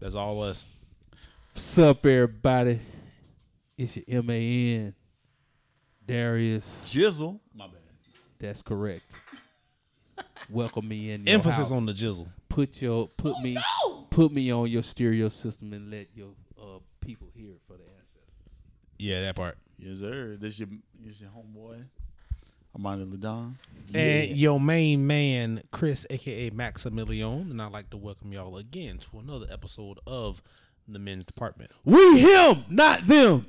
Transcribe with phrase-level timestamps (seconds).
[0.00, 0.64] That's all us.
[1.54, 2.80] What's up, everybody?
[3.76, 4.94] It's your MAN,
[6.06, 6.84] Darius.
[6.88, 7.40] Jizzle.
[7.52, 7.76] My bad.
[8.38, 9.16] That's correct.
[10.50, 11.26] Welcome me in.
[11.26, 11.72] Your Emphasis house.
[11.72, 12.28] on the jizzle.
[12.48, 13.56] put your put me
[14.10, 16.28] put me on your stereo system and let your
[16.60, 18.22] uh, people hear it for the ancestors.
[18.98, 19.58] Yeah, that part.
[19.78, 20.36] Yes, sir.
[20.40, 20.68] This your
[21.04, 21.84] this your homeboy.
[22.78, 23.54] Armando Ladon.
[23.94, 29.18] And your main man, Chris, aka Maximilian, and I'd like to welcome y'all again to
[29.18, 30.42] another episode of
[30.86, 31.72] the Men's Department.
[31.84, 33.46] We him, not them.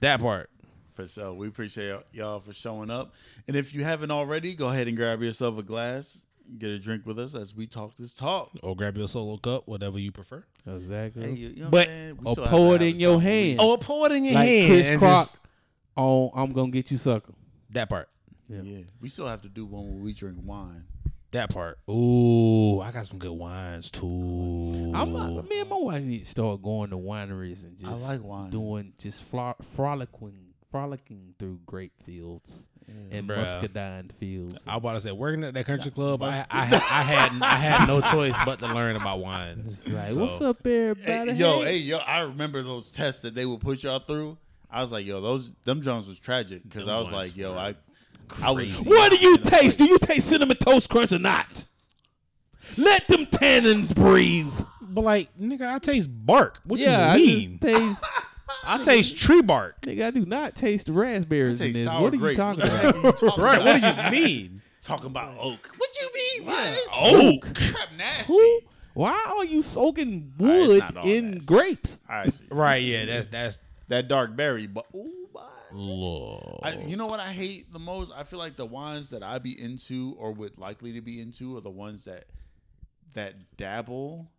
[0.00, 0.50] That part.
[0.94, 1.32] For sure.
[1.32, 3.14] We appreciate y'all for showing up.
[3.46, 6.20] And if you haven't already, go ahead and grab yourself a glass,
[6.58, 8.50] get a drink with us as we talk this talk.
[8.62, 10.44] Or grab your solo cup, whatever you prefer.
[10.66, 11.22] Exactly.
[11.24, 13.58] Hey, you, you know But- I'm or pour it in your hand.
[13.60, 14.68] Oh, pour it in your like hand.
[14.72, 15.38] Chris and Crock just-
[15.96, 17.32] on I'm gonna get you sucker.
[17.70, 18.08] that part.
[18.52, 18.62] Yeah.
[18.62, 18.84] Yeah.
[19.00, 20.84] We still have to do one where we drink wine.
[21.32, 21.78] That part.
[21.88, 24.92] Ooh, I got some good wines too.
[24.94, 25.12] I'm
[25.48, 28.50] me and my wife need to start going to wineries and I just like wine.
[28.50, 32.68] doing just fro- frolicking frolicking through grape fields
[33.10, 33.36] and Bruh.
[33.38, 34.66] muscadine fields.
[34.66, 36.22] I about to say working at that country club.
[36.22, 39.78] I I, had- I had I had no choice but to learn about wines.
[39.92, 40.12] Right.
[40.12, 41.32] So, What's up, everybody?
[41.32, 44.36] Hey, yo, hey, yo, I remember those tests that they would put y'all through.
[44.70, 47.76] I was like, yo, those them Jones was tragic because I was like, yo, were
[48.40, 48.64] I, I was.
[48.72, 48.88] crazy.
[48.88, 49.78] What do you taste?
[49.78, 51.64] Do you taste cinnamon toast crunch or not?
[52.76, 54.52] Let them tannins breathe.
[54.80, 56.60] But like, nigga, I taste bark.
[56.64, 57.58] What yeah, you I mean?
[57.60, 58.04] just taste.
[58.64, 59.80] I, taste tree bark.
[59.82, 61.86] nigga, I do not taste raspberries I in this.
[61.88, 62.36] What are you grape.
[62.36, 62.94] talking about?
[62.94, 63.62] you talking Right?
[63.64, 64.58] What do you mean?
[64.82, 65.70] Talking about oak.
[65.76, 66.48] What do you mean?
[66.48, 67.54] Why is Oak.
[67.54, 68.24] crap nasty?
[68.32, 68.60] Who?
[68.94, 71.46] Why are you soaking All right, it's wood not all in nasty.
[71.46, 72.00] grapes?
[72.08, 72.44] I see.
[72.50, 72.82] Right?
[72.82, 73.04] Yeah.
[73.06, 73.58] That's that's.
[73.86, 75.21] That dark berry, but ooh,
[75.72, 75.78] boy.
[75.78, 76.60] Lord.
[76.62, 78.12] I, you know what I hate the most?
[78.14, 81.56] I feel like the wines that I be into or would likely to be into
[81.56, 82.26] are the ones that
[83.14, 84.30] that dabble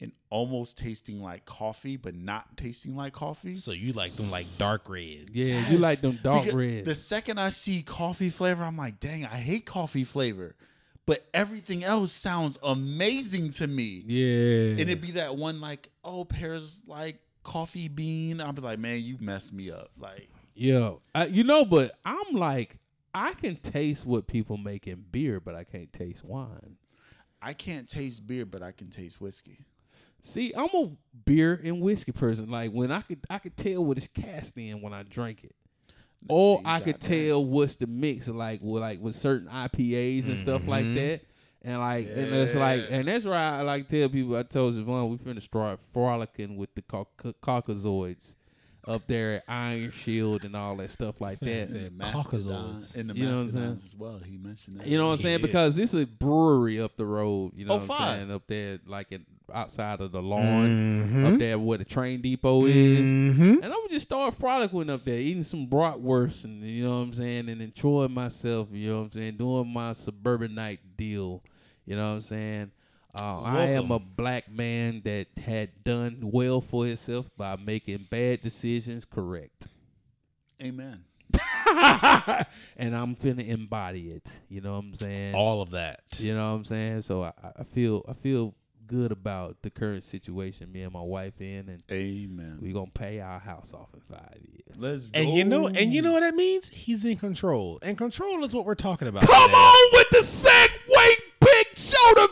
[0.00, 3.56] in almost tasting like coffee, but not tasting like coffee.
[3.56, 5.30] So you like them like dark red?
[5.32, 6.84] Yeah, you like them dark Because red.
[6.86, 10.56] The second I see coffee flavor, I'm like, dang, I hate coffee flavor.
[11.06, 14.04] But everything else sounds amazing to me.
[14.06, 14.70] yeah.
[14.70, 18.40] And it'd be that one like, oh, pears like coffee bean.
[18.40, 19.90] I'll be like, man, you messed me up.
[19.98, 22.76] Like, Yeah, I, you know, but I'm like,
[23.14, 26.76] I can taste what people make in beer, but I can't taste wine.
[27.40, 29.64] I can't taste beer, but I can taste whiskey.
[30.20, 30.90] See, I'm a
[31.24, 32.50] beer and whiskey person.
[32.50, 35.54] Like when I could, I could tell what it's cast in when I drink it,
[36.28, 37.26] or See, I could goddamn.
[37.28, 38.28] tell what's the mix.
[38.28, 40.94] Like with like with certain IPAs and stuff like Mhm.
[40.96, 41.20] that.
[41.62, 44.36] And like, and it's like, and that's why I like tell people.
[44.36, 48.34] I told Javon we finna start frolicking with the cau- cau- caucasoids
[48.90, 51.68] up there at Iron Shield and all that stuff like that.
[51.70, 52.94] Said Caucasoids.
[52.94, 53.80] In the You know what I'm saying?
[53.84, 54.18] As well.
[54.24, 54.86] He mentioned that.
[54.86, 55.40] You know what I'm saying?
[55.40, 55.46] Yeah.
[55.46, 57.52] Because this is a brewery up the road.
[57.54, 58.16] You know Oh, what I'm fine.
[58.18, 58.30] saying?
[58.32, 61.32] Up there, like in, outside of the lawn, Mhm.
[61.34, 63.00] up there where the train depot is.
[63.00, 63.62] Mhm.
[63.62, 67.04] And I would just start frolicking up there, eating some bratwurst, and you know what
[67.06, 68.68] I'm saying, and enjoying myself.
[68.72, 69.36] You know what I'm saying?
[69.36, 71.42] Doing my suburban night deal.
[71.86, 72.70] You know what I'm saying?
[73.18, 78.40] Uh, I am a black man that had done well for himself by making bad
[78.42, 79.66] decisions correct.
[80.62, 81.04] Amen.
[82.76, 84.30] and I'm finna embody it.
[84.48, 85.34] You know what I'm saying?
[85.34, 86.00] All of that.
[86.18, 87.02] You know what I'm saying?
[87.02, 88.54] So I, I feel I feel
[88.90, 92.58] good about the current situation me and my wife in, and Amen.
[92.60, 94.76] We're gonna pay our house off in five years.
[94.76, 95.20] Let's go.
[95.20, 96.68] And you know, and you know what that means?
[96.68, 99.22] He's in control, and control is what we're talking about.
[99.26, 99.56] Come today.
[99.56, 102.29] on with the segue, big shoulder,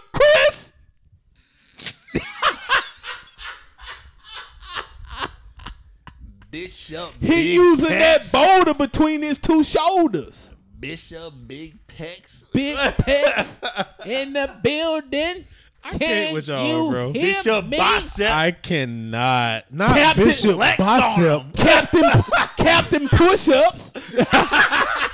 [6.89, 7.13] Bishop.
[7.21, 8.31] He Big using Pecs.
[8.31, 10.55] that boulder between his two shoulders.
[10.81, 12.51] Bishop Big Pecs.
[12.53, 13.61] Big pecs
[14.07, 15.45] in the building.
[15.85, 17.13] I can't with y'all, you bro.
[17.13, 17.79] hear Bishop me?
[17.79, 18.31] Bicep.
[18.35, 19.73] I cannot.
[19.73, 21.55] Not Captain Bishop Lex Bicep.
[21.57, 22.11] Captain
[22.57, 23.93] Captain Push-ups.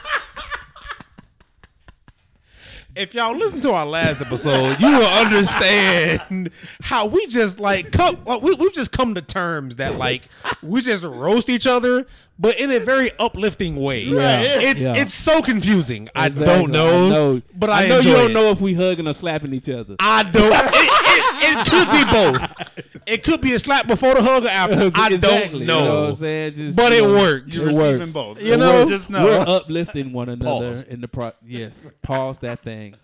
[2.96, 6.50] If y'all listen to our last episode, you will understand
[6.80, 8.22] how we just like come.
[8.24, 10.28] Like, we we've just come to terms that like
[10.62, 12.06] we just roast each other,
[12.38, 14.02] but in a very uplifting way.
[14.02, 14.94] Yeah, It's yeah.
[14.94, 16.08] it's so confusing.
[16.14, 16.54] I Exactly.
[16.54, 17.42] don't know, I know.
[17.54, 18.34] but I, I know you don't it.
[18.34, 19.96] know if we hugging or slapping each other.
[20.00, 20.52] I don't.
[20.52, 23.04] It, it, it could be both.
[23.06, 24.90] It could be a slap before the hug or after.
[25.00, 26.04] I don't You know what know.
[26.08, 26.54] I'm saying?
[26.54, 27.56] Just, But you it know, works.
[27.56, 28.12] You're It works.
[28.12, 28.40] both.
[28.40, 29.24] You know, just know.
[29.26, 30.82] We're uplifting one another Pause.
[30.84, 31.32] in the pro.
[31.46, 32.94] Yes, pause that thing.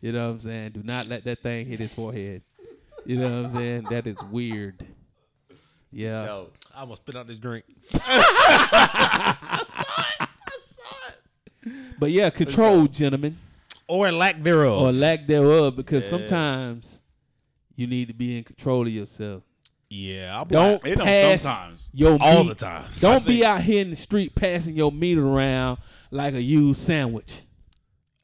[0.00, 0.70] You know what I'm saying?
[0.72, 2.42] Do not let that thing hit his forehead.
[3.06, 3.86] You know what I'm saying?
[3.90, 4.86] That is weird.
[5.94, 6.24] Yeah.
[6.24, 7.64] Yo, I almost spit out this drink.
[7.94, 10.28] I saw it.
[10.46, 11.98] I saw it.
[12.00, 13.38] But yeah, control, gentlemen,
[13.86, 14.82] Or lack thereof.
[14.82, 16.10] or lack thereof, because Yeah.
[16.10, 17.00] sometimes
[17.76, 19.42] you need to be in control of yourself.
[19.88, 21.90] Yeah, I'll Don't like, It don't pass sometimes.
[21.92, 22.48] your all meat.
[22.48, 22.84] the time.
[22.98, 25.78] Don't be out here in the street passing your meat around
[26.10, 27.42] like a used sandwich.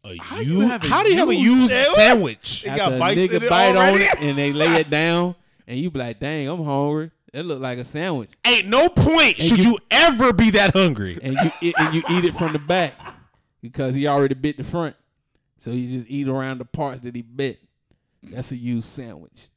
[0.02, 1.94] A How you, you have a how do you have a used used sandwich?
[1.94, 2.64] sandwich?
[2.64, 4.04] It After got a bites nigga in it bite already?
[4.06, 5.34] on it and they lay it down,
[5.68, 9.38] and you be like, "Dang, I'm hungry." It looked like a sandwich, Ain't no point
[9.38, 11.18] And should you- you ever be that hungry.
[11.22, 12.94] and you eat, and you eat it from the back
[13.62, 14.96] because he already bit the front,
[15.56, 17.60] so you just eat around the parts that he bit.
[18.24, 19.48] That's a used sandwich.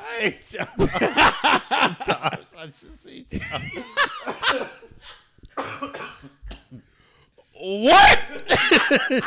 [0.00, 0.66] I hate y'all.
[1.60, 4.66] Sometimes I just hate y'all.
[7.56, 8.18] What?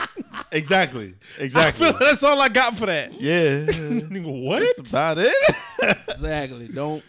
[0.51, 1.13] Exactly.
[1.39, 1.91] Exactly.
[1.99, 3.19] That's all I got for that.
[3.19, 3.65] yeah.
[4.21, 4.63] what?
[4.77, 5.33] That's about it.
[6.09, 6.67] Exactly.
[6.69, 7.03] don't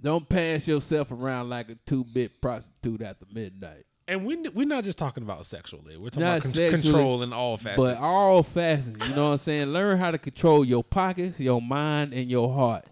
[0.00, 3.84] don't pass yourself around like a two bit prostitute after midnight.
[4.08, 5.96] And we we're not just talking about sexually.
[5.96, 7.76] We're talking Not about con- sexually, control in all facets.
[7.76, 9.68] But all facets, you know what I'm saying?
[9.72, 12.84] Learn how to control your pockets, your mind, and your heart.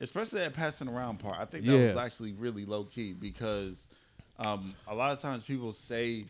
[0.00, 1.36] Especially that passing around part.
[1.40, 1.86] I think that Yeah.
[1.86, 3.86] was actually really low key because
[4.38, 6.26] um, a lot of times people say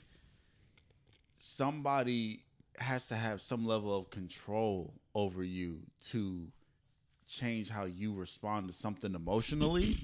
[1.38, 2.44] somebody
[2.78, 5.78] has to have some level of control over you
[6.10, 6.46] to
[7.28, 9.98] change how you respond to something emotionally.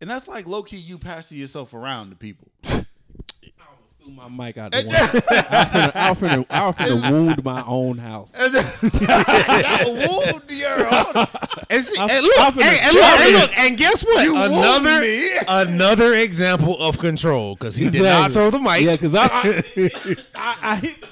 [0.00, 2.48] And that's like low key you passing yourself around to people.
[2.62, 4.94] Threw my mic out the window.
[4.96, 8.32] I finna, I finna, I finna wound my own house.
[8.32, 11.26] that wound your own.
[11.68, 14.22] And, see, and look, I'm finna hey, and look, and look, and guess what?
[14.22, 15.30] You another me.
[15.48, 18.82] another example of control because he did not throw the mic.
[18.82, 19.62] Yeah, because I, I,
[20.34, 21.04] I, I hit.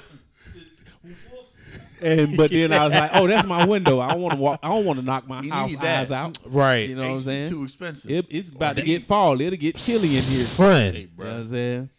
[2.05, 3.99] And but then I was like, oh, that's my window.
[3.99, 4.59] I don't want to walk.
[4.63, 6.01] I don't want to knock my You house need that.
[6.01, 6.37] eyes out.
[6.45, 6.87] right.
[6.89, 7.49] You know what I'm AC saying?
[7.49, 8.11] Too expensive.
[8.11, 9.39] It, it's about to get fall.
[9.41, 10.45] It'll get chilly in here.
[10.45, 10.95] Friend.
[10.95, 11.25] Hey, You know bro.
[11.27, 11.89] what I'm saying?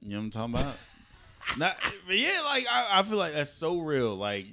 [0.00, 0.76] You know what I'm talking about?
[1.56, 4.14] Not, but yeah, like I, I feel like that's so real.
[4.14, 4.44] Like,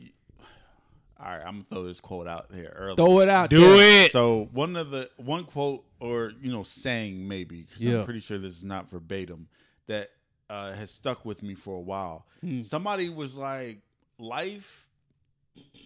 [1.20, 2.96] all right, I'm gonna throw this quote out here early.
[2.96, 3.50] Throw it out.
[3.50, 4.06] Do there.
[4.06, 4.12] it.
[4.12, 8.00] So one of the one quote or you know saying maybe because Yeah.
[8.00, 9.48] I'm pretty sure this is not verbatim
[9.88, 10.10] that
[10.50, 12.26] uh, has stuck with me for a while.
[12.42, 12.62] Hmm.
[12.64, 13.80] Somebody was like,
[14.18, 14.85] "Life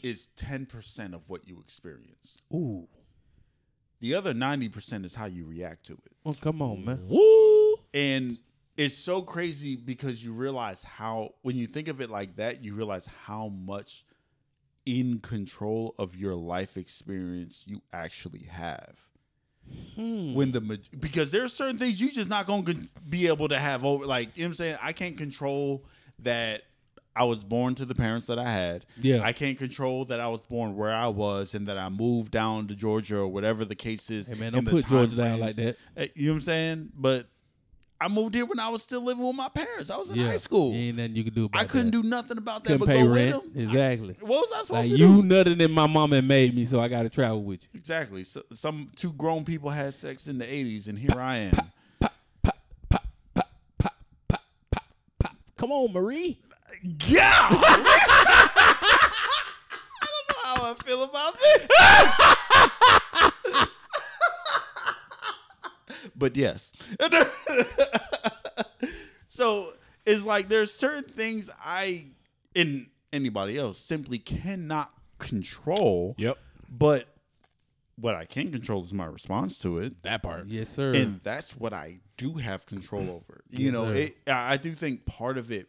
[0.04, 2.38] is ten percent of what you experience.
[2.54, 2.88] Ooh.
[4.02, 7.08] The other ninety percent is how you react to it." Oh, come on, man.
[7.08, 7.76] Woo.
[7.94, 8.38] And
[8.78, 12.74] it's so crazy because you realize how when you think of it like that, you
[12.74, 14.06] realize how much
[14.86, 18.96] in control of your life experience you actually have.
[19.96, 20.34] Hmm.
[20.34, 22.76] When the because there are certain things you just not going to
[23.08, 25.84] be able to have over like you know what I'm saying I can't control
[26.20, 26.64] that
[27.16, 28.86] I was born to the parents that I had.
[29.02, 29.22] Yeah.
[29.24, 32.68] I can't control that I was born where I was and that I moved down
[32.68, 34.30] to Georgia or whatever the case is.
[34.30, 35.78] Hey man, don't put Georgia time down like that.
[35.98, 36.90] Uh, You know what I'm saying?
[36.96, 37.28] But
[38.02, 39.90] I moved here when I was still living with my parents.
[39.90, 40.28] I was in Yeah.
[40.28, 40.74] high school.
[40.74, 42.02] Ain't nothing you can do about I couldn't that.
[42.04, 43.44] do nothing about that Couldn't but pay go rent.
[43.44, 43.62] with them.
[43.64, 44.16] Exactly.
[44.22, 45.28] I- what was I supposed Like to you do?
[45.28, 47.70] nutted than my mama and made me, so I got to travel with you.
[47.78, 48.24] Exactly.
[48.24, 51.58] So, some two grown people had sex in the 80s, and here I am.
[52.00, 52.16] Pop,
[52.90, 53.06] pop,
[55.58, 56.40] Come on, Marie.
[56.82, 57.48] Yeah.
[57.52, 58.36] I
[60.02, 61.68] don't know how I feel about this.
[66.16, 66.74] but yes.
[69.30, 69.74] so
[70.06, 72.06] it's like there's certain things I
[72.56, 76.16] in anybody else simply cannot control.
[76.18, 76.38] Yep.
[76.70, 77.08] But
[77.96, 80.02] what I can control is my response to it.
[80.04, 80.48] That part.
[80.48, 80.94] Yes, sir.
[80.94, 83.42] and that's what I do have control over.
[83.50, 85.68] You Yes, know, it, I I do think part of it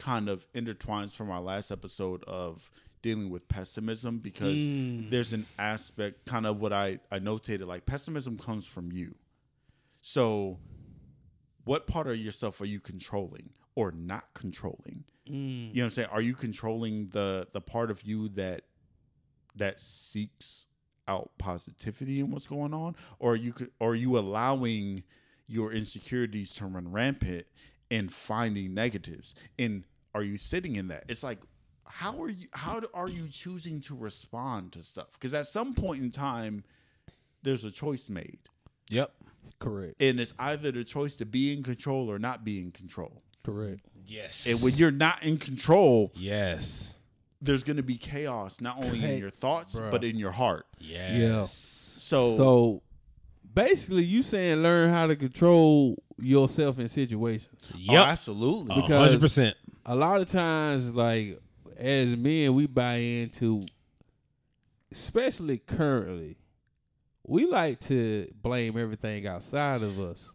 [0.00, 2.70] kind of intertwines from our last episode of
[3.02, 5.10] dealing with pessimism because Mm.
[5.10, 9.14] there's an aspect, kind of what I I notated, like pessimism comes from you.
[10.02, 10.58] So,
[11.64, 15.04] what part of yourself are you controlling or not controlling?
[15.28, 15.68] Mm.
[15.70, 16.08] You know what I'm saying?
[16.10, 18.64] Are you controlling the the part of you that
[19.56, 20.66] that seeks
[21.08, 25.02] out positivity in what's going on, or are you could, or are you allowing
[25.46, 27.44] your insecurities to run rampant
[27.90, 29.34] and finding negatives?
[29.58, 31.04] And are you sitting in that?
[31.08, 31.38] It's like
[31.84, 35.08] how are you how do- are you choosing to respond to stuff?
[35.14, 36.62] Because at some point in time,
[37.42, 38.38] there's a choice made,
[38.90, 39.12] Yep.
[39.58, 39.94] Correct.
[40.00, 43.22] and it's either the choice to be in control or not be in control.
[43.42, 43.80] Correct.
[44.06, 44.46] Yes.
[44.46, 46.94] And when you're not in control, yes.
[47.42, 49.90] there's going to be chaos not only Hey, in your thoughts bruh.
[49.90, 50.66] but in your heart.
[50.78, 51.12] Yes.
[51.18, 51.44] Yeah.
[51.44, 52.82] So, So
[53.54, 57.48] basically, you saying learn how to control yourself in situations.
[57.72, 58.06] oh, Yep.
[58.06, 58.74] absolutely.
[58.74, 59.56] Because- hundred percent.
[59.86, 61.40] A lot of times, like
[61.76, 63.64] as men, we buy into,
[64.92, 66.36] especially currently,
[67.26, 70.32] we like to blame everything outside of us.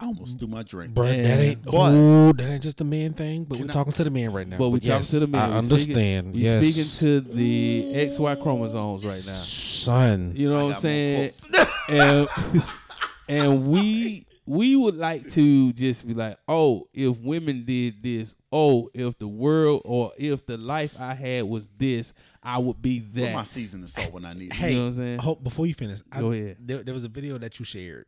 [0.00, 0.94] I almost threw my drink.
[0.94, 3.44] Bro, that ain't But- ooh, that ain't just the man thing.
[3.44, 4.58] But we're I- talking to the man right now.
[4.58, 5.52] But we yes, talking to the man.
[5.52, 6.34] I We speaking- understand.
[6.34, 6.64] We yes.
[6.64, 9.32] speaking to the XY chromosomes right now.
[9.32, 10.32] son.
[10.34, 11.30] You know I what I'm saying?
[11.88, 12.28] and
[13.28, 18.90] and we we would like to just be like, oh, if women did this, oh,
[18.92, 23.32] if the world or if the life I had was this, I would be Put
[23.32, 24.54] my season of salt when I need it.
[24.54, 25.18] Hey, know what I'm saying?
[25.20, 26.56] Hope, before you finish, I- Go ahead.
[26.60, 28.06] There, there was a video that you shared.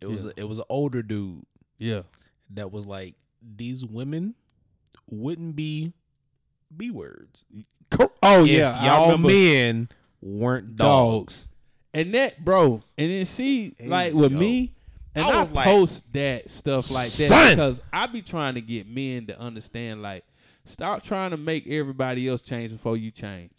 [0.00, 0.30] It was Yeah.
[0.36, 1.44] a, it was an older dude
[1.78, 2.02] Yeah.
[2.50, 4.34] that was like, these women
[5.10, 5.92] wouldn't be
[6.76, 7.44] b words.
[8.22, 9.88] Oh if yeah, y'all men
[10.20, 11.48] weren't dogs.
[11.94, 14.38] And that, bro, and then see, There like with go.
[14.38, 14.74] me,
[15.16, 18.60] and I I, like, post that stuff like that "Son!" because I be trying to
[18.60, 20.24] get men to understand, like,
[20.64, 23.50] stop trying to make everybody else change before you change.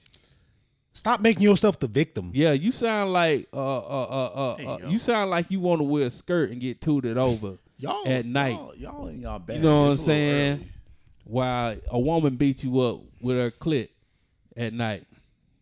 [0.94, 2.32] Stop making yourself the victim.
[2.34, 5.80] Yeah, you sound like uh uh uh uh, There uh you sound like you want
[5.80, 8.54] to wear a skirt and get tooted over Y'all At night.
[8.54, 9.58] y'all, y'all in y'all bad.
[9.58, 10.54] You know what I'm It's a little saying?
[10.54, 10.72] early.
[11.26, 13.90] while a woman beat you up with her clit
[14.56, 15.06] at night.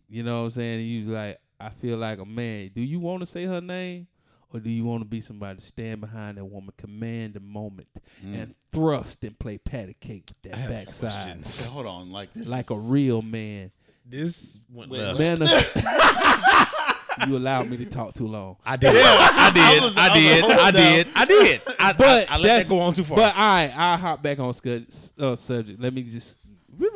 [0.08, 0.80] You know what I'm saying?
[0.80, 2.72] And you like, I feel like a man.
[2.74, 4.08] Do you want to say her name?
[4.54, 7.88] Or do you want to be somebody to stand behind that woman, command the moment,
[8.24, 11.62] and thrust and play patty cake with I that have backside questions.
[11.62, 12.48] Okay, hold on, like this.
[12.48, 13.72] like a real man?
[14.06, 15.20] This went left.
[15.20, 15.40] Man,
[17.28, 18.58] you allowed me to talk too long.
[18.66, 18.90] I did.
[18.96, 19.84] I did.
[19.84, 20.44] was- I I was did.
[20.46, 21.08] I did.
[21.16, 21.62] I did.
[21.80, 23.18] I, But I, I let that's- that go on too far.
[23.18, 25.82] But all right, I'll hop back on scu- uh, subject.
[25.82, 26.40] Let me just.
[26.80, 26.88] All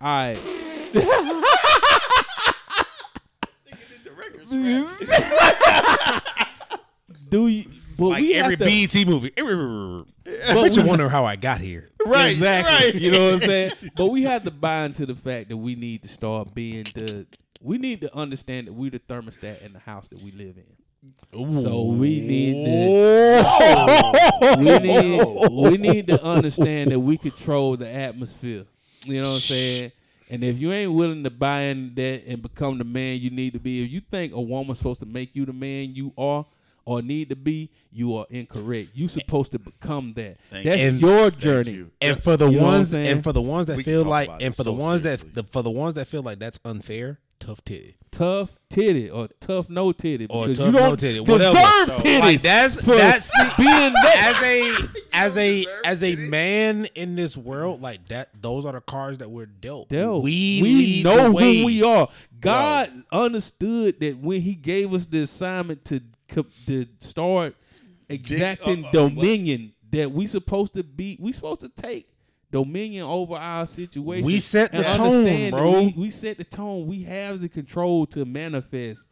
[0.00, 0.38] right.
[7.28, 7.64] Do you?
[7.96, 9.32] But like we every have to, BET movie.
[10.48, 11.90] But you wonder how I got here.
[12.04, 12.86] Right, exactly.
[12.86, 12.94] right.
[12.94, 13.72] You know what I'm saying?
[13.94, 17.26] But we have to buy into the fact that we need to start being the.
[17.60, 20.64] We need to understand that we're the thermostat in the house that we live in.
[21.62, 24.56] So we need to.
[24.58, 28.64] we need we need to understand that we control the atmosphere.
[29.04, 29.92] You know what I'm saying?
[30.30, 33.52] And if you ain't willing to buy in that and become the man you need
[33.52, 36.46] to be, if you think a woman's supposed to make you the man you are
[36.86, 38.90] or need to be, you are incorrect.
[38.94, 40.36] You supposed to become that.
[40.50, 41.08] Thank That's you.
[41.08, 41.72] your journey.
[41.72, 41.90] you.
[42.00, 44.04] And for the You know what I'm ones and for the ones that We feel
[44.04, 45.30] like about and it for the ones seriously.
[45.30, 47.96] that the, for the ones that feel like that's unfair, tough titty.
[48.10, 52.02] Tough titty or tough no titty Or because tough you no don't titty, deserve whatever.
[52.02, 52.20] titties.
[52.20, 54.34] Like that's for that's being that.
[54.36, 58.80] as a as a as a man in this world like that those are the
[58.80, 59.88] cards that we're dealt.
[59.88, 60.22] Dealt.
[60.22, 62.08] We, we know who we are.
[62.40, 67.56] God understood that when He gave us the assignment to co- to start
[68.08, 72.08] exacting uh, uh, dominion, that we supposed to be, we supposed to take
[72.54, 74.24] dominion over our situation.
[74.24, 75.82] We set the tone, bro.
[75.82, 76.86] We, we set the tone.
[76.86, 79.08] We have the control to manifest,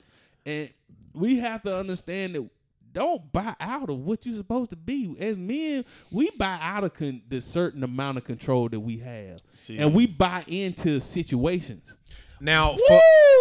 [0.47, 0.71] and
[1.13, 2.49] we have to understand that.
[2.93, 5.17] Don't buy out of what you're supposed to be.
[5.19, 9.41] As men, we buy out of con- the certain amount of control that we have,
[9.55, 9.79] See.
[9.79, 11.97] and we buy into situations.
[12.43, 13.01] Now, for,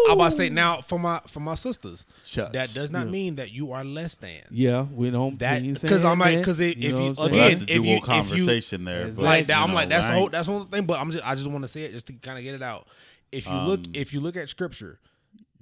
[0.10, 2.54] I'm about to say now for my for my sisters, Shucks.
[2.54, 4.42] that does not mean that you are less than.
[4.52, 5.40] Yeah, we don't.
[5.40, 7.28] That- we ain't 'cause saying I'm like- that, 'cause it- if know you- what Well,
[7.30, 9.08] again, that's a if dual you- if you- conversation there.
[9.08, 9.24] Exactly.
[9.24, 10.86] but, like that, you I'm know, like that's the whole that's one thing.
[10.86, 12.62] But I'm just I just want to say it just to kind of get it
[12.62, 12.88] out.
[13.32, 15.00] If you look Um, if you look at scripture,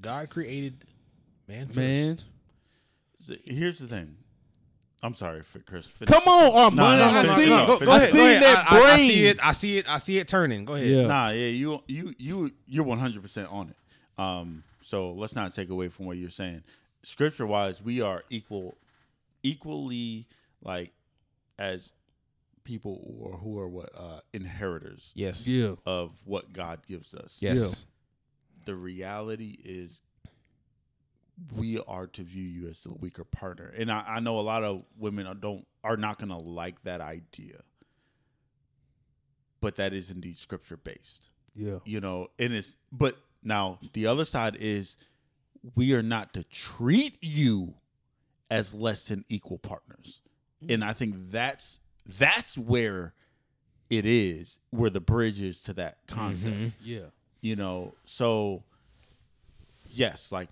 [0.01, 0.83] God created
[1.47, 1.75] man first.
[1.77, 2.19] man.
[3.45, 4.15] Here's the thing.
[5.01, 5.87] I'm sorry, for Chris.
[5.87, 6.11] finish.
[6.13, 6.75] Come on, Armani.
[6.75, 8.43] No, no, I no, see, no, no, go, go go I ahead, see go ahead.
[8.43, 9.39] that I, I- I see it.
[9.41, 9.89] I see it.
[9.89, 10.65] I see it turning.
[10.65, 10.87] Go ahead.
[10.87, 11.07] Yeah.
[11.07, 14.21] Nah, yeah, you you you you're 100 percent on it.
[14.21, 16.63] Um, so let's not take away from what you're saying.
[17.03, 18.75] Scripture wise, we are equal,
[19.43, 20.27] equally
[20.61, 20.91] like
[21.57, 21.91] as
[22.65, 25.47] people or who are what uh, inheritors Yes.
[25.47, 27.37] Yeah, of what God gives us.
[27.41, 27.85] Yes.
[28.65, 30.01] The reality is,
[31.55, 34.63] we are to view you as the weaker partner, and I, I know a lot
[34.63, 37.61] of women are, don't are not going to like that idea,
[39.61, 41.29] but that is indeed scripture based.
[41.55, 44.97] Yeah, you know and it's but now the other side is
[45.75, 47.73] we are not to treat you
[48.49, 50.21] as less than equal partners.
[50.67, 51.79] And i think that's
[52.19, 53.13] that's where
[53.89, 56.55] it is where the bridge is to that concept.
[56.55, 56.73] Mhm.
[56.83, 57.05] yeah.
[57.41, 58.63] you know so
[59.89, 60.49] yes like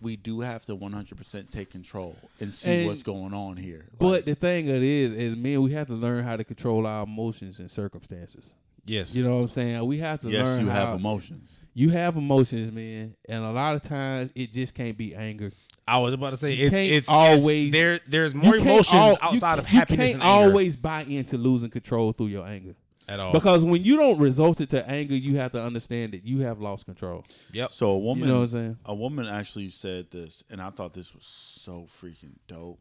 [0.00, 4.06] we do have to 100% take control and see And- what's going on here But
[4.08, 6.86] Like, the thing of it is, as men, we have to learn how to control
[6.86, 8.52] our emotions and circumstances.
[8.86, 9.14] Yes.
[9.14, 9.86] You know what I'm saying?
[9.86, 13.50] We have to yes learn you how have emotions You have emotions, man, and a
[13.52, 15.52] lot of times it just can't be anger.
[15.86, 18.00] I was about to say it's, it's always- always there.
[18.06, 21.38] There's You more can't emotions al- you- outside of you happiness can't always buy into
[21.38, 22.74] losing control through your anger.
[23.08, 23.32] At all.
[23.32, 26.60] Because when you don't result it to anger, you have to understand that you have
[26.60, 27.24] lost control.
[27.52, 27.72] yep.
[27.72, 28.78] so a woman, You woman know what I'm saying?
[28.84, 32.78] a woman actually said this, and I thought this was so freaking dope.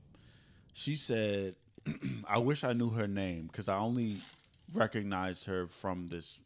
[0.74, 1.55] She said,
[2.27, 4.17] I wish I knew her name because I only
[4.74, 6.39] recognized her from this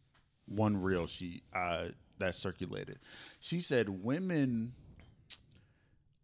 [0.47, 1.85] one reel she uh,
[2.19, 2.99] that circulated.
[3.39, 4.73] She said women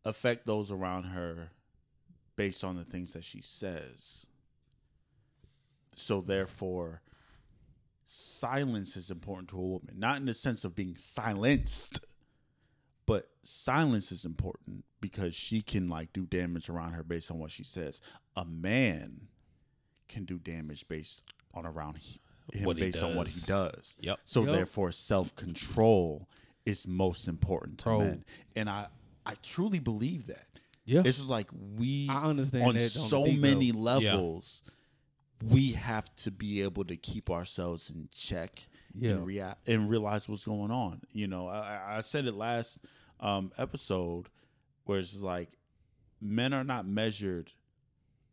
[0.06, 1.50] affect those around her
[2.36, 4.28] based on the things that she says.
[5.96, 7.02] So therefore,
[8.08, 12.00] silence is important to a woman, not in the sense of being silenced,
[13.06, 17.52] but silence is important because she can like do damage around her based on what
[17.52, 18.02] she says.
[18.36, 19.28] A man
[20.08, 21.22] can do damage based
[21.54, 22.20] on around he,
[22.54, 23.46] him What he based on what he does.
[23.48, 23.98] does.
[24.02, 24.20] Yep.
[24.26, 24.52] So Yep.
[24.54, 26.28] therefore, self control
[26.66, 28.00] is most important to Bro.
[28.00, 28.88] men, and I
[29.26, 30.48] I truly believe that.
[30.86, 31.02] Yeah.
[31.02, 34.04] This is like we I understand on that on so the many level.
[34.04, 34.64] levels.
[35.44, 38.64] We have to be able to keep ourselves in check
[38.96, 39.12] Yeah.
[39.12, 41.02] and react and realize what's going on.
[41.14, 42.80] You know, I, I- said it last
[43.20, 44.30] um, episode
[44.86, 45.50] where it's like
[46.22, 47.52] men are not measured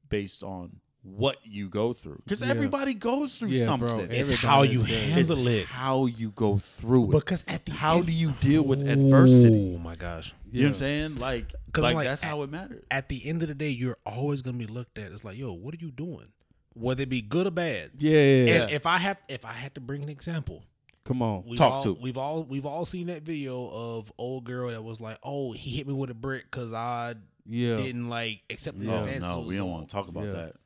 [0.09, 2.49] based on what you go through because Yeah.
[2.49, 3.89] everybody goes through Yeah, bro.
[3.89, 4.11] something.
[4.11, 5.67] It's how you handle it.
[5.67, 7.13] how you go through it.
[7.13, 9.75] Because at the how end- do you deal with adversity?
[9.77, 10.33] Oh my gosh.
[10.51, 11.17] You know what I'm saying?
[11.17, 12.85] Like, like, like, that's at- how it matters.
[12.91, 15.13] At the end of the day, you're always gonna be looked at.
[15.13, 16.29] It's like, yo, what are you doing?
[16.75, 17.93] Whether it be good or bad.
[17.99, 18.11] Yeah.
[18.21, 18.55] yeah.
[18.63, 20.65] And if I have, if I had to bring an example,
[21.05, 21.45] Come on.
[21.47, 21.93] we've Talk all, to.
[22.01, 25.71] We've all we've all seen that video of old girl that was like, oh, he
[25.77, 27.15] hit me with a brick because I
[27.47, 27.77] Yeah.
[27.77, 28.95] didn't like accept his Yeah.
[28.95, 29.23] Oh advances.
[29.31, 30.33] no, we don't want to talk about Yeah.
[30.33, 30.57] that.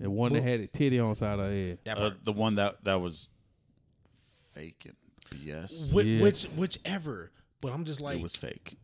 [0.00, 1.78] The one that had a titty on side of her head.
[1.84, 3.28] That Uh, the one that that was
[4.54, 4.94] fake and
[5.40, 5.90] BS.
[5.90, 6.22] Whi- Yes.
[6.22, 7.32] which whichever.
[7.60, 8.76] But I'm just like, it was fake.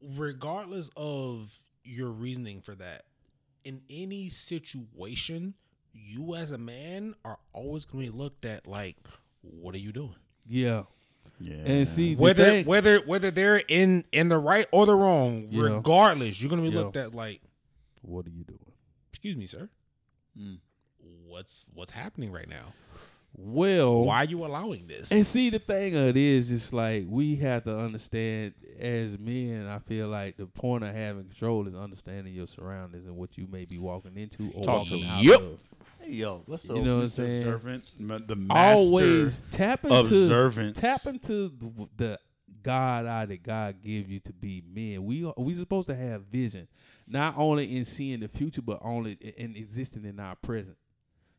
[0.00, 3.04] regardless of your reasoning for that,
[3.66, 5.54] in any situation,
[5.92, 8.96] you as a man are always going to be looked at like,
[9.42, 10.14] what are you doing?
[10.48, 10.84] Yeah.
[11.40, 11.54] Yeah.
[11.66, 15.64] And see, Whether thing- whether whether they're in in the right or the wrong, Yeah.
[15.64, 16.82] regardless, you're going to be Yeah.
[16.84, 17.42] looked at like,
[18.02, 18.60] what are you doing?
[19.10, 19.68] excuse me, sir,
[20.38, 20.58] Mm.
[21.26, 22.72] what's what's happening right now?
[23.34, 25.12] Well, Why are you allowing this?
[25.12, 29.66] And see, the thing of it is, just like we have to understand as men.
[29.66, 33.46] I feel like the point of having control is understanding your surroundings and what you
[33.46, 35.40] may be walking into or Talk walking out Yep.
[35.40, 35.58] of.
[36.00, 37.42] Hey yo, let's You know what I'm saying?
[37.46, 37.84] Observant,
[38.26, 40.78] the master Always tap into observance.
[40.78, 42.20] tap into the, the
[42.62, 45.04] God eye that God give you to be men.
[45.04, 46.68] We are, we supposed to have vision,
[47.06, 50.76] not only in seeing the future, but only in, in existing in our present.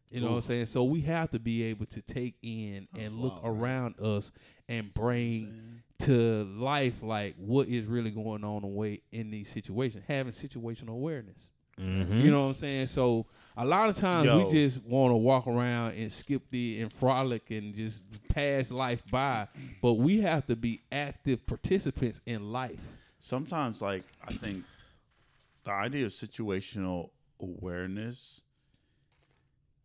[0.09, 0.65] You know what I'm saying?
[0.67, 4.31] So we have to be able to take in and look wow, around us
[4.69, 10.31] and bring to life like what is really going on away in these situations, having
[10.31, 11.49] situational awareness.
[11.77, 12.23] Mhm.
[12.23, 12.87] You know what I'm saying?
[12.87, 14.45] So a lot of times Yo.
[14.45, 19.03] we just want to walk around and skip the and frolic and just pass life
[19.11, 19.47] by,
[19.81, 22.79] but we have to be active participants in life.
[23.19, 24.63] Sometimes, like I think,
[25.65, 28.41] the idea of situational awareness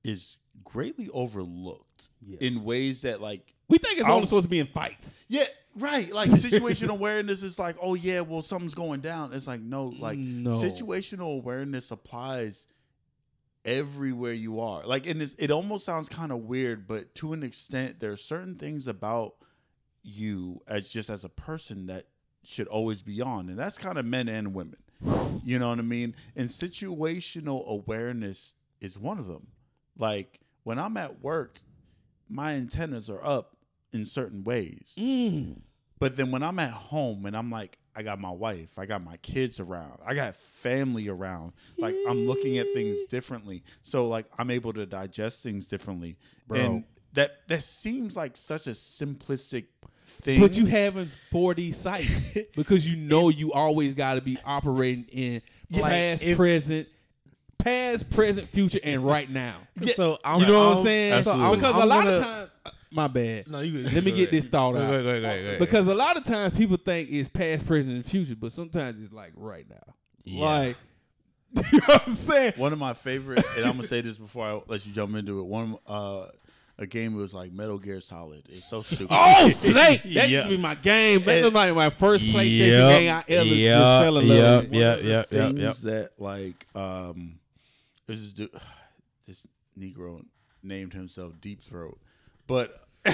[0.05, 2.39] is greatly overlooked Yeah.
[2.41, 5.17] in ways that, like, We think it's I'll- only supposed to be in fights.
[5.29, 5.45] yeah,
[5.77, 6.13] right.
[6.13, 9.33] Like situational awareness is like, oh yeah, well something's going down.
[9.33, 10.53] It's like no, like No.
[10.61, 12.67] situational awareness applies
[13.65, 14.85] everywhere you are.
[14.87, 18.17] Like, and it's, it almost sounds kind of weird, but to an extent, there are
[18.17, 19.37] certain things about
[20.03, 22.07] you as just as a person that
[22.45, 24.77] should always be on, and that's kind of men and women.
[25.45, 26.15] You know what I mean?
[26.37, 29.47] And situational awareness is one of them.
[29.99, 31.61] Like when I'm at work,
[32.29, 33.57] my antennas are up
[33.93, 34.95] in certain ways.
[34.99, 35.61] Mm.
[35.99, 39.05] But then when I'm at home and I'm like, I got my wife, I got
[39.05, 43.63] my kids around, I got family around, like I'm looking at things differently.
[43.83, 46.17] So like I'm able to digest things differently.
[46.49, 46.59] Bro.
[46.59, 49.67] And that that seems like such a simplistic
[50.23, 50.41] thing.
[50.41, 52.09] But you having 4D sight
[52.57, 56.89] because you know you always got to be operating in Like, past, if- present,
[57.63, 59.55] past, present, future, and right now.
[59.95, 61.23] So I'm, You know what I'm I'm- saying?
[61.23, 62.51] So I'm, because I'm a lot gonna- of times,
[62.91, 63.49] my bad.
[63.49, 63.93] No, you good.
[63.95, 64.43] Let me Go get ahead.
[64.43, 64.89] this thought out.
[64.91, 65.59] go ahead, go ahead.
[65.59, 69.13] Because a lot of times people think it's past, present, and future, but sometimes it's
[69.13, 69.95] like right now.
[70.25, 70.45] Yeah.
[70.45, 70.77] Like,
[71.73, 72.53] you know what I'm saying?
[72.57, 75.41] one of my favorite, and I'm gonna say this before I let you jump into
[75.41, 75.45] it.
[75.45, 76.27] One uh,
[76.79, 78.43] a game was like Metal Gear Solid.
[78.49, 79.09] It's so stupid.
[79.11, 80.03] Oh, Snake!
[80.03, 80.23] That Yeah.
[80.39, 81.23] used to be my game.
[81.25, 84.37] That was like my first PlayStation Yep, game I ever yep, just fell in love
[84.39, 84.71] yep, with.
[84.71, 85.91] one Yeah, of the yeah, yeah, things yeah.
[85.91, 87.39] that like um
[88.13, 88.51] this is du-
[89.27, 89.47] this
[89.79, 90.23] Negro
[90.63, 91.99] named himself Deep Throat,
[92.47, 92.87] but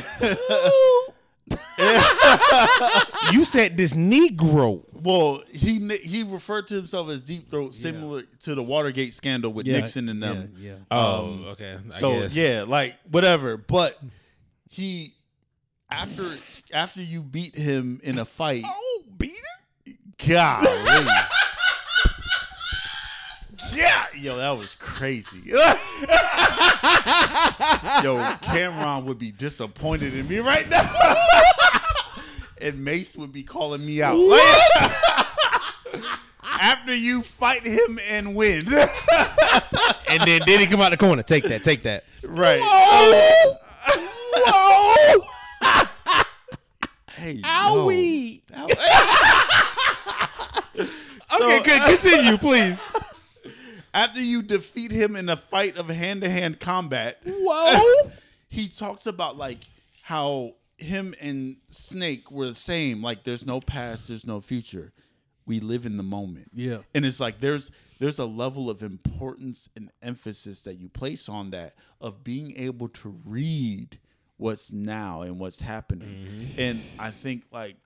[3.33, 4.83] you said this Negro.
[4.93, 9.67] well he he referred to himself as Deep Throat, similar to the Watergate scandal with
[9.67, 10.55] Yeah, Nixon and them.
[10.59, 10.77] Yeah, yeah.
[10.91, 11.79] Oh, Um, okay.
[11.95, 12.37] I so guess.
[12.37, 13.57] yeah, like whatever.
[13.57, 13.99] But
[14.69, 15.15] he
[15.91, 16.37] after
[16.73, 19.31] after you beat him in a fight, Oh, beat
[19.87, 19.97] it?
[20.27, 21.07] golly.
[24.20, 25.38] Yeah, Yo, that was crazy.
[28.02, 30.90] Yo, Cameron would be disappointed in me right now.
[32.61, 34.16] and Mace would be calling me out.
[34.16, 34.92] What?
[36.42, 38.66] After you fight him and win.
[38.66, 41.22] and then did he come out the corner?
[41.22, 42.04] Take that, take that.
[42.24, 42.61] right.
[42.61, 43.57] Whoa!
[44.35, 45.24] Whoa!
[47.12, 47.42] Hey, yo.
[47.42, 48.40] Owie!
[51.31, 51.81] Okay, good.
[51.81, 52.83] Uh, Continue, please.
[53.94, 58.11] After you defeat him in a fight of hand to hand combat, Whoa!
[58.48, 59.59] he talks about like
[60.03, 63.03] how him and Snake were the same.
[63.03, 64.92] Like there's no past, there's no future.
[65.46, 66.51] We live in the moment.
[66.55, 66.79] Yeah.
[66.94, 71.51] And it's like there's there's a level of importance and emphasis that you place on
[71.51, 73.98] that of being able to read
[74.37, 76.29] what's now and what's happening.
[76.29, 76.61] Mm-hmm.
[76.61, 77.77] And I think like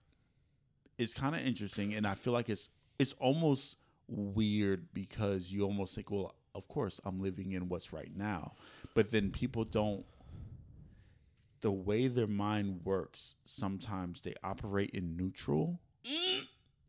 [0.98, 3.76] it's kind of interesting and I feel like it's it's almost
[4.12, 8.52] weird because you almost think, well, of course I'm living in what's right now.
[8.94, 10.04] But then people don't
[11.62, 15.80] the way their mind works, sometimes they operate in neutral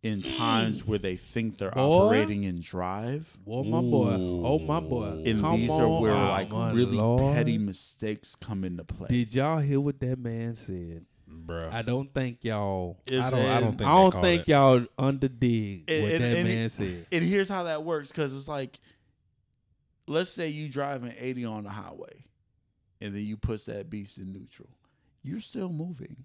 [0.02, 2.08] in times where they think they're Boy.
[2.08, 3.26] operating in drive.
[3.48, 4.16] Oh my boy!
[4.20, 5.24] Oh my boy!
[5.26, 7.34] And Come these on, are where like my really Lord.
[7.36, 9.08] petty mistakes come into play.
[9.10, 11.06] Did y'all hear what that man said?
[11.34, 11.69] Bro.
[11.72, 13.00] I don't think y'all.
[13.08, 14.48] It's- I don't- I don't think I don't think it.
[14.50, 17.06] y'all underdig And- what and- that and man it- said.
[17.12, 18.80] And here's how that works because it's like,
[20.08, 22.24] let's say you driving 80 on the highway,
[23.02, 24.69] and then you push that beast in neutral.
[25.24, 26.15] You're still moving.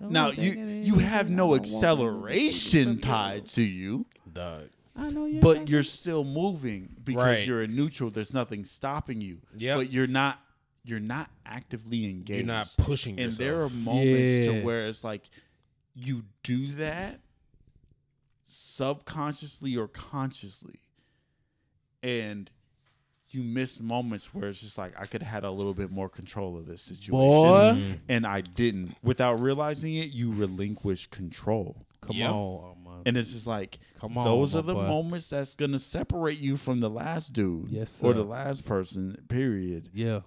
[0.00, 4.68] Now you you have no acceleration tied to you, Dog.
[4.96, 5.40] I know you.
[5.40, 7.46] but you're still moving because Right.
[7.46, 8.10] you're in neutral.
[8.10, 9.38] There's nothing stopping you.
[9.56, 9.76] Yep.
[9.78, 10.40] But you're not
[10.84, 12.38] you're not actively engaged.
[12.38, 13.38] You're not pushing and yourself.
[13.38, 14.52] there are moments Yeah.
[14.60, 15.22] to where it's like
[15.94, 17.20] you do that
[18.46, 20.80] subconsciously or consciously
[22.02, 22.50] and
[23.30, 26.08] you miss moments where it's just like I could have had a little bit more
[26.08, 27.72] control of this situation boy.
[27.74, 27.98] Mm.
[28.08, 32.30] and I didn't without realizing it you relinquish control Come Yep.
[32.32, 33.02] on, man.
[33.06, 34.86] and it's just like Come on, those are the boy.
[34.88, 39.88] moments that's gonna separate you from the last dude Yes, or the last person period
[39.94, 40.20] yeah.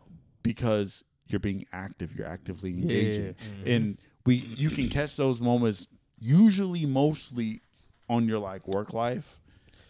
[0.46, 3.74] Because you're being active you're actively engaging Yeah.
[3.74, 5.88] and we you can catch those moments
[6.20, 7.62] usually mostly
[8.10, 9.40] on your like work life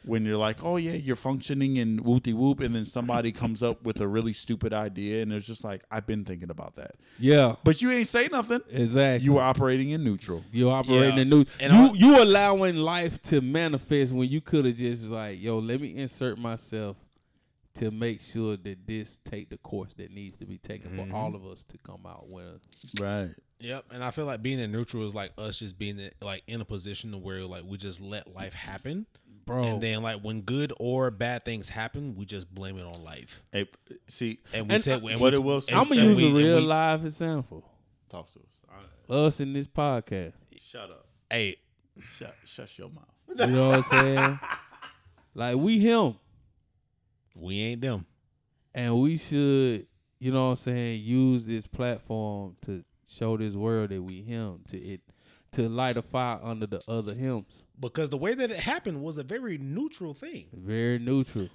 [0.06, 3.84] when you're like oh yeah you're functioning and whoopty whoop and then somebody comes up
[3.84, 7.56] with a really stupid idea and it's just like i've been thinking about that Yeah.
[7.64, 9.26] but you ain't say nothing Exactly.
[9.26, 11.22] you were operating in neutral You operating Yeah.
[11.24, 11.46] a new.
[11.60, 15.58] And you I- you allowing life to manifest when you could have just like, yo,
[15.60, 16.96] let me insert myself
[17.76, 21.12] to make sure that this take the course that needs to be taken Mm-hmm.
[21.12, 22.62] for all of us to come out winners.
[23.00, 26.12] right Yep, and I feel like being in neutral is like us just being in,
[26.22, 29.06] like in a position where like we just let life happen,
[29.46, 29.64] Bro.
[29.64, 33.42] and then like when good or bad things happen, we just blame it on life,
[33.54, 33.68] hey
[34.08, 35.02] see and we And, take.
[35.02, 37.06] uh, and what we- it will say- I'm gonna use we- a real we- live
[37.06, 37.64] example.
[38.10, 38.46] talk to us
[39.10, 40.34] Us in this podcast.
[40.60, 41.56] shut up Hey,
[42.18, 44.40] shut, shut your mouth You know what I'm saying?
[45.34, 46.16] like we him.
[47.36, 48.06] We ain't them.
[48.74, 49.88] And we should,
[50.20, 54.62] you know what I'm saying, use this platform to show this world that we him
[54.70, 55.02] to it
[55.52, 57.66] to light a fire under the other hymns.
[57.80, 61.50] Because the way that it happened was a very neutral thing, Very neutral.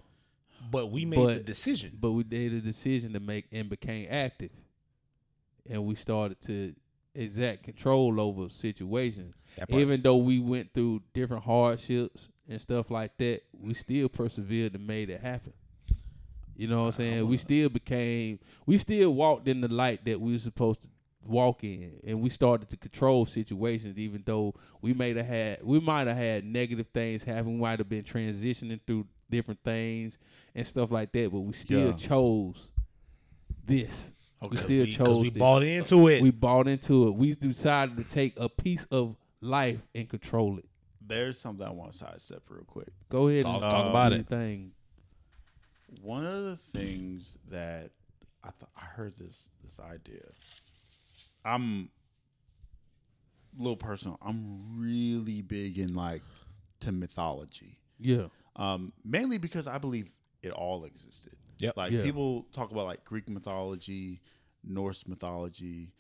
[0.71, 1.99] but we made the decision.
[2.01, 4.53] But we made a decision to make and became active.
[5.69, 6.75] And we started to
[7.15, 9.35] exact control over situations.
[9.69, 14.87] Even though we went through different hardships and stuff like that, we still persevered and
[14.87, 15.53] made it happen.
[16.61, 17.27] You know what I'm saying?
[17.27, 20.89] We still became we still walked in the light that we were supposed to
[21.25, 25.79] walk in and we started to control situations even though we may have had we
[25.81, 30.19] might have had negative things happen, we might have been transitioning through different things
[30.55, 31.97] and stuff like that, but we still Yeah.
[31.97, 32.71] chose
[33.65, 34.13] this.
[34.51, 35.39] We still because chose we this.
[35.39, 36.23] bought into it.
[36.23, 37.15] We bought into it.
[37.15, 40.67] We decided to take a piece of life and control it.
[41.07, 44.13] there's something i want to sidestep real quick Go ahead Talk- and talk do about
[44.13, 44.29] your it.
[44.29, 44.73] Thing.
[46.03, 47.91] One of the things that
[48.45, 50.23] I thought I heard this this idea.
[51.45, 51.91] I'm
[53.59, 54.19] a little personal.
[54.23, 56.23] I'm really big in like
[56.81, 57.79] to mythology.
[57.99, 58.27] Yeah.
[58.57, 60.09] Um, mainly because I believe
[60.43, 61.37] it all existed.
[61.59, 61.77] Yep.
[61.77, 62.03] Like Yeah.
[62.03, 64.21] people talk about like Greek mythology,
[64.65, 65.93] Norse mythology,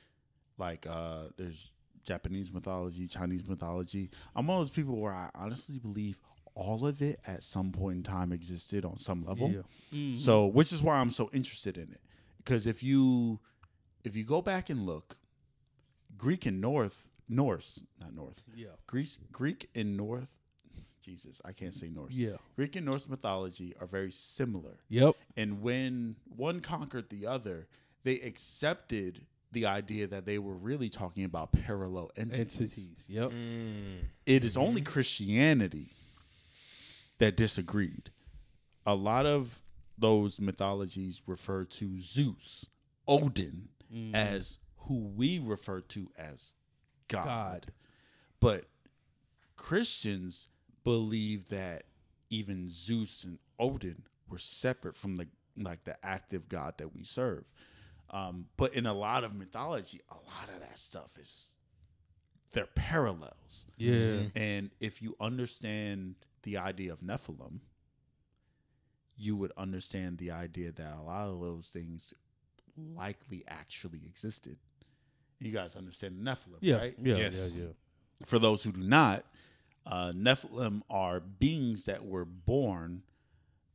[0.59, 1.70] like uh there's
[2.03, 4.11] Japanese mythology, Chinese mythology.
[4.35, 6.16] I'm one of those people where I honestly believe
[6.61, 9.51] all of it at some point in time existed on some level.
[9.51, 9.62] Yeah.
[9.92, 10.16] Mhm.
[10.16, 12.01] So, which is why I'm so interested in it.
[12.37, 13.40] Because if you
[14.05, 15.18] if you go back and look,
[16.18, 18.68] Greek and North Norse, not North, yeah.
[18.87, 20.29] Greece, Greek and North,
[21.01, 22.12] Jesus, I can't say Norse.
[22.12, 22.37] Yeah.
[22.57, 24.81] Greek and Norse mythology are very similar.
[24.90, 25.14] Yep.
[25.37, 27.68] And when one conquered the other,
[28.05, 32.61] they accepted the idea that they were really talking about parallel entities.
[32.61, 33.07] Entities.
[33.09, 33.31] Yep.
[33.31, 33.99] Mm.
[34.27, 35.92] It is only Christianity
[37.20, 38.11] that disagreed.
[38.85, 39.62] A lot of
[39.96, 42.66] those mythologies refer to Zeus,
[43.06, 44.14] Odin, Mm.
[44.14, 46.52] as who we refer to as
[47.09, 47.24] God.
[47.26, 47.72] God.
[48.40, 48.68] But
[49.56, 50.48] Christians
[50.85, 51.85] believe that
[52.30, 57.44] even Zeus and Odin were separate from the like the active God that we serve.
[58.11, 61.50] Um, but in a lot of mythology, a lot of that stuff is
[62.52, 63.66] they're parallels.
[63.76, 64.28] Yeah.
[64.35, 67.61] And if you understand the idea of Nephilim,
[69.16, 72.14] you would understand the idea that a lot of those things
[72.76, 74.57] likely actually existed.
[75.38, 76.76] You guys understand the Nephilim, Yeah.
[76.76, 76.94] right?
[77.03, 77.16] Yeah.
[77.16, 77.55] Yes.
[77.57, 77.64] Yeah.
[77.64, 77.70] Yeah.
[78.26, 79.24] For those who do not,
[79.87, 83.03] uh, Nephilim are beings that were born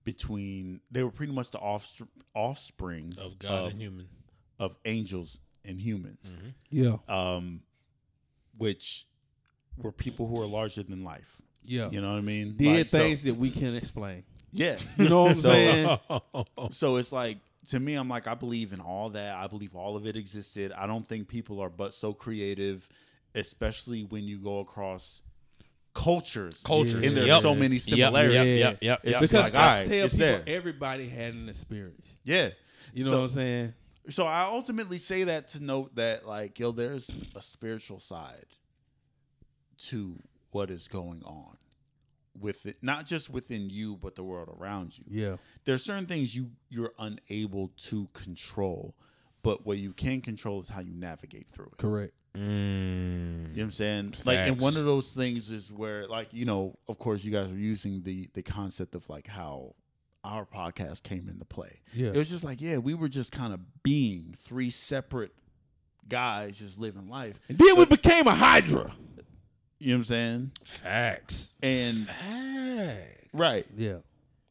[0.03, 4.07] between, they were pretty much the offspr- offspring Of God of, and human.
[4.59, 6.35] of angels and humans,
[6.69, 6.97] Yeah.
[7.07, 7.63] um,
[8.57, 9.07] which
[9.77, 11.41] were people who are larger than life.
[11.67, 11.89] Yeah.
[11.89, 12.55] You know what I mean?
[12.57, 14.23] Did Like, so- things that we can't explain.
[14.51, 14.77] yeah.
[14.97, 15.99] You know what I'm So- saying?
[16.71, 19.95] so it's like to me i'm like i believe in all that i believe all
[19.95, 22.87] of it existed i don't think people are but so creative
[23.33, 25.21] especially when you go across
[25.95, 26.93] cultures Cultures.
[27.03, 27.41] and there's Yep.
[27.41, 28.67] so many similarities Yep, Yeah.
[28.69, 29.21] yep, yep, It's yep.
[29.21, 30.43] Because like, I right, tell people there.
[30.45, 32.05] everybody had an experience.
[32.23, 32.49] yeah
[32.93, 33.73] You know So- what I'm saying?
[34.11, 38.45] so i ultimately say that to note that like yo there's a spiritual side
[39.87, 40.15] to
[40.55, 41.57] what is going on
[42.39, 45.35] with it not just within you but the world around you Yeah.
[45.65, 48.95] there are certain things you you're unable to control
[49.43, 52.13] but what you can control is how you navigate through it Correct.
[52.35, 52.39] mm.
[52.39, 56.45] you know what i'm saying like and one of those things is where like you
[56.45, 59.75] know of course you guys are using the the concept of like how
[60.23, 62.09] our podcast came into play Yeah.
[62.09, 65.33] it was just like yeah we were just kind of being three separate
[66.07, 68.95] guys just living life And then we became a Hydra.
[69.85, 70.51] You know what i'm saying
[70.83, 71.55] Facts.
[71.61, 73.29] and Facts.
[73.33, 73.97] right Yeah.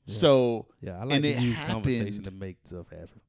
[0.06, 0.98] so Yeah.
[1.00, 3.20] I like And to it use conversation to make stuff happen.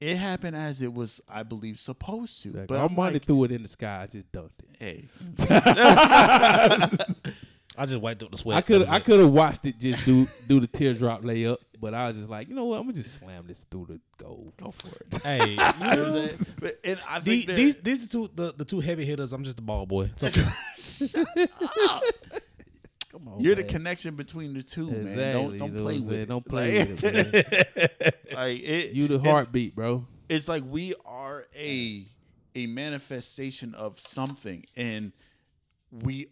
[0.00, 2.66] it happened as it was i believe supposed to Exactly.
[2.76, 4.02] but I'm money like, threw it in the sky.
[4.02, 4.76] I just dunked it.
[4.78, 5.08] hey
[7.76, 8.58] I just wiped up the sweat.
[8.58, 12.06] I could I could have watched it just do do the teardrop layup, but I
[12.08, 12.76] was just like, you know what?
[12.78, 14.54] I'm gonna just slam this through the goal.
[14.56, 16.72] go for it Hey, You know what I'm saying?
[16.84, 19.32] And I the, think that- these these the two the, the two heavy hitters.
[19.34, 20.10] I'm just the ball boy.
[20.22, 21.46] It's okay.
[23.10, 25.34] Come on, You're the connection between the two, man.
[25.34, 26.20] Don't don't know play with saying?
[26.22, 26.28] it.
[26.30, 28.12] Don't play Like- with it, man.
[28.38, 30.06] like it, You the it- heartbeat, bro.
[30.30, 32.06] it's like we are a
[32.54, 35.12] a manifestation of something, and
[35.90, 36.28] we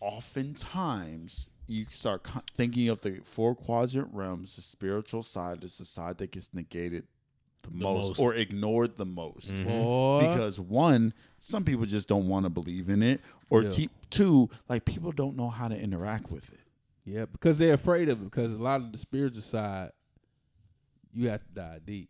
[0.00, 4.56] oftentimes you start thinking of the four quadrant realms.
[4.56, 7.04] The spiritual side is the side that gets negated
[7.62, 8.20] the, most, most.
[8.20, 9.54] or ignored the most.
[9.54, 9.64] Mhm.
[9.66, 10.20] Boy.
[10.20, 13.70] because one, some people just don't want to believe in it, or Yeah.
[13.70, 16.60] te- two, like people don't know how to interact with it.
[17.04, 18.24] yeah, because they're afraid of it.
[18.24, 19.92] Because a lot of the spiritual side,
[21.12, 22.08] you have to dive deep.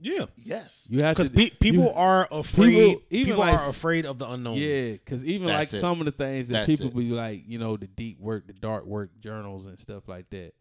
[0.00, 1.34] Yeah, Yes, You have because to.
[1.34, 2.70] pe- people you- are afraid.
[2.70, 4.56] people- People, like are afraid of the unknown.
[4.56, 5.80] Yeah, because even That's like it.
[5.80, 7.02] some of the things that That's people it.
[7.04, 10.52] be like, you know, the deep work, the dark work journals and stuff like that.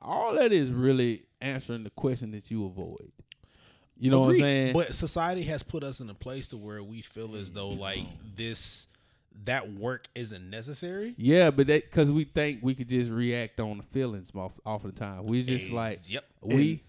[0.00, 3.10] All that is really answering the question that you avoid.
[4.00, 4.72] You know what I'm saying?
[4.74, 8.06] But society has put us in a place to where we feel as though like
[8.36, 8.86] this
[9.44, 11.14] that work isn't necessary.
[11.16, 14.84] yeah, but that because we think we could just react on the feelings off, off
[14.84, 15.24] of the time.
[15.26, 16.24] We just like yep.
[16.42, 16.82] we.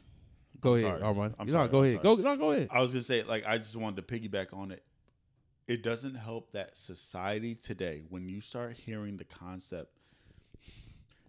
[0.61, 1.01] Go I'm ahead, sorry.
[1.01, 1.35] Armand.
[1.39, 2.01] I'm no, sorry, go I'm ahead.
[2.03, 2.15] sorry.
[2.15, 2.67] Go, no, go ahead.
[2.71, 4.83] I was gonna say, like, I just wanted to piggyback on it.
[5.67, 9.91] It doesn't help that society today, when you start hearing the concept,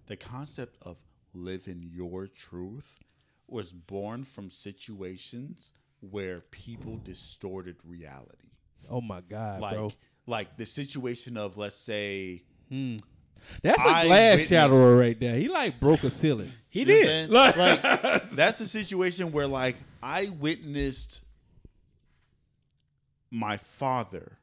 [0.06, 0.96] the concept of
[1.34, 3.00] living your truth
[3.46, 8.52] was born from situations where people distorted reality.
[8.88, 9.92] Oh my God, like, bro.
[10.26, 12.96] like the situation of, let's say, Hmm.
[13.62, 15.36] That's a I glass witnessed- shatterer right there.
[15.36, 16.52] He like broke a ceiling.
[16.72, 17.30] He You know did.
[17.30, 18.00] what I'm saying?
[18.04, 21.22] like that's a situation where like I witnessed
[23.30, 24.38] my father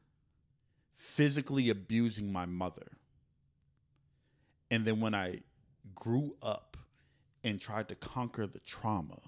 [0.94, 2.86] physically abusing my mother.
[4.70, 5.40] And then when I
[5.94, 6.76] grew up
[7.42, 9.18] and tried to conquer the trauma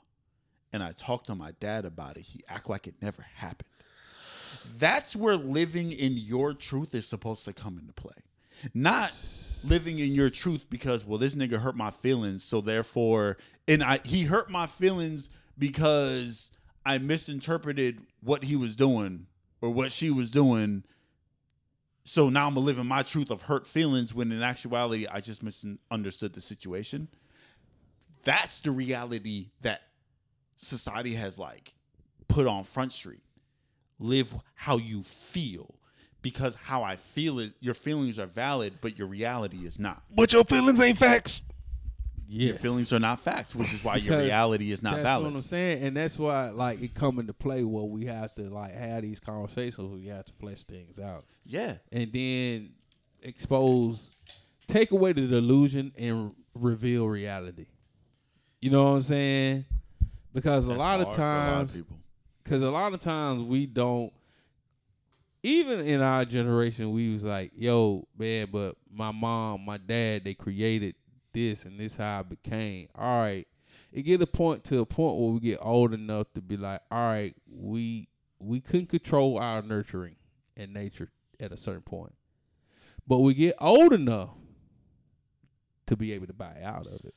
[0.73, 3.69] and I talked to my dad about it, he act like it never happened.
[4.79, 8.13] That's where living in your truth is supposed to come into play.
[8.75, 9.11] Not
[9.65, 13.37] living in your truth because well this nigga hurt my feelings so therefore
[13.69, 16.51] and I he hurt my feelings because
[16.85, 19.27] I misinterpreted what he was doing
[19.61, 20.85] or what she was doing
[22.05, 26.33] so now I'm living my truth of hurt feelings when in actuality I just misunderstood
[26.33, 27.09] the situation.
[28.25, 29.83] That's the reality that
[30.57, 31.73] society has like
[32.29, 33.23] put on Front Street.
[33.99, 35.75] Live how you feel.
[36.23, 40.03] Because how I feel it, your feelings are valid, but your reality is not.
[40.15, 41.43] But your feelings ain't facts.
[42.33, 45.05] Your feelings are not facts, which is why your reality is not valid.
[45.05, 45.33] that's valid.
[45.33, 48.43] what I'm saying, and that's why like it come into play where we have to
[48.43, 49.93] like have these conversations.
[49.93, 51.79] We have to flesh things out, yeah.
[51.91, 52.71] and then
[53.23, 54.13] expose,
[54.69, 57.67] take away the delusion and reveal reality.
[58.61, 59.65] You know what I'm saying?
[60.33, 61.99] Because a That's lot of hard a lot of times, people.
[62.45, 64.13] because a lot of times we don't.
[65.43, 70.35] Even in our generation, we was like, "Yo, man," but my mom, my dad, they
[70.35, 70.95] created
[71.33, 72.89] this, and this how I became.
[72.95, 73.47] All right,
[73.93, 76.81] it get a point to a point where we get old enough to be like,
[76.91, 80.17] all right, we we couldn't control our nurturing
[80.57, 82.15] and nature at a certain point,
[83.07, 84.31] but we get old enough
[85.87, 87.15] to be able to buy out of it.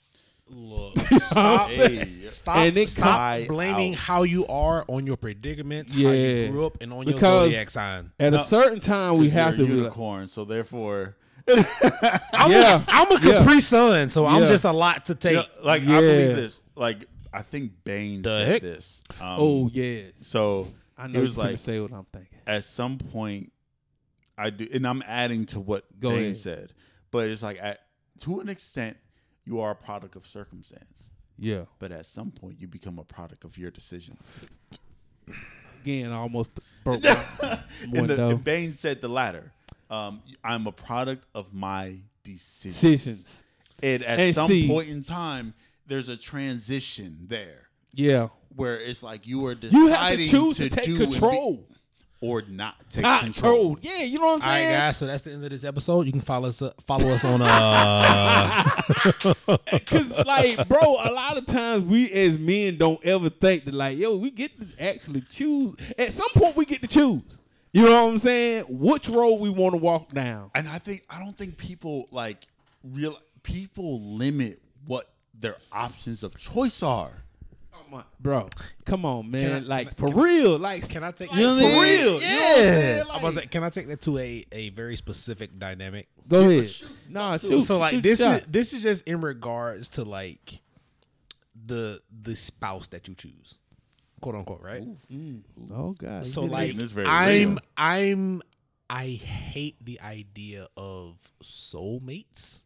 [0.53, 3.99] Look, stop, Hey, stop, And it stop blaming out.
[3.99, 6.11] how you are on your predicaments, how Yeah.
[6.11, 8.11] you grew up, and on your Because- zodiac sign.
[8.19, 11.15] At No, a certain time, we have a to be like, unicorn, so therefore,
[11.47, 11.57] I'm
[12.51, 12.81] Yeah.
[12.81, 13.39] a, I'm a Yeah.
[13.39, 15.31] Capri Sun, so I'm just a lot to take.
[15.33, 16.61] You know, like I believe this.
[16.75, 18.61] Like I think Bane The said heck?
[18.61, 19.01] this.
[19.19, 20.03] Um, "Oh yeah.
[20.21, 23.51] so I know you was like like say what I'm thinking." at some point,
[24.37, 26.37] I do, and I'm adding to what Go Bane ahead.
[26.37, 26.73] said,
[27.11, 27.79] but it's like at
[28.21, 28.95] to an extent,
[29.45, 31.03] you are a product of circumstance,
[31.37, 34.19] Yeah, but at some point, you become a product of your decisions.
[35.81, 36.51] again, I almost
[36.83, 37.59] broke the,
[37.93, 39.51] and Bane said the latter.
[39.89, 42.79] Um, I'm a product of my decisions.
[42.81, 43.43] decisions.
[43.81, 45.53] And at And some see- point in time,
[45.85, 50.57] there's a transition there Yeah, where it's like you are you have deciding to choose
[50.57, 51.67] to, do take and be- control.
[52.23, 53.75] Or not take Not control.
[53.75, 53.77] control.
[53.81, 54.77] Yeah, you know what I'm All right, saying?
[54.77, 54.97] guys.
[54.97, 56.05] So that's the end of this episode.
[56.05, 56.63] You can follow us.
[56.87, 57.41] follow us on.
[57.41, 58.69] Uh,
[59.85, 63.97] Cause like, bro, a lot of times we as men don't ever think that like,
[63.97, 65.75] yo, we get to actually choose.
[65.97, 67.41] At some point, we get to choose.
[67.73, 68.65] You know what I'm saying?
[68.69, 70.49] Which road we want to walk down.
[70.55, 72.47] And I think I don't think people like
[72.85, 77.22] real people limit what their options of choice are.
[77.93, 78.49] Come on, bro.
[78.85, 79.63] Come on, man.
[79.63, 80.57] I- like for real.
[80.57, 81.29] Like, can I take?
[81.29, 81.99] like, you know for what I mean?
[81.99, 82.13] real?
[82.21, 83.03] You know what I'm saying?
[83.09, 86.07] I was Like- like, can I take that to a a very specific dynamic?
[86.27, 86.71] Go ahead.
[87.09, 87.61] Nah, shoot.
[87.63, 90.61] so like shoot this your is this is just in regards to like
[91.65, 93.57] the the spouse that you choose,
[94.21, 94.83] quote unquote, right?
[95.11, 95.41] Mm.
[95.71, 96.25] Oh God.
[96.25, 97.59] So like This is very I'm real.
[97.77, 98.41] I'm
[98.89, 102.63] I hate the idea of soulmates.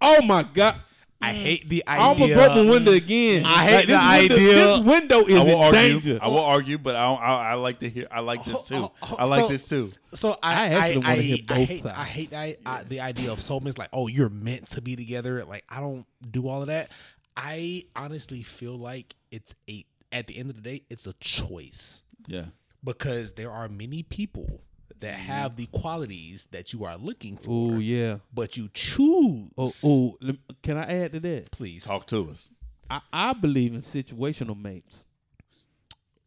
[0.00, 0.76] Oh my God.
[1.22, 1.42] I mm.
[1.42, 2.02] hate the idea.
[2.02, 2.34] I almost idea.
[2.36, 3.44] broke my window again.
[3.44, 5.80] I hate this the window, idea- This window is I will in argue.
[6.00, 6.18] danger.
[6.22, 8.06] I will argue, but I, I I like to hear.
[8.10, 8.74] I like this too.
[8.76, 9.92] Oh, oh, I like so- this too.
[10.14, 12.82] So I I I actually I, wanna hear I, both hate I hate the, I,
[12.84, 13.78] the idea of soulmates.
[13.78, 15.44] Like, oh, you're meant to be together.
[15.44, 16.90] Like, I don't do all of that.
[17.36, 22.02] I honestly feel like it's a at the end of the day, it's a choice
[22.26, 22.46] Yeah.
[22.82, 24.62] because there are many people
[25.00, 25.22] that mm-hmm.
[25.22, 28.18] have the qualities that you are looking for, Oh yeah.
[28.32, 29.50] but you choose.
[29.56, 30.16] Oh, oh,
[30.62, 31.50] can I add to that?
[31.50, 31.84] please.
[31.84, 32.50] Talk to us.
[32.88, 35.06] I, I believe in situational mates.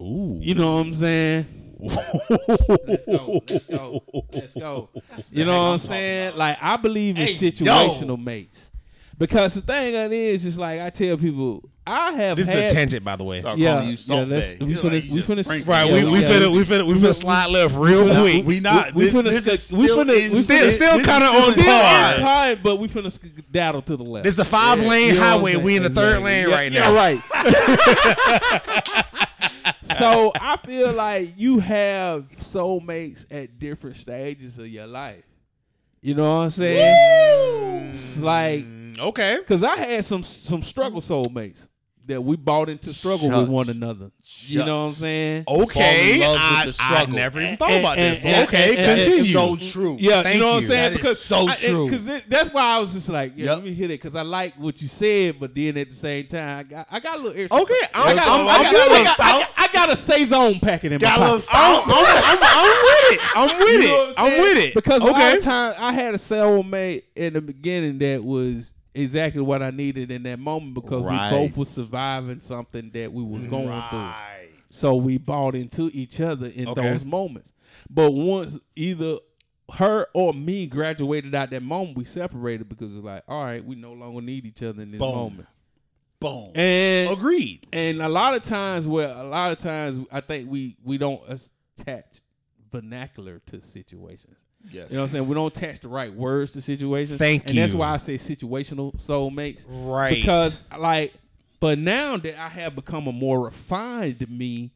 [0.01, 0.38] Ooh.
[0.41, 1.75] You know what I'm saying?
[2.88, 3.41] Let's go.
[3.49, 4.03] Let's go.
[4.31, 4.89] Let's go.
[5.31, 6.36] You know what I'm saying?
[6.36, 8.71] Like I believe in Hey, situational mates.
[9.17, 12.56] Because the thing of it is, is like I tell people, I have This is
[12.56, 13.41] a tangent, by the way.
[13.41, 15.88] Start Yeah, you yeah, Salt let's- we You're finna- like we just finna- sprinkle Right,
[15.89, 15.93] it.
[15.93, 16.30] we, Yeah, we yeah.
[16.30, 18.46] finna we finna we finna slide left real finna- quick.
[18.46, 18.93] We not.
[18.93, 21.36] we this, finna this sc- we still finna- we Still, finna- still this kind of
[21.36, 22.17] on still Still par.
[22.19, 24.24] time, but we finna skedaddle to the left.
[24.24, 25.56] This is a five lane You know what I'm highway.
[25.58, 26.93] We in the third lane right now.
[26.93, 27.19] right.
[29.98, 35.24] so I feel like you have soulmates at different stages of your life.
[36.02, 37.89] You know what I'm saying?
[37.93, 39.38] It's like Mm, okay.
[39.39, 41.67] because I had some some struggle soulmates
[42.08, 44.12] that we bought into struggle with one another.
[44.42, 45.44] You know what I'm saying?
[45.48, 48.24] Okay, Fall in love with I, I never even And- thought about and- this.
[48.24, 49.34] but and- okay, and- and- continue.
[49.34, 49.98] so true.
[50.00, 50.82] Yeah, Thank you know what I'm saying?
[50.82, 51.86] That is because so I- true.
[51.89, 53.56] Because that's why I was just like, yeah, Yep.
[53.56, 56.28] let me hit it because I like what you said, but then at the same
[56.28, 57.62] time, I got I got a little extra.
[57.62, 60.91] Okay, I'm- I got, I'm- got, with got, I got, I got a sazón packet
[60.91, 61.47] in Got my pocket.
[61.51, 63.20] I'm, I'm, I'm, I'm with it.
[63.36, 64.16] I'm with You it.
[64.18, 64.74] I'm with it.
[64.74, 65.38] Because a lot okay.
[65.38, 70.12] of times I had a cellmate in the beginning that was exactly what I needed
[70.12, 71.32] in that moment because Right.
[71.32, 74.00] we both were surviving something that we was going through.
[74.00, 74.50] Right.
[74.70, 76.82] So we bought into each other in Okay.
[76.82, 77.54] those moments.
[77.89, 79.18] But once either
[79.74, 83.76] her or me graduated out that moment, we separated because it's like, all right, we
[83.76, 85.12] no longer need each other in this Boom.
[85.16, 85.48] moment.
[86.20, 86.52] Boom.
[86.56, 87.68] And Agreed.
[87.74, 91.22] and a lot of times where a lot of times I think we we don't
[91.28, 92.22] attach
[92.72, 94.38] vernacular to situations.
[94.72, 94.88] Yes.
[94.89, 95.28] You know what I'm saying?
[95.28, 97.20] We don't attach the right words to situations.
[97.20, 99.66] Thank and that's why I say situational soulmates.
[99.68, 100.16] Right.
[100.16, 101.14] Because like,
[101.59, 104.72] but now that I have become a more refined me,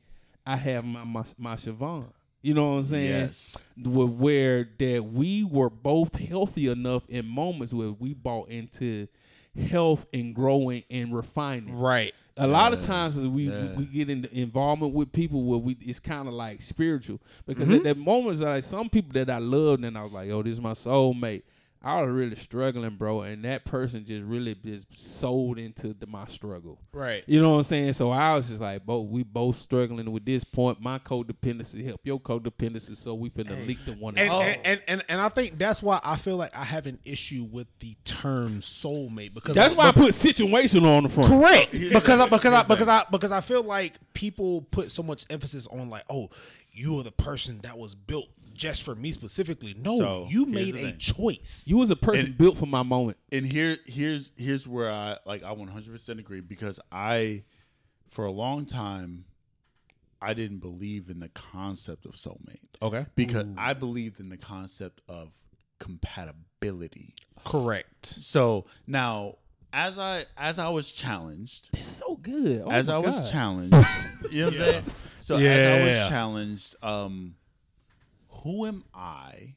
[0.46, 2.06] I have my my, my Siobhan.
[2.42, 3.10] You know what I'm saying?
[3.10, 3.58] Yes.
[3.84, 9.08] Where, where that we were both healthy enough in moments where we bought into
[9.70, 12.14] health and growing and refining Right.
[12.38, 13.62] A lot of times we, yeah.
[13.62, 17.68] we we get into involvement with people where we it's kind of like spiritual because
[17.68, 17.78] Mm-hmm.
[17.78, 20.54] at that moments like some people that I loved and I was like yo this
[20.54, 21.44] is my soulmate
[21.88, 26.28] I was really struggling bro and that person just really just sold into the, my
[26.28, 26.82] struggle.
[26.92, 27.24] Right.
[27.28, 27.94] you know what I'm saying?
[27.94, 30.82] So I was just like both we both struggling with this point.
[30.82, 35.06] My codependency help your codependency so we finna leak the one And, and, and, and
[35.08, 38.60] and I think that's why I feel like I have an issue with the term
[38.60, 41.30] soulmate because that's why I put situational on the front.
[41.30, 41.80] Correct.
[41.98, 45.68] Because I, because I, because I because I feel like people put so much emphasis
[45.68, 46.30] on like oh
[46.72, 48.28] you are the person that was built
[48.58, 49.74] just for me specifically.
[49.80, 50.98] No, So, you made a thing.
[50.98, 51.64] choice.
[51.66, 55.18] you was a person And- built for my moment and here here's here's where I
[55.26, 57.44] like I 100% agree because I
[58.10, 59.26] for a long time
[60.22, 65.02] I didn't believe in the concept of soulmate okay, because I believed in the concept
[65.08, 65.30] of
[65.80, 67.14] compatibility.
[67.46, 68.06] correct.
[68.22, 69.36] So now
[69.74, 73.76] as I as I was challenged it's so good oh as my I was challenged,
[74.32, 74.84] you know what I'm saying?
[75.22, 75.86] So as I Yeah.
[76.02, 77.36] was challenged, um,
[78.48, 79.56] who am I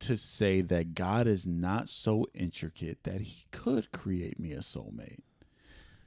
[0.00, 5.20] to say that God is not so intricate that He could create me a soulmate?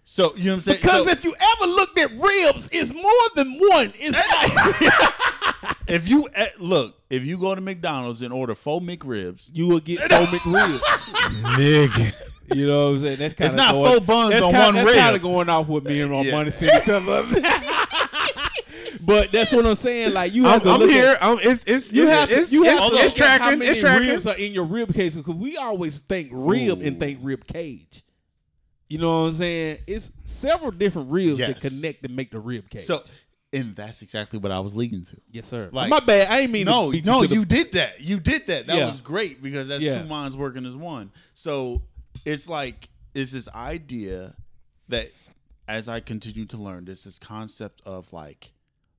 [0.04, 0.78] So you know what I'm saying?
[0.82, 3.92] Because So if you ever looked at ribs, it's more than one.
[3.96, 4.16] It's
[5.72, 9.66] like if you eh, look, if you go to McDonald's and order four McRibs, you
[9.68, 10.80] will get four McRibs.
[11.56, 12.14] Nigga.
[12.54, 13.18] You know what I'm saying?
[13.18, 14.96] That's kind It's not four buns on one That's rib.
[15.00, 16.32] kind of going off with me and my Yeah.
[16.34, 17.24] money city each other.
[19.06, 20.14] but that's what I'm saying.
[20.14, 21.12] Like you have I'm, to I'm look here.
[21.14, 23.52] At, I'm, it's it's you it's, have it's, you it's, have to it's at how
[23.52, 24.10] many It's tracking.
[24.10, 28.04] ribs are in your rib cage because we always think rib and think rib cage.
[28.90, 29.80] You know what I'm saying?
[29.88, 32.86] It's several different ribs that connect and make the rib cage.
[32.86, 33.04] so
[33.54, 35.18] and that's exactly what I was leading to.
[35.32, 35.70] yes, sir.
[35.72, 36.28] like- my bad.
[36.28, 38.02] I ain't mean no, to beat no, you, the did that.
[38.02, 38.68] You did that.
[38.68, 38.88] That Yeah.
[38.88, 40.02] was great because that's Yeah.
[40.02, 41.12] two minds working as one.
[41.34, 41.84] So
[42.26, 44.36] it's like it's this idea
[44.90, 45.12] that
[45.68, 48.52] as I continue to learn, there's this concept of like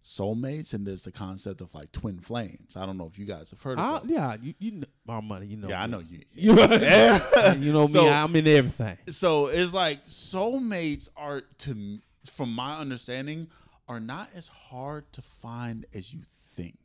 [0.07, 2.77] soulmates, and there's the concept of like twin flames.
[2.77, 4.09] I don't know if you guys have heard of that.
[4.09, 5.47] yeah, you, you know my money.
[5.47, 5.69] You know.
[5.69, 6.21] yeah, I know you.
[6.35, 6.63] You know,
[7.59, 7.93] you know me.
[7.93, 8.99] So- I'm in everything.
[9.11, 11.99] So it's like soulmates are to,
[12.31, 13.49] from my understanding,
[13.89, 16.21] are not as hard to find as you
[16.57, 16.77] think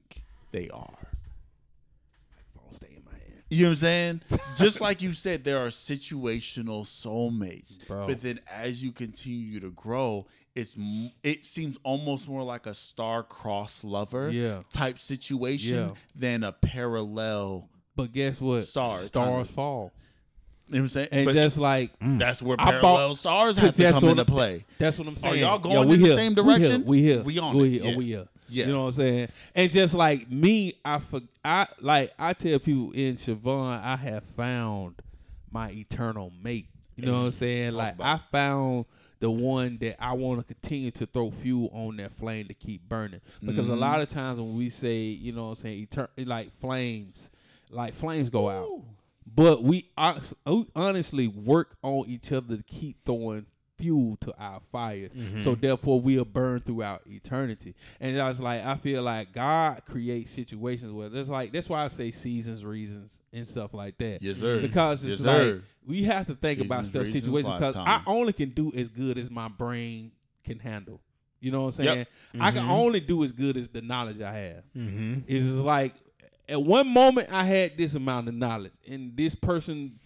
[0.51, 1.07] they are.
[2.71, 3.43] Stay in my hand.
[3.49, 4.21] You know what I'm saying?
[4.57, 7.85] Just like you said, there are situational soulmates.
[7.85, 8.07] Bro.
[8.07, 10.25] But then as you continue to grow,
[10.55, 10.75] it's
[11.23, 14.61] it seems almost more like a star-crossed lover Yeah.
[14.69, 15.91] type situation Yeah.
[16.15, 17.69] than a parallel.
[17.95, 18.61] But guess what?
[18.65, 19.53] Stars, Stars kinda.
[19.53, 19.91] fall.
[20.67, 21.07] You know what I'm saying?
[21.11, 24.25] And But just like mm, that's where I bought- parallel stars have to come into
[24.25, 24.65] play.
[24.77, 25.35] That's what I'm saying.
[25.35, 26.15] Are y'all going we in the here.
[26.17, 26.59] same We here.
[26.59, 26.85] direction?
[26.85, 27.23] We here.
[27.23, 27.71] We on We it.
[27.81, 27.91] here.
[27.91, 27.97] Yeah.
[27.97, 28.27] We here.
[28.47, 28.65] Yeah.
[28.67, 29.27] You know what I'm saying?
[29.55, 34.23] And just like me, I for, I like I tell people in Siobhan, I have
[34.35, 34.95] found
[35.51, 36.67] my eternal mate.
[36.97, 37.73] You know what I'm saying?
[37.73, 38.85] Like I found
[39.21, 42.89] the one that I want to continue to throw fuel on that flame to keep
[42.89, 43.21] burning.
[43.41, 43.79] Because a mm-hmm.
[43.79, 47.29] lot of times when we say, you know what I'm saying, etern- like flames,
[47.69, 48.67] like flames go out.
[49.33, 49.89] But we
[50.75, 53.45] honestly work on each other to keep throwing
[53.81, 55.11] fuel to our fires.
[55.37, 57.75] So therefore we'll burn throughout eternity.
[57.99, 61.83] And I was like, I feel like God creates situations where there's like that's why
[61.83, 64.21] I say seasons, reasons, and stuff like that.
[64.21, 64.61] Yes, sir.
[64.61, 65.63] Because it's Yes, like sir.
[65.85, 68.89] we have to think about Seasons, stuff reasons, situations because I only can do as
[68.89, 70.11] good as my brain
[70.43, 71.01] can handle.
[71.39, 71.97] You know what I'm saying?
[71.97, 72.07] Yep.
[72.39, 74.63] I can only do as good as the knowledge I have.
[74.77, 75.21] Mm-hmm.
[75.27, 75.95] It's just like
[76.47, 79.99] at one moment I had this amount of knowledge, and this person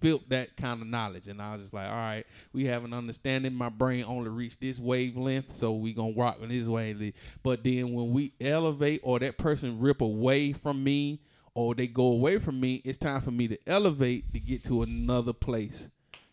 [0.00, 2.94] felt that kind of knowledge, and I was just like, all right, we have an
[2.94, 3.54] understanding.
[3.54, 7.14] My brain only reached this wavelength, so we gonna rock on this wavelength.
[7.42, 11.20] But then when we elevate, or that person rip away from me,
[11.54, 14.82] or they go away from me, it's time for me to elevate to get to
[14.82, 15.88] another place.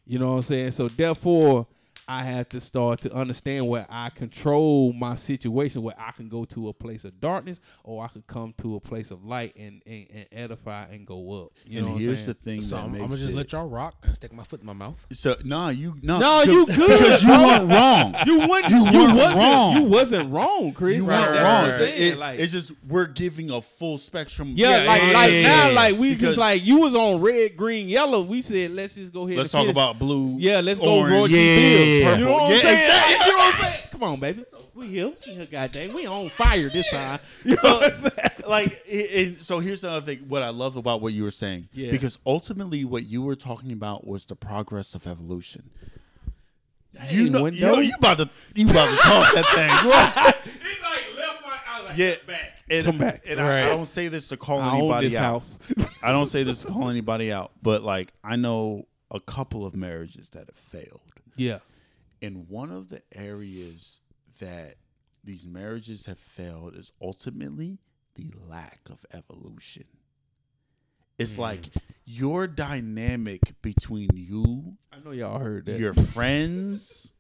[0.06, 0.72] You know what I'm saying?
[0.72, 1.68] So therefore,
[2.10, 6.46] I have to start to understand where I control my situation, where I can go
[6.46, 9.82] to a place of darkness or I can come to a place of light and,
[9.86, 11.52] and, and edify and go up.
[11.66, 13.34] You know and what here's I'm the thing So that I'm, makes I'm gonna just
[13.34, 14.96] it- let y'all rock and stick my foot in my mouth.
[15.12, 18.16] So no, you no, No, because- you good, because you weren't wrong.
[18.26, 19.74] You wasn't You you, weren't wasn't wrong.
[19.76, 20.96] you wasn't wrong, Chris.
[20.98, 21.64] You Like, weren't that's wrong.
[21.64, 22.12] what I'm saying.
[22.14, 24.54] It- like, it's just we're giving a full spectrum.
[24.56, 25.76] yeah, like yeah, like yeah, now, yeah.
[25.76, 28.22] like we just like you was on red, green, yellow.
[28.22, 29.38] We said let's just go ahead.
[29.40, 29.74] Let's and talk finish.
[29.76, 30.36] about blue.
[30.40, 31.34] Yeah, let's go orange, Roy G.
[31.36, 31.97] yeah, Biv.
[32.02, 32.80] Yeah, You know what I'm yeah, saying?
[32.80, 33.26] exactly.
[33.26, 33.80] You know what I'm saying?
[33.92, 34.46] Come on, baby.
[34.76, 35.94] We here, we here, goddamn.
[35.94, 37.20] We on fire this time.
[37.44, 38.32] You know what I'm saying?
[38.48, 41.92] like and so here's another thing what i love about what you were saying Yeah.
[41.92, 45.70] because ultimately what you were talking about was the progress of evolution
[46.98, 47.74] Hey, you know, window.
[47.76, 49.70] yo, you about to you about to talk that thing
[50.54, 52.54] He like left my I was like, yeah back.
[52.72, 53.24] and, Come back.
[53.28, 55.60] and I, I don't say this to call I anybody this out house.
[56.04, 59.76] i don't say this to call anybody out but like i know a couple of
[59.76, 61.02] marriages that have failed
[61.36, 61.60] yeah.
[62.22, 64.00] And one of the areas
[64.40, 64.76] that
[65.24, 67.80] these marriages have failed is ultimately
[68.16, 69.86] the lack of evolution.
[71.18, 71.40] It's mm.
[71.40, 71.66] like
[72.06, 75.80] your dynamic between you, I know y'all heard that.
[75.80, 77.12] your friends,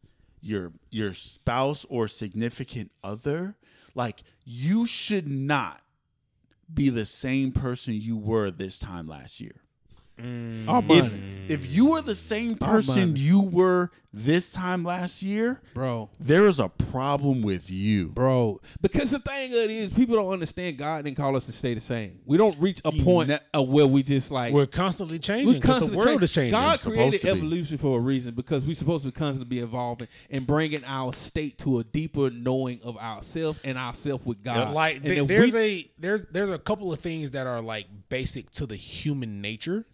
[0.41, 3.55] your your spouse or significant other,
[3.95, 5.81] like you should not
[6.73, 9.61] be the same person you were this time last year.
[10.19, 10.67] Mm.
[10.67, 13.19] Our If money, if you were the same person money.
[13.19, 16.09] you were this time last year, bro.
[16.19, 18.07] there is a problem with you.
[18.07, 21.51] Bro, because the thing of it is, people don't understand God didn't call us to
[21.51, 22.19] stay the same.
[22.25, 25.47] We don't reach a He point ne- of where we just like We're constantly changing
[25.49, 26.23] we because the world change.
[26.23, 26.51] is changing.
[26.53, 30.83] God created evolution for a reason because we're supposed to constantly be evolving and bringing
[30.85, 34.73] our state to a deeper knowing of ourselves and ourselves with God.
[34.73, 38.49] like th- there's we- a there's there's a couple of things that are like basic
[38.51, 39.85] to the human nature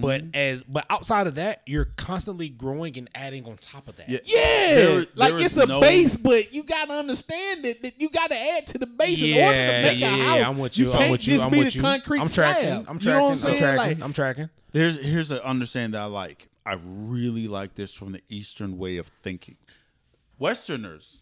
[0.00, 4.08] but as but outside of that you're constantly growing and adding on top of that
[4.08, 4.18] Yeah.
[4.24, 8.10] yeah, There- like there it's a no- base, but you gotta understand that, that you
[8.10, 10.48] gotta add to the base in order to make yeah, a yeah, house.
[10.48, 10.90] I'm with you.
[10.90, 11.34] can't I'm with you.
[11.34, 11.80] just I'm be with you.
[11.82, 12.62] concrete I'm tracking.
[12.64, 12.84] slab.
[12.88, 13.28] I'm You know what tracking.
[13.28, 13.58] I'm I'm saying?
[13.58, 13.76] tracking.
[13.98, 14.50] Like, I'm tracking.
[14.72, 16.48] There's here's an understanding that I like.
[16.64, 19.56] I really like this from the Eastern way of thinking.
[20.38, 21.20] Westerners,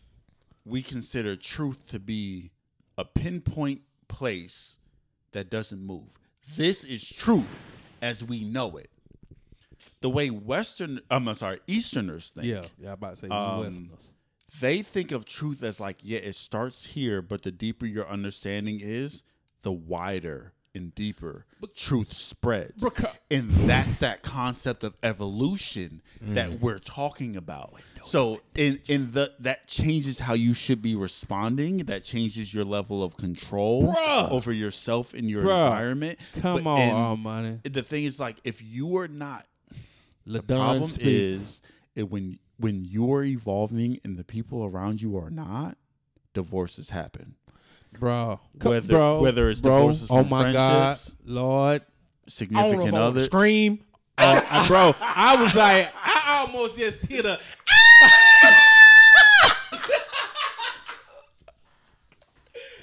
[0.65, 2.51] we consider truth to be
[2.99, 4.77] a pinpoint place
[5.33, 6.05] that doesn't move.
[6.57, 7.47] This is truth
[8.01, 8.91] as we know it.
[10.01, 12.47] The way Western, I'm sorry, Easterners think.
[12.47, 14.13] yeah, yeah, I'm about to say Um, Westerners.
[14.61, 18.81] they think of truth as like, yeah, it starts here, but the deeper your understanding
[18.81, 19.23] is,
[19.63, 22.83] the wider and deeper but, truth spreads.
[22.83, 26.35] Beca- and that's that concept of evolution Mm.
[26.35, 27.75] that we're talking about.
[28.05, 31.79] So in in the that changes how you should be responding.
[31.87, 34.31] That changes your level of control Bruh.
[34.31, 35.67] over yourself and your Bruh.
[35.67, 36.19] environment.
[36.41, 37.69] Come But- on, and Almighty.
[37.69, 39.47] The thing is like if you are not
[40.27, 41.07] the problem speaks.
[41.07, 41.63] is
[41.95, 45.77] it, when when you're evolving and the people around you are not,
[46.35, 47.35] divorces happen.
[47.99, 51.85] Bro, Whether- bro, whether it's bro, divorces oh from my God, friendships, Lord, I don't
[51.85, 53.25] know Significant if other.
[53.25, 53.81] scream.
[54.19, 57.39] Uh, I- bro, I was like, I almost just hit a.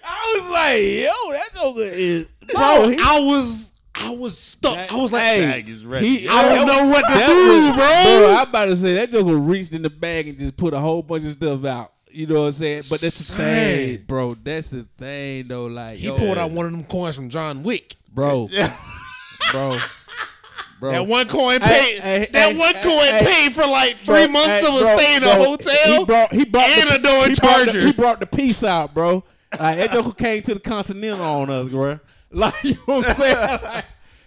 [0.03, 2.55] I was like, yo, that's joker is, bro.
[2.55, 4.75] Bro, he- I was I was stuck.
[4.75, 6.17] That- I was like, hey, Bag is ready.
[6.19, 8.35] he- I don't know what to do, was- bro.
[8.35, 11.01] I'm about to say that joker reached in the bag and just put a whole
[11.01, 11.93] bunch of stuff out.
[12.17, 12.83] You know what I'm saying?
[12.89, 14.33] But that's the thing, bro.
[14.33, 15.67] That's the thing, though.
[15.67, 17.95] Like, he yo, pulled out one of them coins from John Wick.
[18.11, 18.49] bro,
[19.51, 19.79] bro,
[20.79, 20.91] bro.
[20.93, 21.99] That one coin paid.
[21.99, 23.23] hey, that hey, one hey, coin hey.
[23.23, 25.97] paid for like Bro, three months hey, of a bro, stay in a bro, hotel.
[25.99, 27.81] He brought, he brought and the, a door he brought the- charger.
[27.81, 29.23] he brought the peace out, bro.
[29.59, 31.99] Like, that joker came to the continental on us, bro.
[32.31, 33.61] Like you know what I'm saying?
[33.63, 33.85] Like,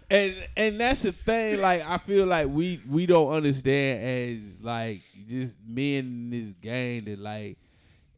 [0.08, 1.60] and and that's the thing.
[1.60, 7.04] Like I feel like we we don't understand as like just men in this game
[7.06, 7.58] that like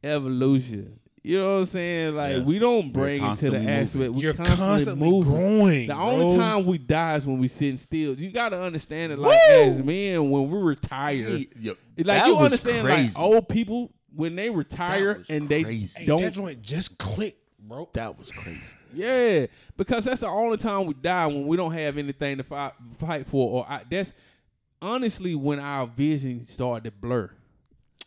[0.04, 0.98] evolution.
[1.24, 2.16] You know what I'm saying?
[2.16, 2.46] Like Yes.
[2.46, 3.94] we don't bring it to the constantly aspect.
[3.94, 4.14] moving.
[4.14, 5.32] We You're constantly, constantly moving.
[5.32, 5.86] growing.
[5.86, 6.02] The bro.
[6.10, 8.14] only time we die is when we sitting still.
[8.14, 9.20] You got to understand it.
[9.20, 9.54] Like Woo!
[9.62, 13.08] as men, when we retire, Hey, yo, like you understand, crazy.
[13.08, 15.92] like old people when they retire and they crazy.
[16.00, 17.88] Hey, don't, that joint just clicked, bro.
[17.92, 18.60] that was crazy.
[18.92, 19.46] yeah,
[19.76, 23.28] because that's the only time we die when we don't have anything to fight, fight
[23.28, 23.60] for.
[23.60, 24.12] Or I, that's
[24.82, 27.30] honestly when our vision started to blur.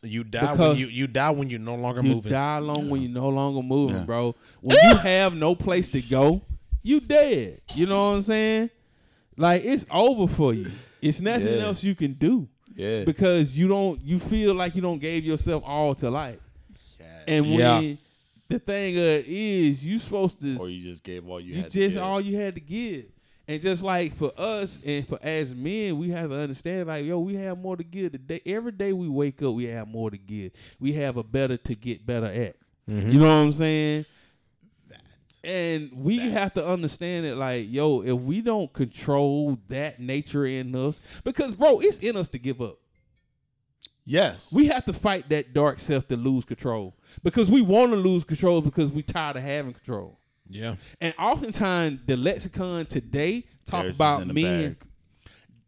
[0.04, 2.32] You die Because when you you die when you're no longer You moving.
[2.32, 4.04] You die alone when you're no longer moving, Yeah.
[4.04, 4.36] bro.
[4.62, 6.42] When you have no place to go,
[6.84, 7.62] you dead.
[7.74, 8.70] You know what I'm saying?
[9.38, 10.72] Like it's over for you.
[11.02, 11.66] It's nothing Yeah.
[11.66, 13.04] else you can do Yeah.
[13.04, 14.00] because you don't.
[14.02, 16.40] You feel like you don't gave yourself all to life.
[17.00, 17.10] Yes.
[17.28, 17.94] And when Yeah.
[18.50, 21.62] the thing of it is, you supposed to or you just gave all you, you
[21.64, 21.72] had.
[21.72, 22.04] to just give.
[22.04, 23.06] all you had to give.
[23.48, 27.20] And just like for us and for as men, we have to understand like, yo,
[27.20, 28.12] we have more to give.
[28.12, 30.52] The day, every day we wake up, we have more to give.
[30.80, 32.56] We have a better to get better at.
[32.90, 33.12] Mm-hmm.
[33.12, 34.06] You know what I'm saying?
[35.44, 40.76] And we have to understand it like, yo, if we don't control that nature in
[40.76, 42.80] us, because bro, it's in us to give up.
[44.06, 44.52] Yes.
[44.52, 46.96] We have to fight that dark self to lose control.
[47.24, 50.20] Because we want to lose control because we tired of having control.
[50.50, 50.76] Yeah.
[51.02, 54.78] And oftentimes the lexicon today talk Theirs about in men.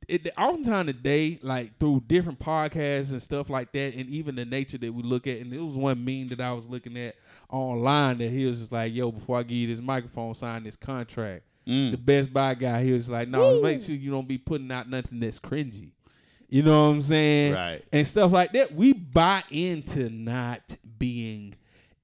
[0.07, 4.78] it oftentimes today, like through different podcasts and stuff like that, and even the nature
[4.78, 7.15] that we look at, and it was one meme that I was looking at
[7.49, 10.75] online that he was just like, "Yo, before I give you this microphone, sign this
[10.75, 11.91] contract." Mm.
[11.91, 14.89] The Best Buy guy, he was like, "No, make sure you don't be putting out
[14.89, 15.91] nothing that's cringy."
[16.49, 17.53] You know what I'm saying?
[17.53, 17.84] Right.
[17.91, 18.73] And stuff like that.
[18.73, 21.55] We buy into not being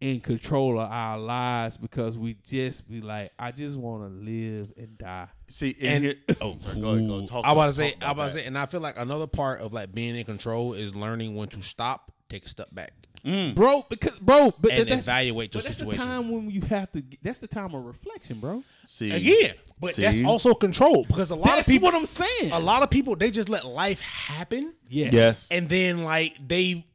[0.03, 4.73] in control of our lives because we just be like, I just want to live
[4.75, 5.29] and die.
[5.47, 7.25] See, And- and here, Oh, go ahead, go.
[7.25, 8.81] Talk I about about- to say, talk I about about to say, and I feel
[8.81, 12.49] like another part of like being in control is learning when to stop, take a
[12.49, 12.91] step back,
[13.25, 13.55] mm.
[13.55, 16.05] Bro, because bro, but and that's, evaluate your but that's the situation.
[16.05, 18.61] time when you have to that's the time of reflection, bro.
[18.85, 22.51] see Again, but that's also control because a lot That's of people, what I'm saying.
[22.51, 25.09] a lot of people, they just let life happen, yeah.
[25.13, 25.47] Yes.
[25.49, 26.85] and then like they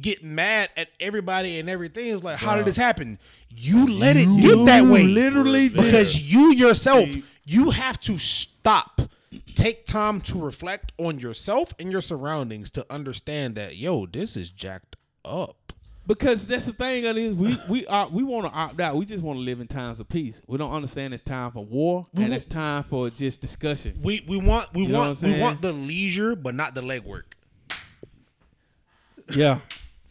[0.00, 2.08] get mad at everybody and everything.
[2.08, 3.18] It's like, how did this happen?
[3.50, 7.08] You let it You get that way, literally because you yourself,
[7.44, 9.02] you have to stop.
[9.54, 14.50] Take time to reflect on yourself and your surroundings to understand that, yo, this is
[14.50, 15.72] jacked up.
[16.06, 18.96] Because that's the thing of this, we we are we want to opt out.
[18.96, 20.40] We just want to live in times of peace.
[20.46, 23.98] We don't understand it's time for war and wa- it's time for just discussion.
[24.02, 25.42] We we want we You know want what I'm we saying?
[25.42, 27.24] want the leisure, but not the legwork.
[29.34, 29.60] Yeah,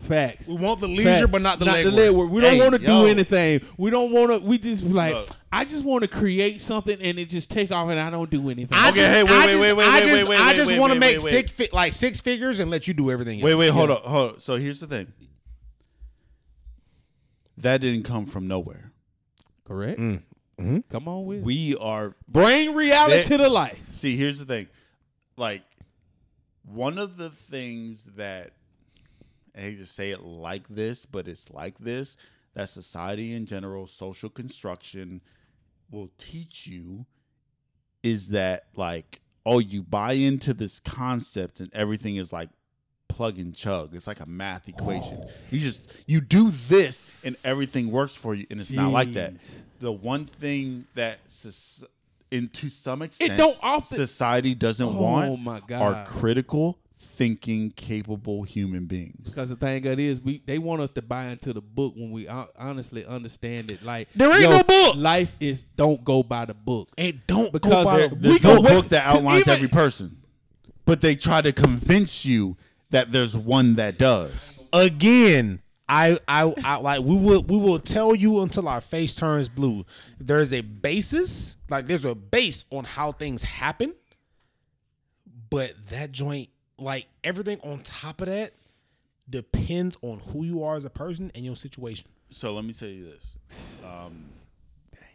[0.03, 0.47] facts.
[0.47, 1.31] We want the leisure, Fact.
[1.31, 1.93] but not the the legwork.
[1.93, 2.29] legwork.
[2.29, 3.61] We don't Hey, want to do anything.
[3.77, 4.37] We don't want to.
[4.39, 5.13] We just like.
[5.13, 5.29] Look.
[5.51, 8.49] I just want to create something and it just take off and I don't do
[8.49, 8.67] anything.
[8.77, 10.39] I Okay, just, hey, wait, I wait, just, wait, wait, I wait, just, wait, wait,
[10.41, 13.09] I just want to make wait, six fi- like six figures and let you do
[13.09, 13.39] everything.
[13.41, 13.59] Wait, else.
[13.59, 14.41] wait, hold up, hold up.
[14.41, 15.07] So here's the thing.
[17.57, 18.91] That didn't come from nowhere.
[19.65, 19.99] Correct.
[19.99, 20.21] Mm.
[20.59, 20.83] Mhm.
[20.89, 21.43] Come on with.
[21.43, 23.79] We are bring reality That- to the life.
[23.93, 24.15] see.
[24.17, 24.67] Here's the thing.
[25.37, 25.61] Like
[26.65, 28.51] one of the things that
[29.57, 32.15] I hate to say it like this, but it's like this.
[32.53, 35.21] That society in general, social construction,
[35.89, 37.05] will teach you
[38.03, 42.49] is that like oh you buy into this concept and everything is like
[43.07, 43.95] plug and chug.
[43.95, 45.25] It's like a math equation.
[45.49, 49.33] You just you do this and everything works for you and it's not like that.
[49.79, 51.19] The one thing that
[52.29, 56.77] in to some extent it don't often- society doesn't Oh want my are critical
[57.17, 61.01] thinking capable human beings Because the thing of it is, we they want us to
[61.01, 63.81] buy into the book when we honestly understand it.
[63.83, 64.95] Like There ain't yo, no book.
[64.95, 66.89] Life is don't go by the book.
[66.97, 69.17] And don't Because go by there- the there's We no go wait- book that 'cause
[69.17, 70.17] outlines even- every person
[70.85, 72.55] but they try to convince you
[72.91, 75.59] that there's one that does again
[75.89, 79.85] I, I I like we will we will tell you until our face turns blue.
[80.19, 83.93] There's a basis, like there's a base on how things happen,
[85.49, 88.53] but that joint, like everything on top of that,
[89.29, 92.07] depends on who you are as a person and your situation.
[92.29, 93.37] So let me tell you this.
[93.85, 94.25] Um,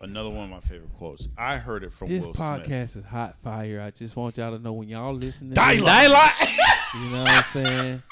[0.01, 1.29] another one of my favorite quotes.
[1.37, 2.97] I heard it from This Will podcast Smith.
[2.97, 3.81] is hot fire.
[3.81, 5.55] I just want y'all to know when y'all listening.
[5.55, 6.09] Daylight.
[6.95, 8.03] You know what I'm saying?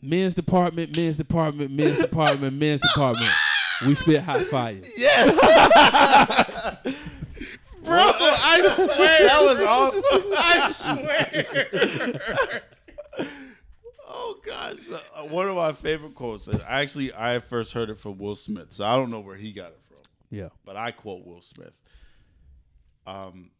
[0.00, 3.32] Men's department, men's department, men's department, men's department.
[3.86, 4.80] We spit hot fire.
[7.88, 10.32] Bro, I swear That was awesome.
[10.36, 12.62] I swear.
[14.08, 16.48] oh gosh, uh, one of my favorite quotes.
[16.66, 19.68] Actually, I first heard it from Will Smith, so I don't know where he got
[19.70, 19.98] it from,
[20.30, 20.48] Yeah.
[20.64, 21.72] but I quote Will Smith.
[23.06, 23.50] Um,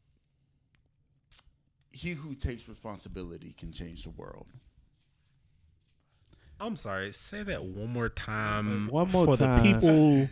[1.91, 4.47] he who takes responsibility can change the world.
[6.61, 7.13] I'm sorry.
[7.13, 8.89] Say that one more time.
[8.89, 9.63] One more for time.
[9.63, 10.29] the people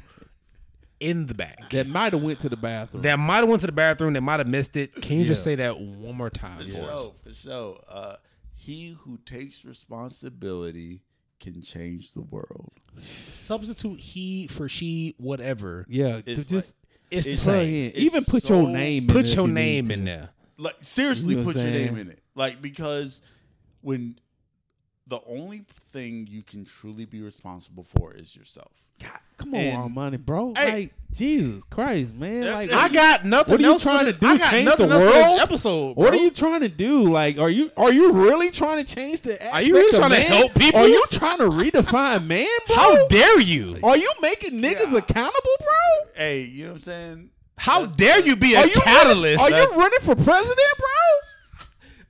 [1.00, 3.02] in the back That might have went to the bathroom.
[3.02, 4.14] that might have went to the bathroom.
[4.14, 4.94] That might have missed it.
[5.02, 7.08] Can you just say that one more time For for us?
[7.22, 7.80] for sure.
[7.88, 8.16] Uh,
[8.54, 11.02] he who takes responsibility
[11.40, 12.72] can change the world.
[13.26, 15.84] Substitute he for she, whatever.
[15.88, 16.20] yeah.
[16.24, 16.74] It's just
[17.10, 17.68] It's, It's the same.
[17.68, 17.86] in.
[17.90, 20.30] It's Even put your so- name in Put there your you name in there.
[20.58, 22.20] Like seriously, You know put your name in it.
[22.34, 23.20] Like because
[23.82, 24.18] when
[25.06, 28.72] the only thing you can truly be responsible for is yourself.
[29.02, 30.54] God, come on, And- Armani, bro.
[30.56, 30.70] Hey.
[30.72, 32.50] like Jesus Christ, man.
[32.50, 32.72] Like.
[32.72, 33.52] I got nothing.
[33.52, 34.26] What are you else trying to do?
[34.26, 35.40] I got Change nothing the else for this world?
[35.42, 35.96] episode.
[35.96, 37.10] What are you trying to do?
[37.12, 39.50] Like, are you are you really trying to change the?
[39.52, 40.26] Are you really trying to man?
[40.26, 40.80] help people?
[40.80, 42.76] Are you trying to redefine man, bro?
[42.76, 43.78] How dare you?
[43.82, 44.98] Are you making niggas Yeah.
[44.98, 46.10] accountable, bro?
[46.14, 47.30] Hey, you know what I'm saying?
[47.58, 49.40] How That's- dare you be a catalyst?
[49.42, 51.25] Running, are you running for president, bro?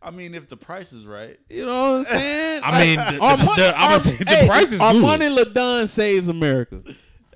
[0.06, 2.60] I mean, if the price is right, You know what I'm saying?
[2.64, 4.80] I mean, the- our the- money, the- I'm our, gonna say the hey, price is
[4.80, 5.02] our good.
[5.02, 6.80] money LaDon saves America.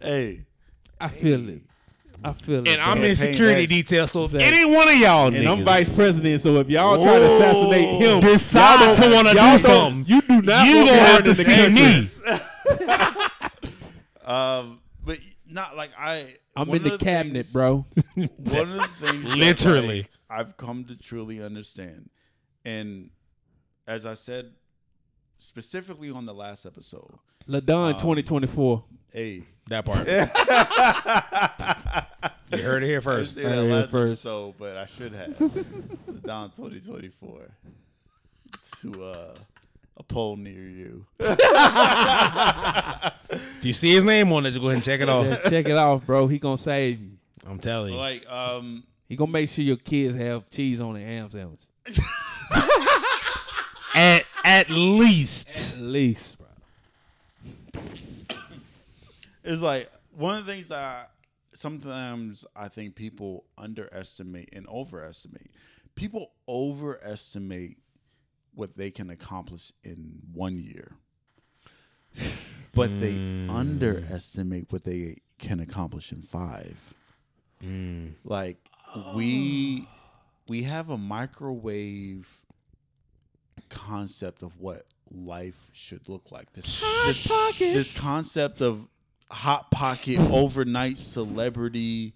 [0.01, 0.45] hey,
[1.01, 1.63] I feel it.
[2.23, 2.69] I feel it.
[2.69, 4.61] and I'm in security that- detail, so if Exactly.
[4.61, 8.21] any one of y'all and I'm vice president, so if y'all try to assassinate him,
[8.21, 10.67] decide y'all to don't- want to do something, You do not.
[10.67, 12.09] you want gonna have to see me.
[14.25, 15.19] um, but
[15.49, 16.35] not like I.
[16.57, 17.87] I'm in the of cabinet, things- bro.
[18.15, 19.97] One of the things, that, Literally.
[19.99, 22.11] like, I've come to truly understand
[22.65, 23.11] and
[23.87, 24.53] as I said
[25.39, 27.11] specifically on the last episode,
[27.49, 28.85] Ladon Um, 2024.
[29.13, 30.07] hey, That part.
[32.53, 33.37] you heard it here first.
[33.37, 34.25] didn't say last first.
[34.27, 35.39] episode, but I should have.
[36.25, 37.41] Down 2024
[38.83, 39.35] to uh,
[39.97, 41.07] a poll near you.
[41.21, 41.39] If
[43.65, 45.27] you see his name on it, just go ahead and check it off.
[45.27, 46.27] Yeah, check it off, bro.
[46.27, 47.11] He gonna save you.
[47.47, 47.99] I'm telling you.
[47.99, 51.61] like, um, He gonna make sure your kids have cheese on their ham sandwich.
[53.95, 55.49] At at least.
[55.49, 56.47] At least, bro.
[59.45, 61.05] it's like one of the things that I,
[61.55, 65.51] sometimes I think people underestimate and overestimate.
[65.95, 67.79] People overestimate
[68.55, 70.93] what they can accomplish in one year,
[72.75, 73.51] but they Mm.
[73.51, 76.77] underestimate what they can accomplish in five.
[77.63, 78.15] Mm.
[78.25, 78.57] Like
[79.15, 79.87] we
[80.49, 82.29] we have a microwave
[83.69, 86.53] concept of what life should look like.
[86.53, 88.87] This this, this concept of
[89.31, 92.15] hot pocket overnight celebrity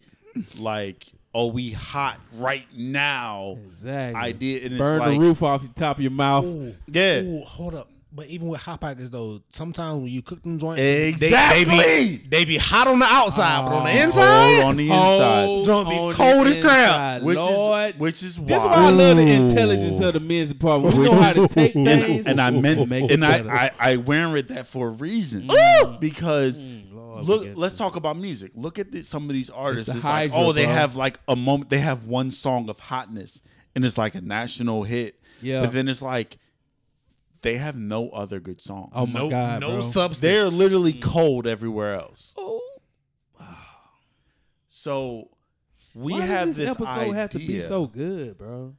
[0.59, 4.21] like oh we hot right now Exactly.
[4.21, 6.45] idea and it's Burn like the roof off the top of your mouth.
[6.89, 7.89] yeah Ooh, hold up.
[8.17, 11.65] But even with hot pockets though, sometimes when you cook them joints, Exactly.
[11.65, 14.03] they, they be they be hot on the outside, but on the Oh.
[14.05, 15.45] inside, Cold on the inside.
[15.47, 17.23] Cold Don't be cold as crap.
[17.23, 17.89] which Lord.
[17.91, 20.95] is which is why this is why I love the intelligence of the men's department.
[20.95, 23.51] We know how to take and, things and I meant make it and I, better.
[23.51, 25.49] I I wearing that for a reason
[26.01, 27.79] because Mm, Lord, look let's this.
[27.79, 30.53] talk about music look at this, some of these artists the it's, like Hydra, oh
[30.53, 30.73] they bro.
[30.73, 33.41] have like a moment they have one song of hotness
[33.75, 35.61] and it's like a national hit Yeah.
[35.63, 36.39] but then it's like
[37.45, 39.83] they have no other good songs Oh my no, God, no bro.
[39.83, 40.19] substance.
[40.21, 42.61] they're literally cold everywhere else Oh.
[43.39, 43.57] Wow.
[44.69, 45.29] So
[45.95, 48.75] we Why have does this, this episode idea have to be so good, bro?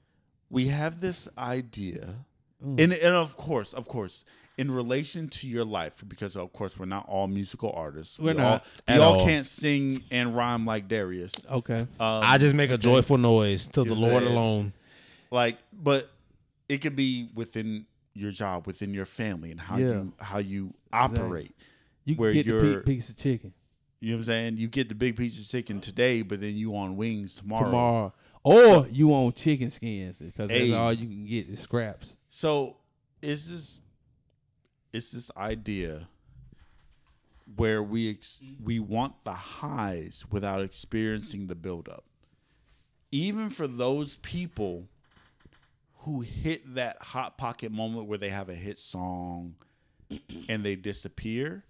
[0.50, 2.16] we have this idea
[2.64, 2.80] Mm.
[2.82, 4.24] and and of course of course
[4.58, 8.38] in relation to your life because of course we're not all musical artists We're we
[8.38, 8.64] not.
[8.88, 9.26] All, we all, all.
[9.26, 11.80] can't sing and rhyme like darius Okay.
[11.82, 14.72] um, I just make a joyful noise to the Lord said- alone.
[15.32, 16.10] like but
[16.70, 17.86] it could be within
[18.16, 19.86] your job within your family and how Yeah.
[19.92, 21.56] you how you operate
[22.06, 23.54] You where get the big piece of chicken.
[24.00, 24.58] You know what i'm saying?
[24.58, 28.14] You get the big piece of chicken today but then you on wings tomorrow, tomorrow,
[28.44, 32.18] or you on chicken skins because that's all you can get is scraps.
[32.30, 32.78] so
[33.22, 33.80] it's this
[34.94, 36.08] it's this idea
[37.58, 42.04] where we ex- we want the highs without experiencing the buildup?
[43.12, 44.88] Even for those people
[46.06, 49.56] who hit that hot pocket moment where they have a hit song
[50.50, 51.64] and they disappear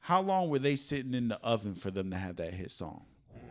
[0.00, 3.04] how long were they sitting in the oven for them to have that hit song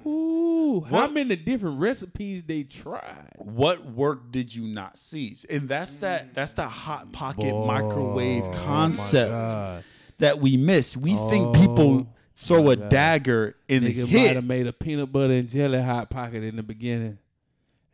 [0.06, 3.30] Ooh, how What- many different recipes they tried?
[3.38, 6.34] what work did you not seize and that's that mm.
[6.34, 9.84] that's the hot pocket Boy, microwave oh concept God.
[10.20, 12.90] that we miss we think oh people Oh, throw a God.
[12.90, 16.44] dagger in a Nigga might hit have made a peanut butter and jelly hot pocket
[16.44, 17.20] in the beginning,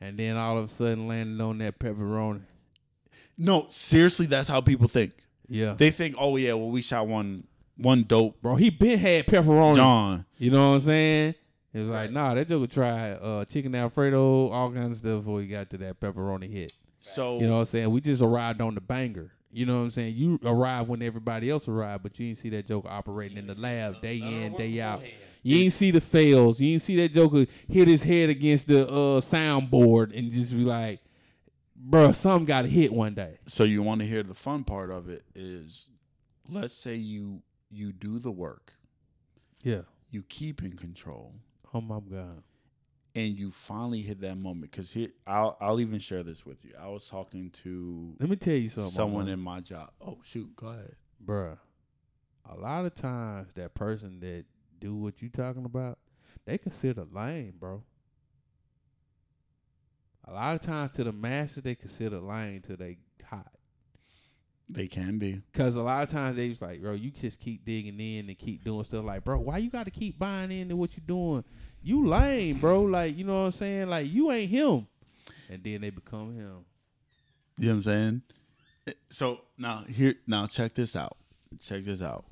[0.02, 2.42] and then all of a sudden landed on that pepperoni.
[3.38, 5.14] no seriously that's how people think
[5.48, 7.46] Yeah, they think oh yeah well we shot one
[7.78, 9.76] one dope bro, he been had pepperoni.
[9.78, 11.36] john You know what I'm saying?
[11.72, 15.40] It was like, nah, that joker tried uh, chicken Alfredo, all kinds of stuff before
[15.42, 16.74] he got to that pepperoni hit.
[17.00, 17.92] so You know what I'm saying?
[17.92, 19.32] We just arrived on the banger.
[19.52, 20.16] You know what I'm saying?
[20.16, 23.56] You arrived when everybody else arrived, but you didn't see that joker operating in the
[23.56, 25.02] lab day in, day out.
[25.42, 26.60] You ain't see the fails.
[26.60, 30.64] You ain't see that joker hit his head against the uh, soundboard and just be
[30.64, 31.00] like,
[31.90, 33.38] bruh, something got hit one day.
[33.48, 35.90] so you want to hear the fun part of it is
[36.50, 38.74] let's say you you do the work
[39.64, 39.82] Yeah.
[40.12, 41.34] you keep in control
[41.74, 42.42] Oh my God.
[43.16, 46.72] and you finally hit that moment because here I'll I'll even share this with you.
[46.82, 48.92] I was talking to Let me tell you something.
[48.92, 49.34] someone Mama.
[49.34, 49.92] in my job.
[50.02, 50.96] Oh shoot, go ahead.
[51.24, 51.58] bruh,
[52.50, 54.46] a lot of times that person that
[54.80, 55.98] do what you talking about,
[56.46, 57.84] they consider lame, bro.
[60.28, 63.52] A lot of times to the masses, they consider lame till they hot.
[64.72, 65.42] They can be.
[65.54, 68.38] Cause a lot of times they was like, bro, you just keep digging in and
[68.38, 69.04] keep doing stuff.
[69.04, 71.44] Like, bro, why you got to keep buying into what you doing?
[71.82, 72.84] You lame, bro.
[72.84, 73.90] Like, you know what I'm saying?
[73.90, 74.86] Like, you ain't him.
[75.50, 76.66] And then they become him.
[77.58, 78.22] You know what I'm saying?
[78.88, 81.18] Eh, So now here now check this out.
[81.60, 82.26] Check this out.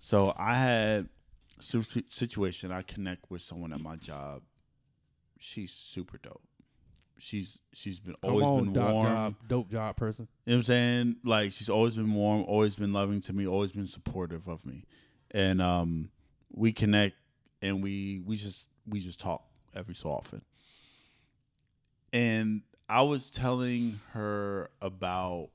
[0.00, 1.08] So I had
[1.60, 2.70] situation.
[2.72, 4.42] I connect with someone at my job.
[5.38, 6.42] She's super dope.
[7.18, 9.06] She's she's been Come always on, been dope warm.
[9.06, 10.28] job, dope job person.
[10.44, 11.16] You know what I'm saying?
[11.24, 14.84] Like she's always been warm, always been loving to me, always been supportive of me.
[15.30, 16.10] And um
[16.50, 17.16] we connect
[17.62, 19.44] and we we just we just talk
[19.74, 20.42] every so often.
[22.12, 25.50] And I was telling her about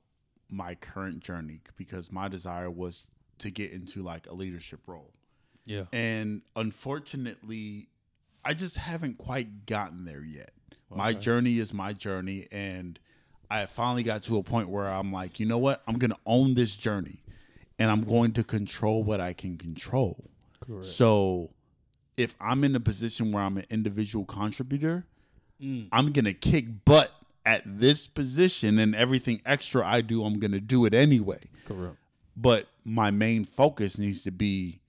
[0.49, 3.05] my current journey because my desire was
[3.39, 5.13] to get into like a leadership role.
[5.65, 5.83] Yeah.
[5.91, 7.89] And unfortunately,
[8.43, 10.51] I just haven't quite gotten there yet.
[10.93, 12.99] My journey is my journey and
[13.49, 15.81] I finally got to a point where I'm like, you know what?
[15.87, 17.23] I'm going to own this journey
[17.79, 20.29] and I'm going to control what I can control.
[20.59, 20.85] Correct.
[20.85, 21.51] So
[22.17, 25.05] if I'm in a position where I'm an individual contributor,
[25.61, 25.87] Mm.
[25.91, 27.11] I'm going to kick butt
[27.45, 31.39] at this position and everything extra I do, I'm going to do it anyway.
[31.67, 31.95] Correct.
[32.35, 34.79] But my main focus needs to be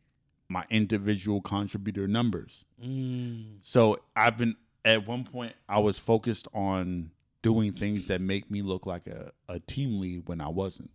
[0.53, 2.65] my individual contributor numbers.
[2.85, 3.57] Mm.
[3.63, 7.11] So I've been at one point I was focused on
[7.43, 10.91] doing things that make me look like a, a team lead when I wasn't.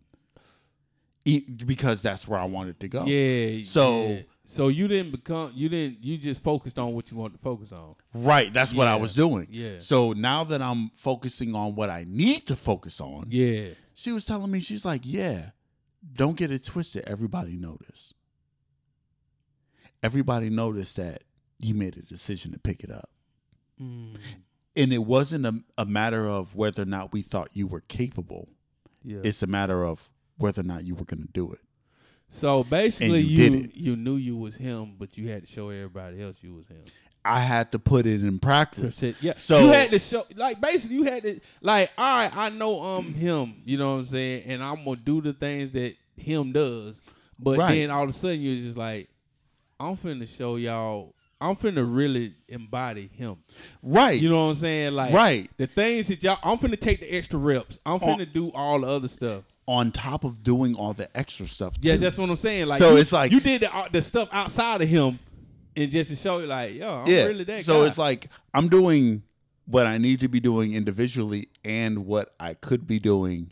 [1.26, 3.06] E- because that's where I wanted to go.
[3.06, 3.62] Yeah.
[3.64, 4.22] So- yeah.
[4.46, 7.72] so you didn't become you didn't you just focused on what you wanted to focus
[7.74, 7.96] on.
[8.14, 9.48] Right, that's what I was doing.
[9.50, 9.80] Yeah.
[9.80, 13.70] So now that I'm focusing on what I need to focus on, Yeah.
[13.94, 15.50] she was telling me she's like, "Yeah,
[16.14, 17.04] don't get it twisted.
[17.06, 18.14] Everybody noticed.
[20.04, 21.24] Everybody noticed that
[21.60, 23.10] you made a decision to pick it up."
[23.82, 24.18] Mm.
[24.76, 28.48] and it wasn't a, a matter of whether or not we thought you were capable.
[29.04, 29.20] Yeah.
[29.24, 31.60] It's a matter of whether or not you were going to do it.
[32.30, 36.22] so basically you you you knew you was him, but you had to show everybody
[36.22, 36.84] else you was him.
[37.24, 39.04] I had to put it in practice.
[39.22, 39.34] Yeah.
[39.38, 42.82] So- you had to show like basically you had to like, all right, I know
[42.82, 46.52] um him, you know what I'm saying, and I'm gonna do the things that him
[46.52, 47.00] does.
[47.38, 47.76] But Right.
[47.76, 49.10] then all of a sudden you're just like,
[49.80, 53.38] I'm finna show y'all I'm finna really embody him.
[53.84, 54.20] Right.
[54.20, 54.94] You know what I'm saying?
[54.94, 55.52] Like Right.
[55.58, 57.78] the things that y'all I'm finna take the extra reps.
[57.86, 59.44] I'm On- finna do all the other stuff.
[59.68, 61.76] On top of doing all the extra stuff.
[61.82, 62.68] Yeah, that's what I'm saying.
[62.68, 65.20] Like So you- it's like- you did the, uh, the stuff outside of him
[65.76, 67.24] and just to show you like, yo, I'm yeah.
[67.26, 67.88] really that so guy.
[67.88, 69.22] it's like I'm doing
[69.66, 73.52] what I need to be doing individually and what I could be doing,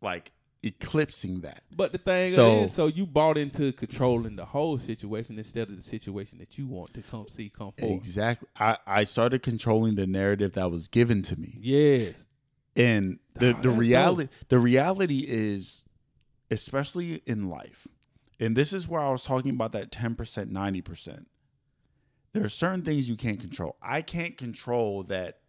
[0.00, 0.32] like
[0.62, 1.62] eclipsing that.
[1.74, 5.76] But the thing So- is, so you bought into controlling the whole situation instead of
[5.76, 7.92] the situation that you want to come see come forth.
[7.92, 8.48] Exactly.
[8.56, 11.58] I, I started controlling the narrative that was given to me.
[11.60, 12.26] Yes.
[12.76, 15.84] And the, Dawg, the reality the reality is
[16.50, 17.86] especially in life
[18.40, 21.24] and this is where i was talking about that 10% 90%
[22.32, 25.40] there are certain things you can't control i can't control that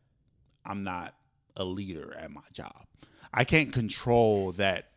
[0.66, 1.16] i'm not
[1.55, 2.86] a leader at my job
[3.34, 4.89] i can't control that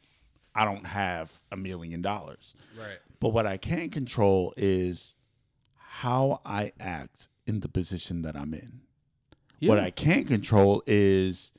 [0.55, 2.99] i don't have a million dollars Right.
[3.21, 5.15] but what i can control is
[5.77, 8.81] how i act in the position that i'm in
[9.65, 11.53] what I can't control is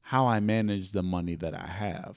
[0.00, 2.16] how I manage the money that I have.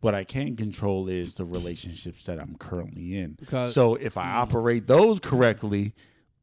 [0.00, 3.32] What I can control is the relationships that I'm currently in.
[3.32, 5.92] Because- so if I operate those correctly,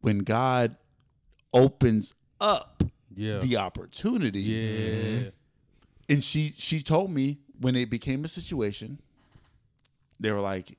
[0.02, 0.76] when God
[1.54, 2.84] opens up
[3.16, 3.40] Yeah.
[3.40, 5.30] the opportunity, yeah.
[6.10, 9.00] and she she told me when it became a situation,
[10.20, 10.78] they were like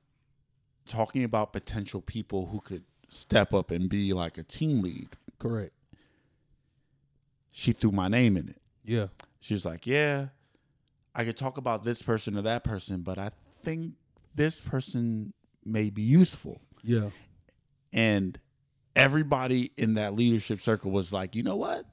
[0.87, 5.09] talking about potential people who could step up and be like a team lead.
[5.39, 5.73] Correct.
[7.53, 8.61] She threw my name in it.
[8.85, 9.09] Yeah.
[9.41, 10.29] She was like, "Yeah,
[11.15, 13.31] I could talk about this person or that person, but I
[13.63, 13.95] think
[14.35, 17.11] this person may be useful." Yeah.
[17.93, 18.41] And
[18.97, 21.87] everybody in that leadership circle was like, "You know what?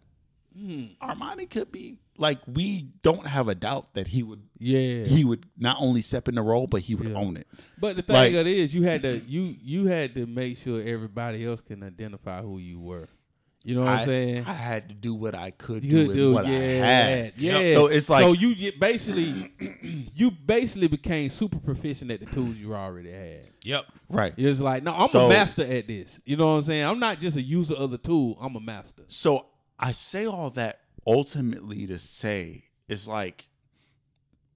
[0.57, 0.97] Mm.
[0.99, 5.05] Armani could be like we don't have a doubt that he would Yeah.
[5.05, 7.17] he would not only step in the role, but he would Yeah.
[7.17, 7.47] own it."
[7.79, 10.57] but the thing like- of it is, you had to you you had to make
[10.57, 13.07] sure everybody else can identify who you were.
[13.61, 14.45] You know what I, am saying?
[14.45, 16.59] I had to do what I could You do could with do, what yeah, I
[16.61, 17.33] had.
[17.37, 17.73] yeah.
[17.73, 19.51] So it's like so you basically,
[20.15, 23.49] you basically became super proficient at the tools you already had.
[23.63, 23.85] Yep.
[24.07, 24.33] right.
[24.37, 26.21] It's like, no, I'm So- a master at this.
[26.25, 26.85] You know what I'm saying?
[26.85, 28.37] I'm not just a user of the tool.
[28.41, 29.03] I'm a master.
[29.07, 29.47] So
[29.79, 33.47] I say all that ultimately to say it's like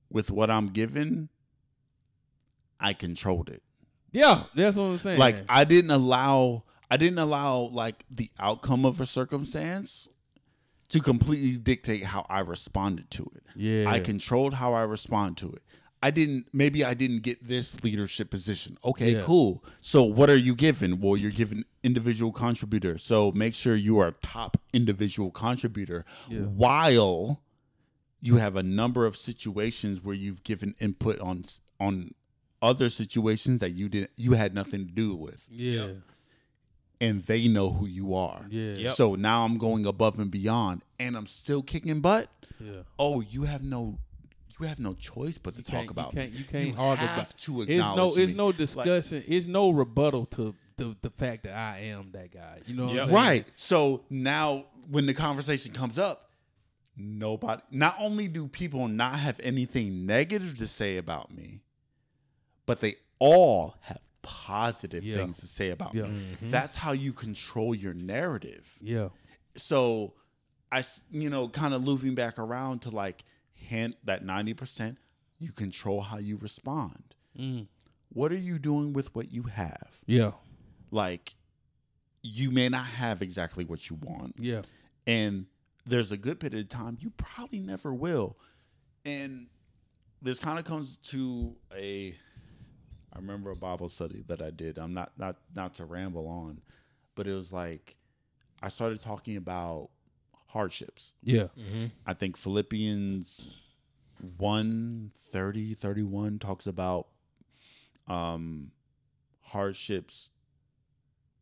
[0.10, 1.30] with what I'm given,
[2.80, 3.64] I controlled it.
[4.12, 5.20] Yeah, that's what I'm saying.
[5.20, 10.10] Like I didn't allow I didn't allow like the outcome of a circumstance
[10.90, 13.44] to completely dictate how I responded to it.
[13.56, 15.64] yeah, I controlled how I respond to it.
[16.04, 18.78] I didn't maybe I didn't get this leadership position.
[18.84, 19.22] Okay, Yeah.
[19.24, 19.64] cool.
[19.82, 21.00] So what are you given?
[21.00, 22.98] Well, you're given individual contributor.
[22.98, 26.40] So make sure you are top individual contributor Yeah.
[26.42, 27.42] while
[28.22, 31.46] you have a number of situations where you've given input on
[31.80, 32.14] on
[32.62, 35.88] other situations that you didn't you had nothing to do with Yeah,
[37.02, 38.46] and they know who you are.
[38.50, 38.92] yeah, Yep.
[38.94, 42.30] So now I'm going above and beyond and I'm still kicking butt
[42.60, 42.84] yeah.
[42.98, 44.00] oh, you have no,
[44.60, 46.14] you have no choice but to You talk about.
[46.14, 47.38] you can't, you can't You argue have about.
[47.38, 48.34] to It's no, it's me.
[48.38, 49.24] no Like- discussion.
[49.28, 52.62] it's no rebuttal to the the fact that I am that guy.
[52.66, 53.10] You know what Yep.
[53.10, 53.48] Right.
[53.56, 56.30] So now when the conversation comes up,
[56.98, 57.62] nobody.
[57.72, 61.62] Not only do people not have anything negative to say about me,
[62.66, 65.18] but they all have positive Yeah.
[65.18, 66.04] things to say about Yeah.
[66.04, 66.32] me.
[66.36, 66.52] Mm-hmm.
[66.52, 68.78] That's how you control your narrative.
[68.82, 69.10] Yeah.
[69.56, 70.14] so
[70.72, 73.24] I you know, kind of looping back around to like
[73.64, 74.98] hint that 90%,
[75.40, 77.16] you control how you respond.
[77.38, 77.68] Mm.
[78.10, 80.00] What are you doing with what you have?
[80.06, 80.32] Yeah.
[80.92, 81.36] Like,
[82.22, 84.36] you may not have exactly what you want.
[84.38, 84.62] Yeah.
[85.06, 85.48] And
[85.86, 88.38] there's a good bit of time you probably never will.
[89.06, 89.48] And
[90.22, 92.16] this kind of comes to a
[93.12, 94.78] I remember a Bible study that I did.
[94.78, 96.62] I'm not not not to ramble on,
[97.16, 97.96] but it was like
[98.62, 99.90] I started talking about
[100.54, 101.14] hardships.
[101.24, 101.48] Yeah.
[101.60, 101.88] Mm-hmm.
[102.06, 103.56] I think Philippians
[104.38, 107.08] 1 30, 31 talks about
[108.08, 108.72] um,
[109.42, 110.30] hardships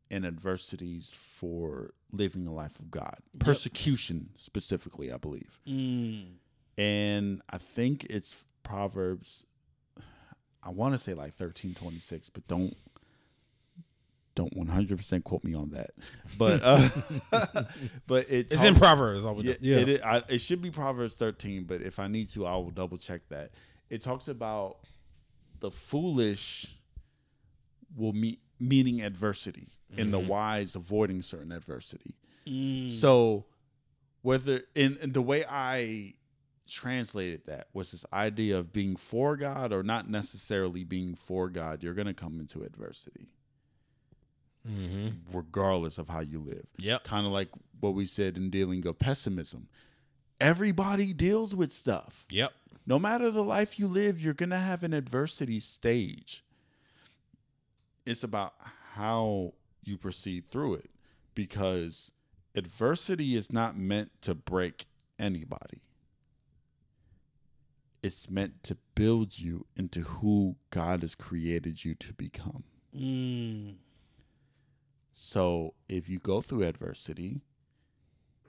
[0.09, 3.17] and adversities for living a life of God.
[3.39, 5.59] Persecution, specifically, I believe.
[5.67, 6.33] Mm.
[6.77, 9.43] And I think it's Proverbs,
[10.63, 12.75] I want to say like 1326, but don't.
[14.33, 15.91] Don't 100% quote me on that,
[16.37, 16.89] but uh,
[18.07, 19.25] but it It's in Proverbs.
[19.25, 19.55] all we yeah.
[19.59, 19.77] Yeah.
[19.77, 22.71] It, is, I, it should be Proverbs 13, but if I need to, I will
[22.71, 23.51] double check that.
[23.89, 24.77] It talks about
[25.59, 26.75] the foolish
[27.95, 29.67] will meet meeting adversity
[29.97, 32.15] and the wise avoiding certain adversity.
[32.47, 32.89] Mm.
[32.89, 33.45] So
[34.21, 36.13] whether in, in the way I
[36.69, 41.83] translated that was this idea of being for God or not necessarily being for God,
[41.83, 43.27] you're gonna come into adversity
[44.69, 45.35] Mm-hmm.
[45.35, 47.03] regardless of how you live Yep.
[47.03, 47.49] kind of like
[47.79, 49.67] what we said in dealing of pessimism.
[50.39, 52.25] Everybody deals with stuff.
[52.29, 52.51] Yep.
[52.85, 56.43] No matter the life you live, you're going to have an adversity stage.
[58.05, 58.53] It's about
[58.93, 59.53] how
[59.83, 60.89] you proceed through it
[61.33, 62.11] because
[62.55, 64.85] adversity is not meant to break
[65.17, 65.81] anybody.
[68.03, 72.63] It's meant to build you into who God has created you to become.
[72.95, 73.75] Mm.
[75.13, 77.41] So if you go through adversity,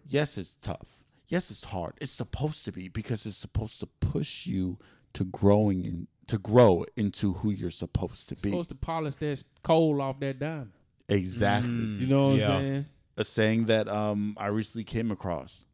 [0.09, 0.87] yes, it's tough.
[1.29, 1.95] Yes, it's hard.
[2.01, 4.79] It's supposed to be because it's supposed to push you
[5.15, 8.51] to growing in, to grow into who you're supposed to be.
[8.51, 10.73] Supposed to polish that coal off that diamond.
[11.09, 11.71] exactly.
[11.71, 12.53] You know what Yeah.
[12.53, 12.87] I'm saying?
[13.17, 15.65] A saying that um I recently came across.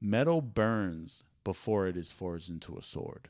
[0.00, 3.28] Metal burns before it is forged into a sword.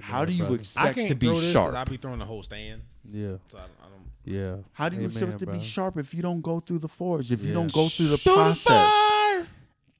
[0.00, 0.54] How do you brother.
[0.54, 1.74] I expect can't to be throw this 'cause sharp?
[1.74, 2.82] I'll be throwing the whole stand.
[3.10, 3.36] Yeah.
[3.50, 4.04] So I, I don't.
[4.24, 4.56] Yeah.
[4.72, 5.58] How do you Amen, expect to brother.
[5.60, 7.32] be sharp if you don't go through the forge?
[7.32, 7.54] If you Yeah.
[7.54, 8.62] don't go through the Through the process?
[8.64, 9.46] fire!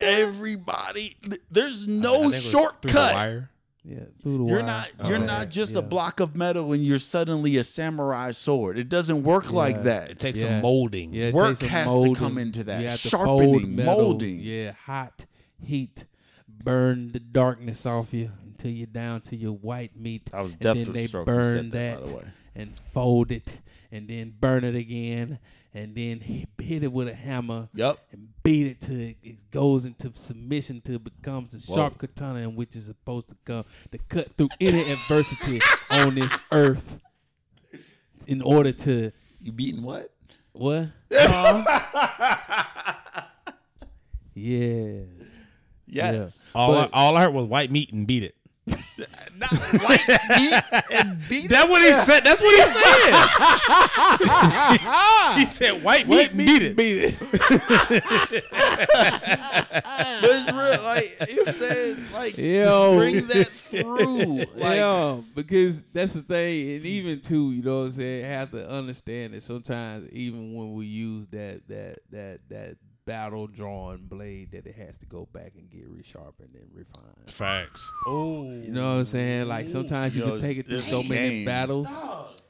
[0.01, 3.14] Everybody, th- there's I no think it was through the shortcut.
[3.14, 3.51] wire.
[3.84, 3.99] Yeah.
[4.22, 4.66] Through the You're wire.
[4.66, 5.24] not Oh, you're yeah.
[5.26, 5.80] not just a Yeah.
[5.86, 8.78] block of metal and you're suddenly a samurai sword.
[8.78, 9.82] It doesn't work like Yeah.
[9.82, 10.11] that.
[10.11, 10.45] It takes Yeah.
[10.55, 11.14] some molding.
[11.14, 12.14] Yeah, it Work takes some has to molding.
[12.14, 12.80] come into that.
[12.82, 13.95] You have to Sharpening, fold metal.
[14.03, 14.38] molding.
[14.41, 15.26] Yeah, hot
[15.62, 16.05] heat,
[16.49, 20.29] burn the darkness off you until you're down to your white meat.
[20.35, 22.25] I was and death then they stroke burn said that, by that the way.
[22.55, 23.59] and fold it,
[23.91, 25.39] and then burn it again,
[25.73, 27.99] and then hit hit it with a hammer Yep.
[28.13, 31.77] and beat it till it, it goes into submission till it becomes the Whoa.
[31.77, 36.37] sharp katana in which is supposed to come to cut through any adversity on this
[36.53, 36.99] earth
[38.27, 40.13] in order to You beating what?
[40.53, 40.89] what?
[44.35, 45.01] yeah.
[45.87, 46.45] Yes.
[46.55, 48.37] All, But- I, all I heard was white meat and beat it.
[49.37, 52.25] Not white meat and beat That's what he said.
[52.25, 53.13] That's what he said.
[55.39, 56.77] he said white meat and beat it.
[56.77, 57.15] Beat it.
[60.21, 62.05] But it's real like you know what I'm saying?
[62.13, 62.97] Like Yo.
[62.97, 64.45] bring that through.
[64.55, 68.51] Like yeah, because that's the thing, and even too, you know what I'm saying, have
[68.51, 72.77] to understand that sometimes even when we use that that that that
[73.11, 77.29] battle drawn blade, that it has to go back and get resharpened and refined.
[77.29, 77.91] Facts.
[78.07, 79.49] Oh, You know what I'm saying?
[79.49, 81.45] Like sometimes you Yo, can take it through so a many game.
[81.45, 81.89] battles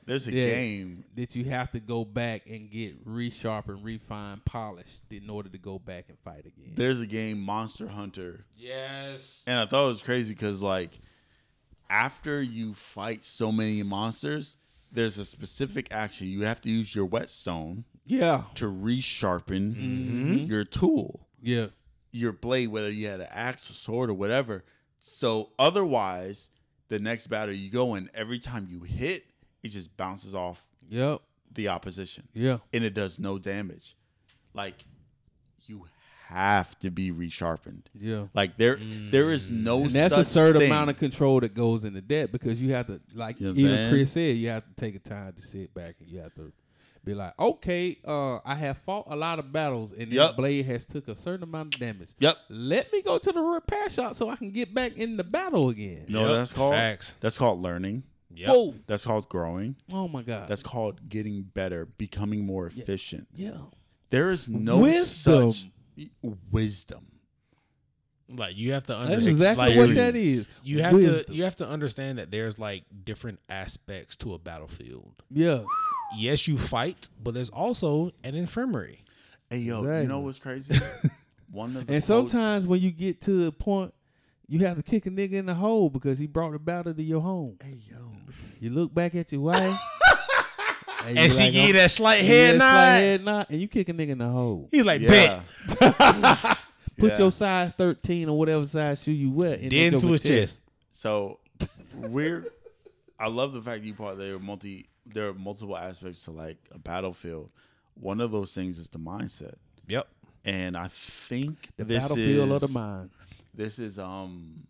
[0.05, 0.47] there's a Yeah.
[0.47, 1.05] game.
[1.15, 5.79] that you have to go back and get resharpened, refined, polished in order to go
[5.79, 6.73] back and fight again.
[6.75, 9.45] There's a game Monster Hunter yes.
[9.47, 11.01] And I thought it was crazy because, like,
[11.89, 14.57] after you fight so many monsters,
[14.93, 16.27] there's a specific action.
[16.29, 20.35] You have to use your whetstone yeah, to resharpen Mm-hmm.
[20.45, 21.67] your tool, yeah,
[22.13, 24.65] your blade, whether you had an axe, a sword, or whatever.
[24.99, 26.51] So, otherwise,
[26.89, 29.25] the next battle you go in, every time you hit,
[29.63, 31.21] it just bounces off yep,
[31.53, 32.59] the opposition yeah.
[32.73, 33.97] and it does no damage.
[34.53, 34.85] Like,
[35.65, 35.87] you
[36.27, 37.85] have to be resharpened.
[37.99, 38.25] Yeah.
[38.35, 38.79] Like there,
[39.11, 39.83] there is no.
[39.83, 40.71] And that's a certain thing.
[40.71, 43.91] amount of control that goes into that because you have to, like You know even?
[43.91, 46.53] Chris said, you have to take a time to sit back and you have to
[47.05, 50.85] be like, okay, uh, I have fought a lot of battles, and this blade has
[50.85, 52.11] took a certain amount of damage.
[52.19, 52.37] Yep.
[52.51, 55.71] Let me go to the repair shop so I can get back in the battle
[55.71, 56.07] again.
[56.09, 56.75] No, Yep, that's called?
[56.75, 57.15] facts.
[57.21, 58.03] That's called learning.
[58.35, 58.49] Yep.
[58.49, 58.75] Whoa.
[58.87, 59.77] That's called growing.
[59.93, 60.49] Oh my god.
[60.49, 63.27] That's called getting better, becoming more efficient.
[63.35, 63.53] yeah.
[64.11, 65.53] There is no Wisdom.
[65.53, 65.71] such
[66.51, 67.07] wisdom.
[68.29, 70.47] Like you have to understand That's understand exactly like, what that is.
[70.63, 71.25] You have Wisdom.
[71.27, 75.15] to you have to understand that there's like different aspects to a battlefield.
[75.31, 75.65] Yeah.
[76.17, 79.05] Yes, you fight, but there's also an infirmary.
[79.49, 80.75] Hey yo, you know what's crazy?
[81.53, 83.93] One of the And sometimes when you get to the point,
[84.47, 87.03] you have to kick a nigga in the hole because he brought the battle to
[87.03, 87.57] your home.
[87.63, 88.13] Hey yo.
[88.61, 89.79] You look back at your wife,
[91.07, 93.25] and, And she like, gave "Oh," that slight head you nod.
[93.25, 94.69] nod, and you kick a nigga in the hole.
[94.71, 95.43] He's like, bet.
[96.99, 97.19] Put Yeah.
[97.19, 100.61] your size thirteen or whatever size shoe you wear in Dead that into his chest.
[100.93, 101.39] So
[101.97, 102.45] we're
[103.19, 106.59] I love the fact you part there are multi there are multiple aspects to like
[106.73, 107.51] a battlefield.
[107.95, 109.55] One of those things is the mindset.
[109.89, 110.09] Yep.
[110.45, 110.89] And I
[111.29, 113.11] think The this battlefield is, of the mind.
[113.55, 114.67] This is um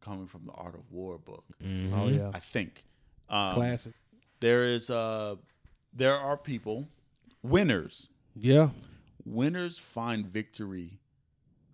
[0.00, 1.44] coming from the Art of War book.
[1.62, 2.82] Oh yeah, I think.
[3.28, 3.92] Um, classic.
[4.40, 5.36] there is uh
[5.92, 6.88] there are people
[7.42, 8.08] winners.
[8.34, 8.70] Yeah,
[9.24, 10.98] Winners find victory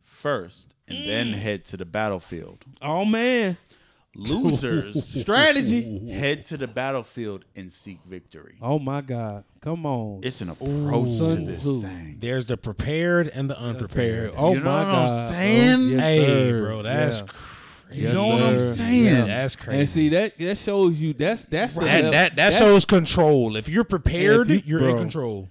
[0.03, 2.64] first and then head to the battlefield.
[2.83, 3.57] oh man,
[4.19, 6.11] Losers strategy.
[6.11, 8.57] head to the battlefield and seek victory.
[8.61, 10.21] Oh my God, come on.
[10.25, 11.83] It's an approach to this Tzu.
[11.83, 12.16] thing.
[12.21, 14.33] There's the prepared and the unprepared.
[14.37, 15.75] Oh You know my what I'm God, saying?
[15.75, 16.61] Oh, yes, hey, sir.
[16.62, 17.23] bro, that's Yeah.
[17.27, 18.03] crazy.
[18.03, 18.75] Yes, know what I'm sir.
[18.75, 19.05] saying?
[19.05, 19.25] Yeah.
[19.27, 19.81] That's crazy.
[19.81, 22.85] And see that that shows you that's that's the that level- that, that that's- shows
[22.85, 23.57] control.
[23.57, 25.01] If you're prepared, If you- you, are in bro.
[25.03, 25.49] control.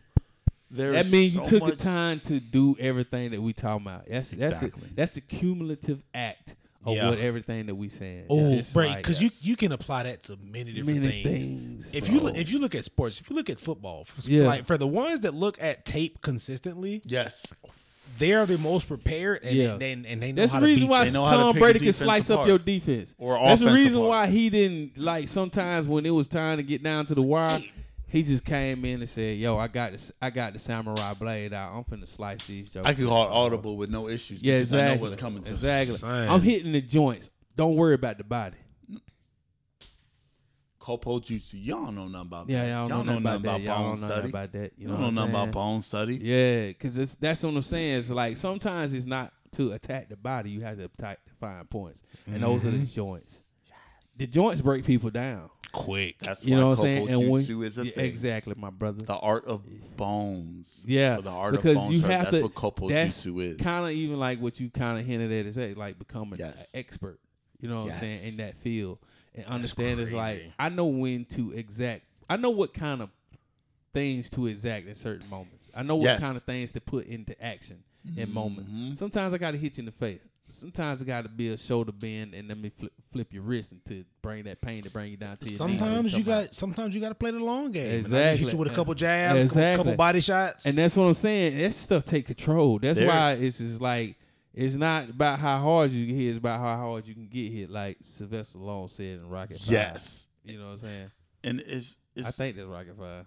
[0.70, 3.88] There's That means you so took much- the time to do everything that we talking
[3.88, 4.06] about.
[4.08, 4.84] That's that's Exactly.
[4.90, 4.96] it.
[4.98, 6.56] That's the cumulative act
[6.86, 7.10] of Yeah.
[7.10, 8.26] what everything that we saying.
[8.30, 11.48] Oh, just right, like because you you can apply that to many different many things.
[11.48, 11.96] things.
[11.96, 12.14] If bro.
[12.16, 14.46] you look, if you look at sports, if you look at football, for, Yeah.
[14.48, 17.46] like for the ones that look at tape consistently, Yes.
[18.20, 19.76] they are the most prepared, and Yeah.
[19.78, 21.12] they, and, and they know That's how the reason beat why you.
[21.12, 22.44] They know to Tom Brady can slice apart.
[22.44, 23.14] up your defense.
[23.18, 24.10] Or That's the reason apart.
[24.10, 27.62] why he didn't like sometimes when it was time to get down to the wire,
[28.08, 30.12] he just came in and said, "Yo, I got this.
[30.22, 31.74] I got the samurai blade out.
[31.74, 34.42] I'm finna slice these jokers." I can call it audible with no issues.
[34.42, 34.98] Yeah, because I exactly.
[34.98, 35.54] know what's coming to me.
[35.56, 35.96] exactly.
[35.98, 36.30] Son.
[36.30, 37.30] I'm hitting the joints.
[37.56, 38.56] Don't worry about the body.
[40.80, 41.54] Koppo jutsu.
[41.56, 42.70] Y'all don't know nothing about Yeah, that.
[42.72, 43.62] y'all, don't know nothing about that.
[43.62, 44.30] Y'all bone don't know nothing study.
[44.30, 44.60] about that.
[44.62, 46.16] You You know don't know nothing about bone study.
[46.22, 48.00] Yeah, because it's that's what I'm saying.
[48.00, 50.52] It's like sometimes it's not to attack the body.
[50.52, 52.96] You have to attack the fine points, and those are the Mm-hmm.
[52.96, 53.42] joints.
[54.18, 55.50] The joints break people down.
[55.72, 56.16] quick.
[56.22, 57.10] That's You why know what I'm saying?
[57.10, 58.06] And when jutsu is a yeah, thing.
[58.06, 59.04] exactly, my brother.
[59.04, 59.62] The art of
[59.96, 60.84] bones.
[60.88, 62.44] Yeah, the art because of bone you have That's to.
[62.44, 63.58] what Koppo that's jutsu is.
[63.62, 66.62] kind of even like what you kind of hinted at is that like becoming Yes.
[66.62, 67.20] an expert.
[67.60, 69.00] You know what I'm saying in that field
[69.36, 70.52] and understand is like.
[70.58, 72.04] I know when to exact.
[72.30, 73.10] I know what kind of
[73.94, 75.70] things to exact in certain moments.
[75.76, 76.20] I know what Yes.
[76.20, 77.84] kind of things to put into action
[78.16, 78.72] in moments.
[78.72, 78.98] Mhm.
[78.98, 80.22] Sometimes I got to hit you in the face.
[80.50, 83.74] Sometimes I got to be a shoulder bend and let me flip, flip your wrist
[83.74, 86.56] and to bring that pain to bring you down to your knees Sometimes you got
[86.56, 88.00] sometimes you got to play the long game.
[88.00, 88.46] Exactly.
[88.46, 89.78] hit you with a couple jabs, a Exactly.
[89.84, 91.58] couple body shots, And that's what I'm saying.
[91.58, 92.80] That stuff take control.
[92.80, 94.18] That's There- why it's just like
[94.54, 96.28] it's not about how hard you can hit.
[96.30, 97.70] It's about how hard you can get hit.
[97.70, 99.68] Like Sylvester Stallone said in Rocky Five.
[99.70, 100.28] Yes.
[100.46, 101.12] You know what I'm saying?
[101.44, 103.26] And it's, it's I think that's Rocky Five.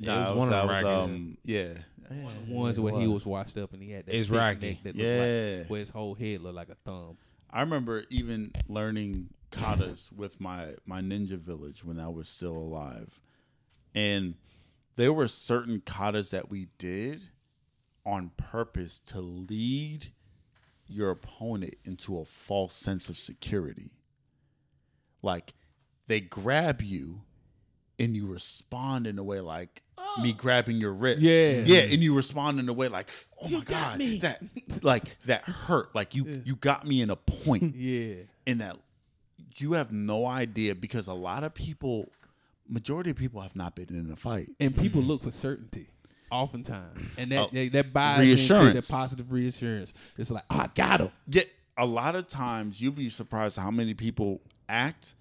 [0.00, 1.72] Nah, it was it one of that the was, um, yeah.
[2.08, 4.36] One of the ones where he was washed up and he had that It's big
[4.38, 4.68] Rocky.
[4.68, 5.60] neck that Yeah.
[5.62, 7.16] like where his whole head looked like a thumb.
[7.50, 13.20] I remember even learning katas with my my ninja village when I was still alive,
[13.94, 14.34] and
[14.96, 17.22] there were certain katas that we did
[18.04, 20.12] on purpose to lead
[20.86, 23.90] your opponent into a false sense of security.
[25.22, 25.54] Like
[26.06, 27.22] they grab you
[27.98, 30.22] and you respond in a way like oh.
[30.22, 31.20] me grabbing your wrist.
[31.20, 31.62] Yeah.
[31.64, 33.10] Yeah, and you respond in a way like,
[33.42, 34.18] oh You my got God, me.
[34.18, 34.42] that
[34.82, 35.94] like that hurt.
[35.94, 38.14] Like you you got me in a point Yeah.
[38.46, 38.76] And that
[39.56, 42.10] you have no idea because a lot of people
[42.68, 44.50] majority of people have not been in a fight.
[44.58, 45.10] And people mm-hmm.
[45.10, 45.88] look for certainty.
[46.30, 48.88] Oftentimes, and that Oh, that, that buys into reassurance.
[48.88, 49.94] the positive reassurance.
[50.18, 51.10] It's like, oh, I got him.
[51.28, 55.14] Yet a lot of times you'll be surprised how many people act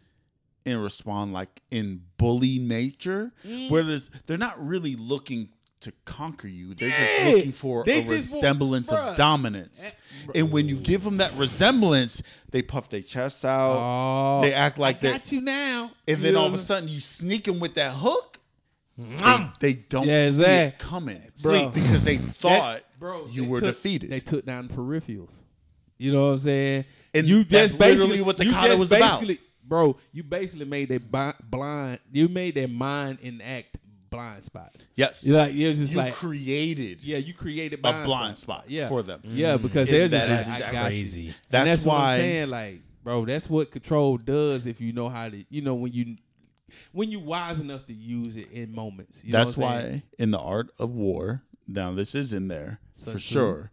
[0.66, 3.70] and respond like in bully nature, Mm.
[3.70, 5.50] where there's, they're not really looking
[5.82, 6.74] to conquer you.
[6.74, 7.06] They're Yeah.
[7.26, 9.92] just looking for They a just want- resemblance of dominance.
[10.34, 12.22] And when you give them that resemblance,
[12.52, 13.76] they puff their chests out.
[13.78, 15.12] Oh, they act like that.
[15.12, 15.92] got you now.
[16.08, 18.40] And You then all of a sudden you sneak them with that hook.
[18.98, 21.22] They, they don't Yeah, see exact- it coming.
[21.42, 21.70] Bro.
[21.70, 24.12] Because they thought bro, you they were took- defeated.
[24.12, 25.40] They took down peripherals.
[25.98, 26.86] You know what I'm saying?
[27.14, 29.24] And you that's just basically what the kata was about.
[29.64, 32.00] Basically- Bro, you basically made their bi- blind.
[32.12, 33.78] You made their mind enact
[34.10, 34.88] blind spots.
[34.96, 35.26] Yes.
[35.26, 38.42] you're like it's just you like created yeah, you created a blind, blind spots.
[38.66, 39.22] spot Yeah, for them.
[39.26, 41.22] Yeah, because It- they're just that like, is I exactly got crazy.
[41.22, 41.34] You.
[41.50, 42.50] That's and that's why- what I'm saying.
[42.50, 45.44] Like, bro, that's what control does if you know how to.
[45.50, 46.16] You know when you
[46.92, 49.24] when you wise enough to use it in moments.
[49.24, 49.94] You That's know what I'm saying?
[49.94, 53.34] why in the art of war, now this is in there Sun for Tzu.
[53.34, 53.72] sure.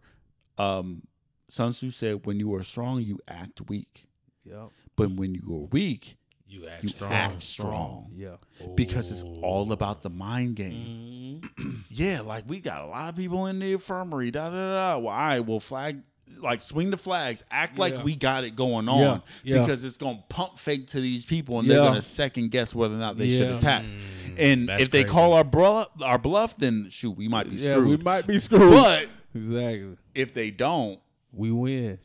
[0.57, 1.03] Um,
[1.49, 4.07] Sun Tzu said, "When you are strong, you act weak,
[4.43, 4.67] Yeah,
[5.09, 6.17] but when you are weak,
[6.47, 7.11] You act you strong.
[7.13, 8.35] act strong." yeah.
[8.75, 11.41] Because it's all about the mind game.
[11.57, 11.83] Mhm.
[11.93, 14.31] Yeah, like we got a lot of people in the infirmary.
[14.31, 14.97] Da da da.
[14.97, 16.01] Well, I will flag,
[16.39, 17.79] like swing the flags, act Yeah.
[17.81, 18.99] like we got it going on,
[19.43, 19.59] Yeah, yeah.
[19.61, 22.99] because it's gonna pump fake to these people, and they're gonna second guess whether or
[22.99, 23.83] not they should attack.
[23.83, 25.13] Mm, And if they crazy.
[25.13, 27.87] call our bluff, our bluff, then shoot, we might be Yeah, screwed.
[27.99, 28.71] we might be screwed.
[28.73, 30.99] But exactly, if they don't,
[31.33, 31.99] we win.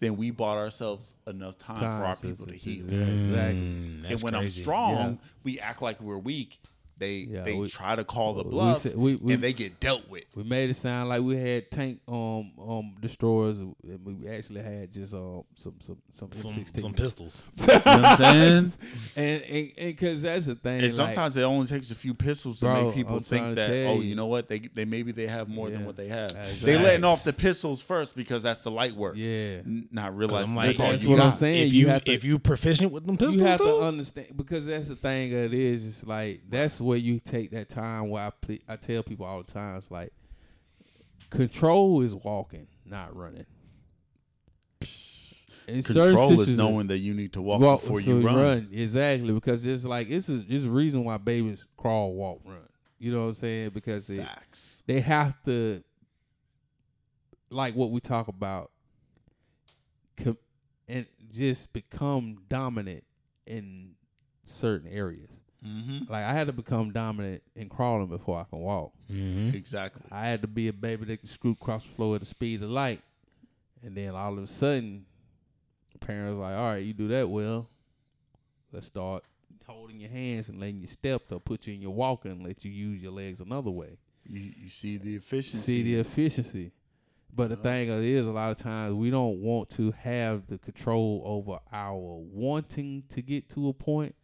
[0.00, 2.84] Then we bought ourselves enough time, for our people to to- heal.
[2.86, 3.60] Yeah, exactly.
[3.60, 4.62] Mm, and that's when I'm crazy.
[4.62, 6.60] strong, we act like we're weak.
[7.00, 9.80] They Yeah, they we- try to call the we bluff, we- we- and they get
[9.80, 10.24] dealt with.
[10.36, 13.74] We made it sound like we had tank um um destroyers, and
[14.04, 17.42] we actually had just um some some some some, some pistols.
[17.58, 18.72] You know what I'm saying?
[19.16, 20.74] and and because that's the thing.
[20.84, 23.54] And like, sometimes it only takes a few pistols to Bro, make people I'm think
[23.56, 24.02] that oh you.
[24.02, 26.30] you know what they they maybe they have more than what they have.
[26.32, 26.66] Exactly.
[26.66, 29.14] They letting off the pistols first because that's the light work.
[29.16, 29.60] yeah,
[29.90, 31.26] Not realizing like, that's all that's you what got.
[31.26, 31.68] I'm saying.
[31.68, 33.86] If you you, have to- if you proficient with them pistols, you have though, to
[33.86, 35.86] understand because that's the thing that it is.
[35.86, 38.10] It's like that's where you take that time.
[38.10, 40.12] Where I ple- I tell people all the time, it's like
[41.30, 43.46] control is walking, not running.
[45.68, 48.68] In Control is knowing that you need to walk, walk before you before run.
[48.72, 52.56] Exactly, because it's like it's a, it's a reason why babies crawl, walk, run.
[52.98, 53.70] You know what I'm saying?
[53.70, 54.18] Because it,
[54.86, 55.84] they have to,
[57.50, 58.72] like what we talk about,
[60.16, 60.38] com-
[60.88, 63.04] and just become dominant
[63.46, 63.92] in
[64.44, 65.39] certain areas.
[65.66, 66.10] Mm-hmm.
[66.10, 68.92] Like I had to become dominant in crawling before I can walk.
[69.10, 69.54] Mhm.
[69.54, 70.02] Exactly.
[70.10, 72.62] I had to be a baby that could screw across the floor at the speed
[72.62, 73.00] of light,
[73.82, 75.04] and then all of a sudden,
[76.00, 77.68] parents like, "All right, you do that well.
[78.72, 79.24] Let's start
[79.66, 81.22] holding your hands and letting you step.
[81.28, 83.98] They'll put you in your walker and let you use your legs another way.
[84.26, 85.64] You you see the efficiency.
[85.64, 86.72] See the efficiency.
[87.32, 90.46] But the thing of it is, a lot of times we don't want to have
[90.48, 91.94] the control over our
[92.32, 94.16] wanting to get to a point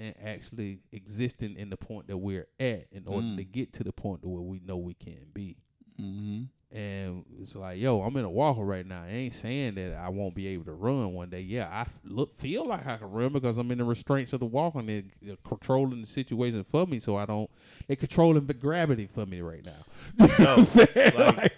[0.00, 3.36] and actually existing in the point that we're at in order Mm.
[3.36, 5.56] to get to the point to where we know we can be.
[6.00, 6.42] mm-hmm.
[6.72, 9.02] And it's like, yo, I'm in a walker right now.
[9.02, 11.40] I ain't saying that I won't be able to run one day.
[11.40, 14.46] Yeah, I look feel like I can run because I'm in the restraints of the
[14.46, 17.50] walker and they're, they're controlling the situation for me, so I don't.
[17.88, 19.84] They're controlling the gravity for me right now.
[20.20, 20.88] You know what I'm saying?
[21.16, 21.52] like- Like-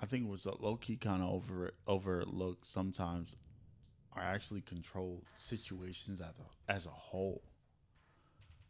[0.00, 3.34] I think it was a low key kind of over overlooked sometimes
[4.16, 7.42] are actually controlled situations as a, as a whole.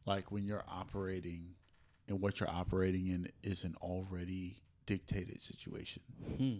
[0.07, 1.55] Like when you're operating
[2.09, 6.03] and what you're operating in is an already dictated situation.
[6.37, 6.59] Hmm.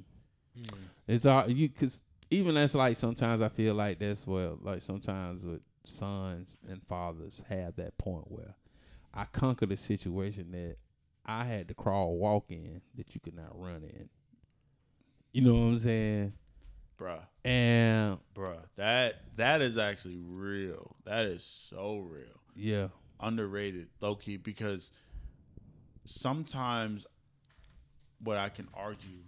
[1.07, 5.45] It's all you because even that's like sometimes I feel like that's well like sometimes
[5.45, 8.55] with sons and fathers have that point where
[9.13, 10.77] I conquered a situation that
[11.27, 14.09] I had to crawl walk in that you could not run in.
[15.33, 16.33] You know what I'm saying?
[17.05, 20.97] Bruh, And bruh, that that is actually real.
[21.05, 22.41] That is so real.
[22.57, 22.89] yeah,
[23.21, 24.91] underrated, low key, because
[26.07, 27.07] sometimes
[28.23, 29.23] what I can argue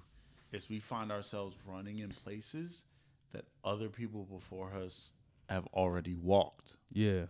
[0.52, 2.84] is we find ourselves running in places
[3.32, 5.12] that other people before us
[5.50, 7.26] have already walked, yeah,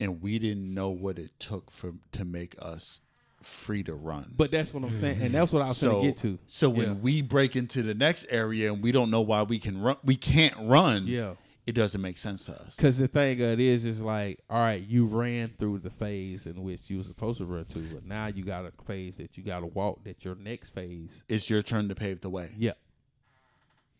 [0.00, 3.00] and we didn't know what it took for to make us
[3.42, 4.32] free to run.
[4.36, 6.38] but that's what I'm saying, and that's what I was so gonna get to.
[6.46, 6.92] so when Yeah.
[6.94, 10.16] we break into the next area and we don't know why we can run, we
[10.16, 11.06] can't run.
[11.06, 11.34] Yeah.
[11.66, 12.74] it doesn't make sense to us.
[12.74, 16.46] Because the thing of it is, is like, all right, you ran through the phase
[16.46, 19.36] in which you were supposed to run to, but now you got a phase that
[19.36, 20.02] you got to walk.
[20.04, 22.50] That your next phase, It's your turn to pave the way.
[22.58, 22.72] yeah,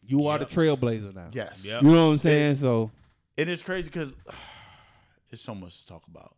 [0.04, 1.28] you are the trailblazer now.
[1.32, 1.64] Yes.
[1.64, 1.82] Yep.
[1.82, 2.56] you know what I'm saying.
[2.56, 2.90] So
[3.38, 4.14] and it is crazy because
[5.30, 6.34] there's so much to talk about.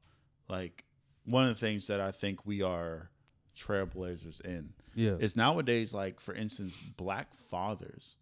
[0.48, 0.84] Like
[1.24, 3.11] one of the things that I think we are
[3.57, 8.16] trailblazers in yeah, is nowadays, like for instance, black fathers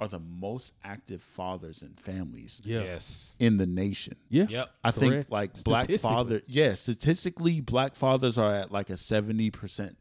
[0.00, 3.36] are the most active fathers in families yeah, Yes.
[3.38, 4.16] in the nation.
[4.28, 4.70] yeah, Yep.
[4.82, 5.98] I think like black Statistically.
[6.14, 9.96] father, yeah, statistically, black fathers are at like a seventy percent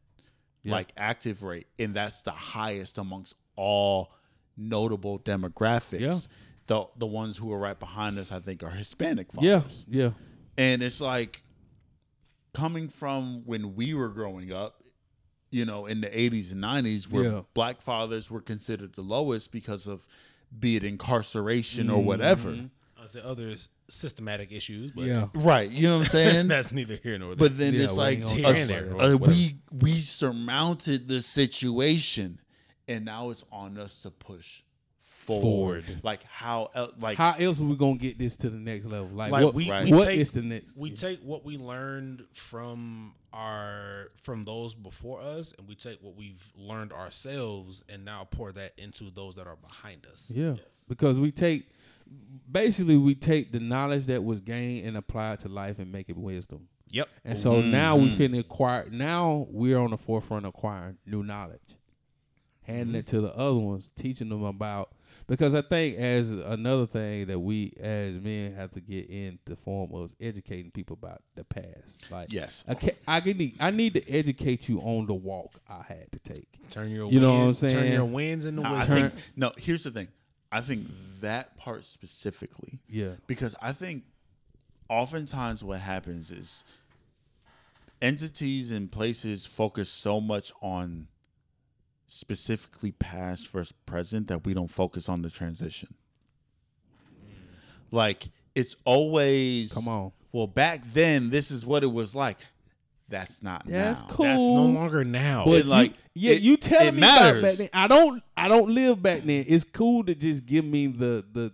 [0.63, 0.73] Yeah.
[0.73, 4.11] like active rate, and that's the highest amongst all
[4.57, 5.99] notable demographics.
[6.01, 6.17] Yeah.
[6.67, 9.85] The the ones who are right behind us, I think, are Hispanic fathers.
[9.87, 10.11] yeah, yeah,
[10.57, 11.42] And it's like
[12.53, 14.83] coming from when we were growing up,
[15.49, 17.41] you know, in the 80s and 90s, where Yeah.
[17.53, 20.05] black fathers were considered the lowest because of
[20.59, 22.51] be it incarceration or whatever.
[22.51, 22.69] Mhm.
[22.95, 23.53] I said other
[23.89, 25.27] systematic issues, but Yeah.
[25.33, 25.69] Right.
[25.69, 26.47] You know what I'm saying?
[26.47, 27.35] that's neither here nor there.
[27.49, 29.17] But then Yeah, it's like ain't gonna us- get there, uh, whatever.
[29.17, 32.39] we we surmounted the situation,
[32.87, 34.61] and now it's on us to push
[35.23, 35.85] forward.
[35.85, 36.01] Forward.
[36.03, 39.07] Like how el- like How else are we gonna get this to the next level?
[39.09, 40.75] Like, Like, what, we- we what take- is the next?
[40.77, 46.15] we take what we learned from our from those before us, and we take what
[46.15, 50.31] we've learned ourselves, and now pour that into those that are behind us.
[50.33, 50.55] Yeah,
[50.87, 51.67] because we take
[52.51, 56.09] basically we take the knowledge that was gained and apply it to life and make
[56.09, 56.67] it wisdom.
[56.91, 57.09] Yep.
[57.25, 58.17] And so now we Mhm.
[58.17, 58.87] finna acquire.
[58.91, 61.75] Now we're on the forefront of acquiring new knowledge,
[62.61, 64.91] handing it to the other ones, teaching them about.
[65.27, 69.55] Because I think as another thing that we as men have to get in the
[69.55, 72.03] form of educating people about the past.
[72.11, 72.63] Like yes.
[72.67, 76.11] I, ca- I can need I need to educate you on the walk I had
[76.11, 76.47] to take.
[76.69, 78.95] Turn your You know what I'm wins- Turn your wins into I wisdom.
[79.11, 79.51] think no.
[79.57, 80.09] Here's the thing.
[80.51, 80.87] I think
[81.21, 83.11] that part specifically Yeah.
[83.25, 84.03] because I think
[84.89, 86.63] oftentimes what happens is
[88.01, 91.07] entities and places focus so much on
[92.15, 95.93] specifically past versus present that we don't focus on the transition.
[97.91, 100.11] Like it's always Come on.
[100.31, 102.37] Well, back then this is what it was like.
[103.09, 104.07] That's not That's now.
[104.07, 104.25] cool.
[104.25, 105.43] That's no longer now.
[105.45, 107.69] But It, like, you, yeah, it- you telling it me about back then.
[107.73, 109.45] I don't I don't live back then.
[109.47, 111.51] It's cool to just give me the the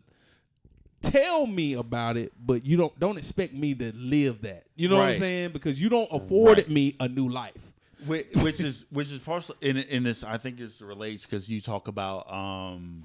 [1.02, 4.64] tell me about it, but you don't don't expect me to live that.
[4.76, 5.52] You know what I'm saying?
[5.52, 6.70] Because you don't afforded Right.
[6.74, 7.74] me a new life.
[8.06, 11.62] Which, which is which is partially in in this I think this relates because you
[11.62, 13.04] talk about um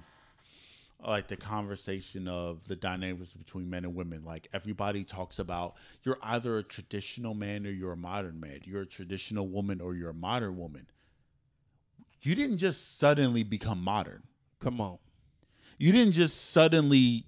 [1.07, 4.23] like the conversation of the dynamics between men and women.
[4.25, 8.61] Like everybody talks about you're either a traditional man or you're a modern man.
[8.65, 10.87] You're a traditional woman or you're a modern woman.
[12.23, 14.23] You didn't just suddenly become modern.
[14.61, 14.99] Come on.
[15.79, 17.27] you didn't just suddenly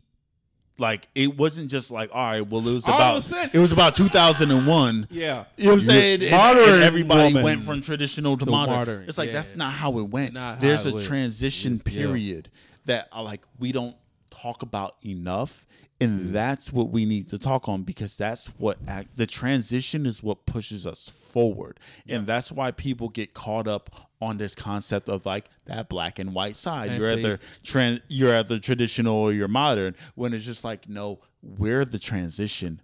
[0.78, 3.58] like it wasn't just like all right well it was All about a sudden- it
[3.58, 5.44] was about 2001 Yeah.
[5.56, 6.22] you know what I'm saying?
[6.22, 8.74] And- modern and everybody woman went from traditional to to modern.
[8.74, 9.34] modern, It's like yeah.
[9.34, 10.34] that's not how it went.
[10.34, 11.06] Not There's a went.
[11.06, 12.02] transition Yes, yeah.
[12.06, 12.50] period
[12.84, 13.96] that uh, like we don't
[14.30, 15.62] talk about enough,
[15.98, 16.04] Mm.
[16.04, 20.22] and that's what we need to talk on because that's what act, the transition is
[20.22, 25.26] what pushes us forward, and that's why people get caught up on this concept of
[25.26, 26.90] like that black and white side.
[26.90, 29.94] And you're see- either trend, you're either traditional or you're modern.
[30.14, 32.80] When it's just like no, we're the transition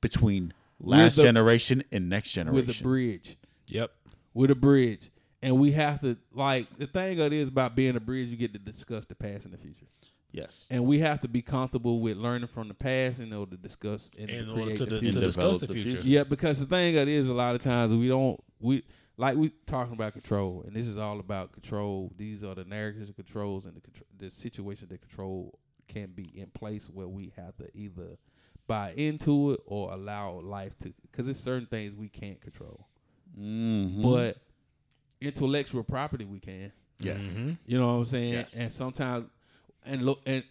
[0.00, 2.66] between last the- generation and next generation.
[2.66, 3.36] With a bridge.
[3.68, 3.92] Yep.
[4.34, 5.10] With a bridge.
[5.42, 8.36] And we have to like the thing of it is about being a bridge, you
[8.36, 9.86] get to discuss the past and the future.
[10.32, 10.66] yes.
[10.70, 14.10] And we have to be comfortable with learning from the past in order to discuss
[14.18, 15.20] and In to order create to, the to, future.
[15.20, 15.90] to discuss the the future.
[15.90, 16.08] future.
[16.08, 18.82] Yeah, because the thing of it is, a lot of times we don't we
[19.16, 22.12] like we talking about control, and this is all about control.
[22.16, 25.58] These are the narratives of controls and the contr- the situation that control
[25.88, 28.16] can be in place where we have to either
[28.66, 32.88] buy into it or allow life to, because it's certain things we can't control,
[33.38, 34.02] Mm-hmm.
[34.02, 34.38] but
[35.20, 36.72] intellectual property we can.
[37.00, 37.22] yes.
[37.22, 37.58] Mhm.
[37.66, 38.32] You know what I'm saying?
[38.32, 38.56] Yes.
[38.56, 39.26] And sometimes,
[39.84, 40.42] and look, and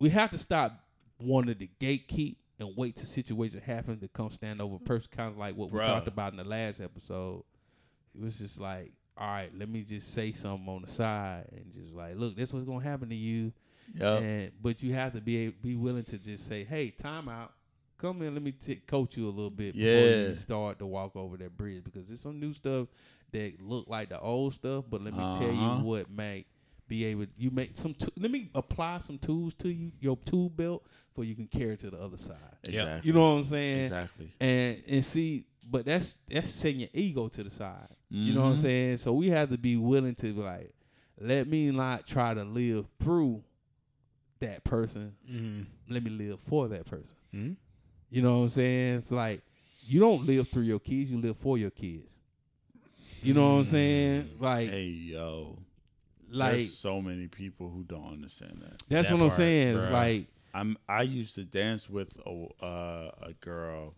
[0.00, 0.72] we have to stop
[1.18, 5.08] wanting to gatekeep and wait till situations happen to come stand over a person.
[5.14, 7.44] Kind of like what we talked about in the last episode.
[8.18, 11.72] It was just like, all right, let me just say something on the side and
[11.72, 13.52] just like, look, this what's gonna happen to you.
[13.94, 14.22] Yep.
[14.22, 17.52] And but you have to be be willing to just say, hey, time out.
[17.98, 19.88] Come in, let me t- coach you a little bit before
[20.28, 22.88] you start to walk over that bridge because there's some new stuff
[23.32, 24.84] that look like the old stuff.
[24.90, 25.82] But let me tell you Uh-huh.
[25.82, 26.44] what may
[26.88, 27.24] be able.
[27.38, 27.94] You make some.
[27.94, 30.84] T- let me apply some tools to you, your tool belt,
[31.14, 32.36] for you can carry to the other side.
[32.64, 33.08] Exactly.
[33.08, 33.84] You know what I'm saying?
[33.84, 34.34] Exactly.
[34.40, 37.88] And and see, but that's that's setting your ego to the side.
[38.08, 38.60] You know what I'm Mhm.
[38.62, 38.96] saying?
[38.98, 40.72] So we have to be willing to be like,
[41.20, 43.42] let me not try to live through
[44.40, 45.16] that person.
[45.28, 45.66] Mhm.
[45.88, 47.16] Let me live for that person.
[47.34, 47.56] Mhm.
[48.10, 48.98] You know what I'm saying?
[48.98, 49.42] It's like
[49.82, 52.12] you don't live through your kids, you live for your kids.
[53.22, 54.36] You know what I'm saying?
[54.38, 55.58] Like Hey yo.
[56.28, 58.82] like There's so many people who don't understand that.
[58.88, 59.76] that's That what I'm part, saying.
[59.76, 63.94] It's like I'm I used to dance with a uh, a girl.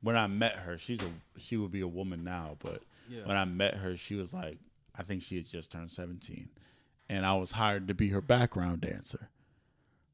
[0.00, 3.26] When I met her, she's a she would be a woman now, but Yeah.
[3.26, 4.58] when I met her, she was like
[4.96, 6.48] I think she had just turned 17.
[7.08, 9.30] And I was hired to be her background dancer.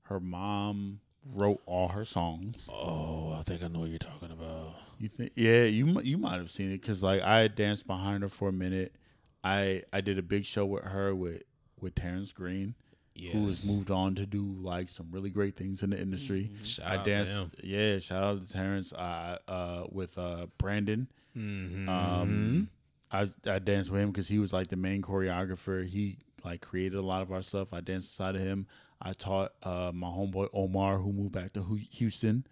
[0.03, 1.01] Her mom
[1.35, 2.69] wrote all her songs.
[2.71, 4.75] Oh, I think I know what you're talking about.
[4.99, 5.33] You think?
[5.35, 8.49] Yeah, you you might have seen it because like I had danced behind her for
[8.49, 8.95] a minute.
[9.43, 11.43] I I did a big show with her with
[11.81, 12.75] with Terrence Green,
[13.17, 13.33] Yes.
[13.33, 16.51] who has moved on to do like some really great things in the industry.
[16.65, 17.51] Shout I out to danced, him.
[17.63, 17.99] yeah.
[18.01, 18.93] Shout out to Terrence.
[18.93, 21.07] Uh, uh, with uh Brandon.
[21.37, 21.89] Mhm.
[21.89, 22.69] Um,
[23.13, 25.87] I I danced with him because he was like the main choreographer.
[25.87, 27.73] He like created a lot of our stuff.
[27.73, 28.67] I danced inside of him.
[29.01, 31.63] I taught uh, my homeboy Omar, who moved back to
[31.93, 32.47] Houston.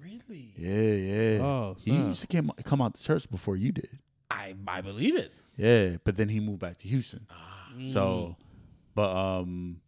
[0.00, 0.54] Really?
[0.56, 0.92] Yeah,
[1.38, 1.42] yeah.
[1.42, 2.06] Oh, he snap.
[2.06, 3.98] used to come, come out to church before you did.
[4.30, 5.32] I I believe it.
[5.56, 7.26] Yeah, but then he moved back to Houston.
[7.30, 8.36] Ah, So,
[8.98, 9.80] but um,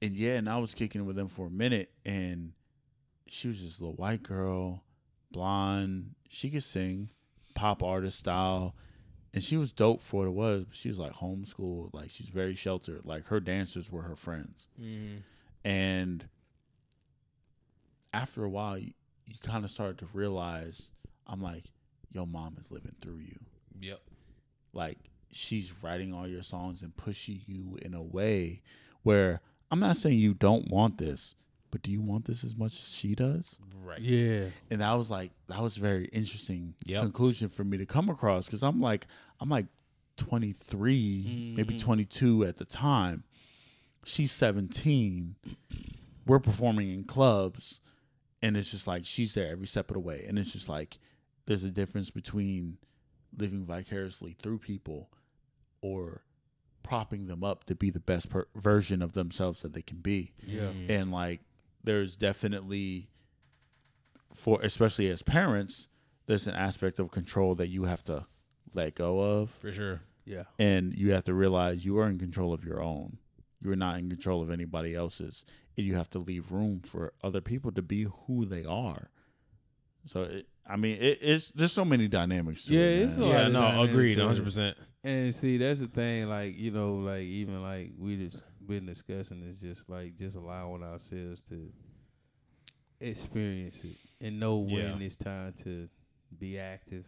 [0.00, 2.52] and yeah, and I was kicking with them for a minute, and
[3.26, 4.82] she was just a little white girl,
[5.30, 6.14] blonde.
[6.30, 7.10] She could sing,
[7.54, 8.74] pop artist style,
[9.34, 10.64] and she was dope for what it was.
[10.64, 13.02] But she was like homeschooled, like she's very sheltered.
[13.04, 15.18] Like her dancers were her friends, Mhm.
[15.62, 16.26] and
[18.14, 18.92] after a while, you,
[19.26, 20.90] you kind of started to realize,
[21.26, 21.64] I'm like,
[22.10, 23.38] your mom is living through you
[23.78, 24.00] Yep.
[24.72, 28.62] like she's writing all your songs and pushing you in a way
[29.02, 29.40] where
[29.70, 31.34] I'm not saying you don't want this,
[31.70, 33.60] but do you want this as much as she does?
[33.84, 34.00] Right.
[34.00, 34.46] Yeah.
[34.70, 37.02] And that was like that was a very interesting Yep.
[37.02, 39.06] conclusion for me to come across because I'm like
[39.40, 39.66] I'm like
[40.16, 41.80] 23, maybe Mhm.
[41.80, 43.24] 22 at the time.
[44.04, 45.36] She's 17.
[46.26, 47.80] We're performing in clubs,
[48.42, 50.98] and it's just like she's there every step of the way, and it's just like
[51.46, 52.78] there's a difference between
[53.36, 55.10] living vicariously through people
[55.82, 56.22] or
[56.82, 60.32] propping them up to be the best per- version of themselves that they can be
[60.44, 60.72] Yeah.
[60.72, 60.90] Mhm.
[60.90, 61.40] and like
[61.84, 63.08] there's definitely
[64.34, 65.88] for especially as parents
[66.26, 68.26] there's an aspect of control that you have to
[68.74, 70.00] let go of For sure.
[70.24, 70.44] Yeah.
[70.58, 73.18] and you have to realize you are in control of your own
[73.60, 75.44] you're not in control of anybody else's
[75.76, 79.10] and you have to leave room for other people to be who they are
[80.04, 83.20] so it, i mean it, it's there's so many dynamics to Yeah, it, it's a
[83.24, 84.74] lot Yeah, of no, agreed, 100%.
[85.02, 86.28] And see, that's the thing.
[86.28, 90.82] Like you know, like even like we just been discussing is just like just allowing
[90.82, 91.72] ourselves to
[93.00, 95.06] experience it and know when Yeah.
[95.06, 95.88] it's time to
[96.38, 97.06] be active,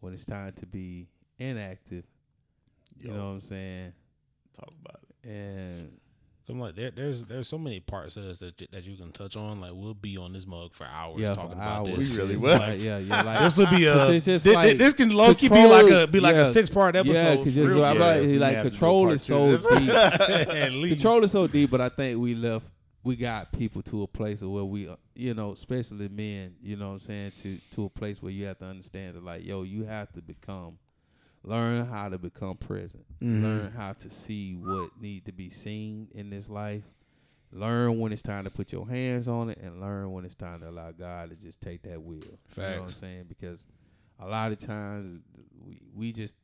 [0.00, 2.04] when it's time to be inactive.
[3.00, 3.92] You know what I'm saying?
[4.56, 5.98] talk about it And
[6.50, 9.36] I'm like, there, there's there's so many parts of this that that you can touch
[9.36, 9.60] on.
[9.60, 11.98] Like, we'll be on this mug for hours yeah, talking for about hours.
[11.98, 12.16] this.
[12.16, 12.58] We really will.
[12.58, 13.22] like- yeah, yeah.
[13.22, 15.66] Like This will be a it's just thi- thi- like this can low key be
[15.66, 17.14] like a be like yeah, a six part episode.
[17.14, 18.40] Yeah, because for real, I'm like, real.
[18.40, 19.90] Like have to do control is so deep.
[20.90, 22.66] Control is so deep, but I think we left.
[23.02, 26.88] We got people to a place where we, uh, you know, especially men, you know,
[26.88, 29.62] what I'm saying to to a place where you have to understand that, like, yo,
[29.62, 30.76] you have to become,
[31.42, 33.42] learn how to become present, Mhm.
[33.42, 36.84] learn how to see what need to be seen in this life,
[37.52, 40.60] learn when it's time to put your hands on it, and learn when it's time
[40.60, 42.38] to allow God to just take that wheel.
[42.56, 43.24] You know what I'm saying?
[43.28, 43.66] Because
[44.18, 45.22] a lot of times
[45.64, 46.36] we we just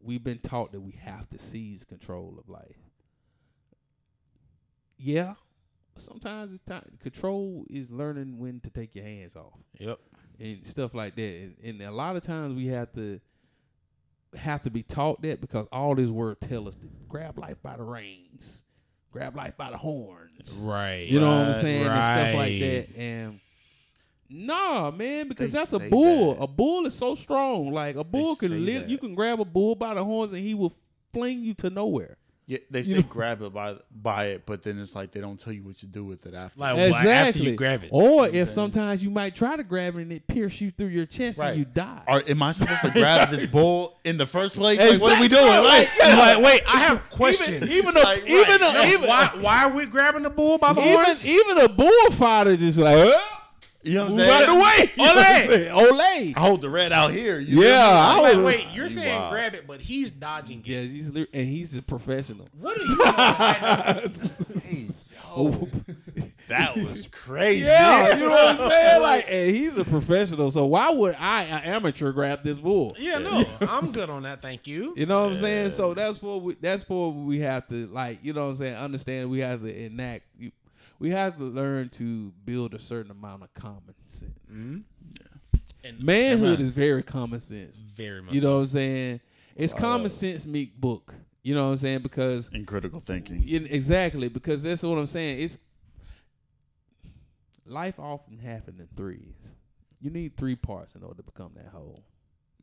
[0.00, 2.76] we've been taught that we have to seize control of life.
[4.98, 5.34] Yeah.
[5.96, 9.98] Sometimes it's time control is learning when to take your hands off Yep.
[10.40, 11.22] and stuff like that.
[11.42, 13.20] And, and a lot of times we have to
[14.36, 17.76] have to be taught that because all this word tell us to grab life by
[17.76, 18.62] the reins,
[19.10, 20.62] grab life by the horns.
[20.66, 21.06] Right.
[21.08, 21.86] You know what I'm Right, saying?
[21.86, 22.88] And stuff like that.
[22.96, 23.40] And
[24.28, 26.34] nah, man, because They that's a bull.
[26.34, 26.42] that.
[26.44, 27.72] A bull is so strong.
[27.72, 28.88] Like a bull say can live.
[28.88, 30.72] You can grab a bull by the horns and he will
[31.12, 32.16] fling you to nowhere.
[32.46, 35.20] Yeah, they You say know- grab it by by it, but then it's like they
[35.20, 36.58] don't tell you what to do with it after.
[36.60, 37.42] Like, well, after exactly.
[37.50, 37.90] you grab it.
[37.92, 38.38] Or Okay.
[38.40, 41.38] if sometimes you might try to grab it and it pierce you through your chest
[41.38, 41.50] Right.
[41.50, 42.02] and you die.
[42.06, 44.78] Are, am I supposed to grab this bull in the first place?
[44.80, 45.44] Like, what are we doing?
[45.46, 46.16] Like, Like, yeah.
[46.18, 47.56] Like, wait, I have questions.
[47.56, 48.60] Even, even a Like, even right.
[48.60, 51.26] a No, even why, why are we grabbing the bull by the even, horns?
[51.26, 53.38] even a bullfighter just like "Oh,
[53.82, 54.30] you know what I'm saying?
[54.30, 54.92] out the way.
[54.96, 55.96] You know what I'm?
[55.96, 56.36] Olay.
[56.36, 57.38] I hold the red out here.
[57.40, 57.74] You Yeah, me?
[57.82, 59.32] I Like, wait, you're saying wild.
[59.32, 60.66] grab it, but he's dodging it.
[60.68, 62.48] Yeah, he's and he's a professional.
[62.58, 64.90] What are you doing right
[65.34, 65.68] Oh.
[66.48, 67.64] That was crazy.
[67.64, 69.00] Yeah, you know what I'm saying?
[69.00, 72.94] Like, and he's a professional, so why would I, an amateur, grab this bull?
[72.98, 74.42] Yeah, no, I'm good on that.
[74.42, 74.92] Thank you.
[74.96, 75.70] You know what I'm saying?
[75.70, 78.74] So that's what we that's what we have to like, you know what I'm saying,
[78.74, 80.24] understand we have to enact
[81.02, 84.30] we have to learn to build a certain amount of common sense.
[84.48, 84.78] Mm-hmm.
[85.82, 87.78] And Manhood is very common sense.
[87.78, 88.32] very much.
[88.32, 88.48] You so.
[88.48, 89.20] know what I'm saying?
[89.56, 91.12] It's common sense meek book.
[91.42, 92.02] You know what I'm saying?
[92.02, 93.42] Because In critical thinking.
[93.44, 95.40] Yeah, exactly, because that's what I'm saying.
[95.40, 95.58] It's
[97.66, 99.54] life often happens in threes.
[100.00, 102.04] You need three parts in order to become that whole.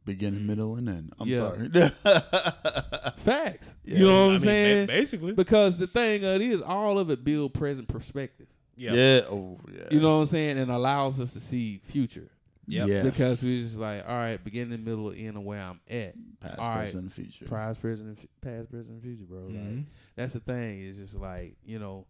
[0.05, 1.13] Beginning, middle, and end.
[1.19, 1.37] I'm Yeah.
[1.37, 1.69] sorry.
[3.17, 3.75] Facts.
[3.83, 3.97] Yeah.
[3.99, 4.87] You know what I I'm mean, saying?
[4.87, 5.31] basically.
[5.33, 8.47] because the thing of it is, all of it build present perspective.
[8.75, 8.93] Yeah.
[8.93, 9.21] yeah.
[9.29, 9.83] Oh, yeah.
[9.91, 10.57] You know what I'm saying?
[10.57, 12.29] And allows us to see future.
[12.65, 12.85] Yeah.
[12.85, 13.03] Yes.
[13.03, 16.13] Because we're just like, all right, beginning, middle, end of where I'm at.
[16.39, 16.77] past, all right.
[16.81, 17.45] present, and future.
[17.45, 19.39] Past, present, and past, present, future, bro.
[19.41, 19.83] Like Mhm.
[20.15, 20.81] that's the thing.
[20.87, 22.05] It's just like you know,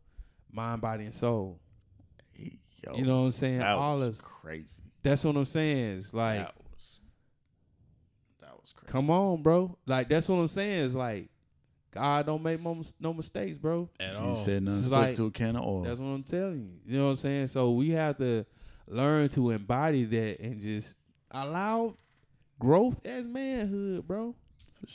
[0.51, 1.59] mind, body, and soul.
[2.37, 3.59] Yo, you know what I'm saying?
[3.59, 4.67] that All was is crazy.
[5.03, 5.97] that's what I'm saying.
[5.97, 6.55] It's like that
[8.75, 8.91] was crazy.
[8.91, 9.77] Come on, bro.
[9.85, 10.85] Like that's what I'm saying.
[10.85, 11.29] Is like
[11.91, 13.89] God don't make no, mistakes, bro.
[13.99, 14.35] At You all.
[14.35, 15.83] said nothing It's slick like- to a can of oil.
[15.83, 16.93] That's what I'm telling you.
[16.93, 17.47] You know what I'm saying?
[17.47, 18.45] So we have to
[18.87, 20.97] learn to embody that and just
[21.31, 21.95] allow
[22.59, 24.35] growth as manhood, bro.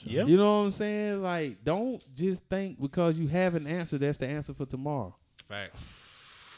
[0.05, 0.28] Yep.
[0.28, 1.22] You know what I'm saying?
[1.22, 5.14] Like, don't just think because you have an answer that's the answer for tomorrow.
[5.48, 5.84] Facts.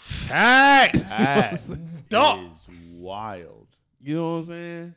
[0.00, 1.04] Facts.
[2.08, 2.38] That Duh.
[2.54, 3.66] is wild.
[4.00, 4.94] You know what I'm saying?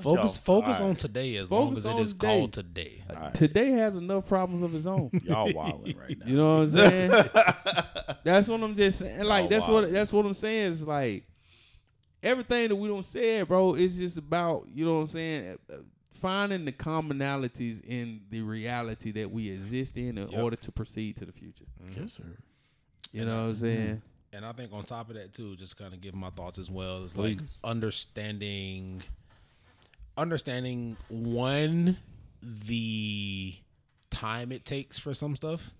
[0.00, 0.36] Focus.
[0.36, 0.82] Yo, Focus alright.
[0.82, 2.26] on today as long as it is on today.
[2.26, 3.04] called today.
[3.10, 3.34] Alright.
[3.34, 5.10] Today has enough problems of its own.
[5.24, 6.26] Y'all wilding right now.
[6.26, 7.10] You know what I'm saying?
[8.24, 9.24] that's what I'm just saying.
[9.24, 9.74] Like Oh, that's wow.
[9.74, 10.72] what that's what I'm saying.
[10.72, 11.24] Is like
[12.22, 13.74] everything that we don't say, bro.
[13.74, 15.58] It's just about you know what I'm saying.
[15.70, 15.78] Uh, uh,
[16.14, 20.40] Finding the commonalities in the reality that we exist in in Yep.
[20.40, 21.64] order to proceed to the future.
[21.82, 22.02] Mm-hmm.
[22.02, 22.22] Yes, sir.
[23.10, 23.64] You know what I'm mm-hmm.
[23.64, 24.02] saying?
[24.32, 26.70] And I think on top of that too, just kind of give my thoughts as
[26.70, 27.02] well.
[27.04, 27.58] It's like Please.
[27.64, 29.02] understanding,
[30.16, 31.96] understanding one
[32.42, 33.54] the
[34.10, 35.70] time it takes for some stuff.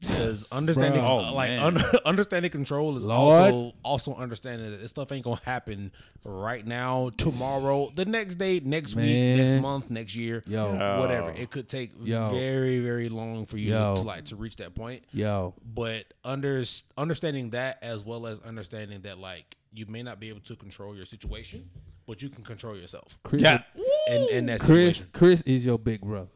[0.00, 1.26] Because understanding, Bruh.
[1.26, 1.76] uh, Oh, like man.
[1.76, 3.52] un- understanding control is Lord.
[3.52, 5.92] also also understanding that this stuff ain't gonna happen
[6.24, 11.32] right now, tomorrow, the next day, next week, next month, next year, Yo, whatever.
[11.32, 12.30] It could take Yo.
[12.32, 13.96] very very long for you Yo.
[13.96, 16.64] to like to reach that point yo, but under
[16.96, 20.96] understanding that as well as understanding that like you may not be able to control
[20.96, 21.68] your situation
[22.10, 23.62] but you can control yourself Chris, Yeah.
[24.08, 26.28] and and that Chris, situation Chris is your big brother.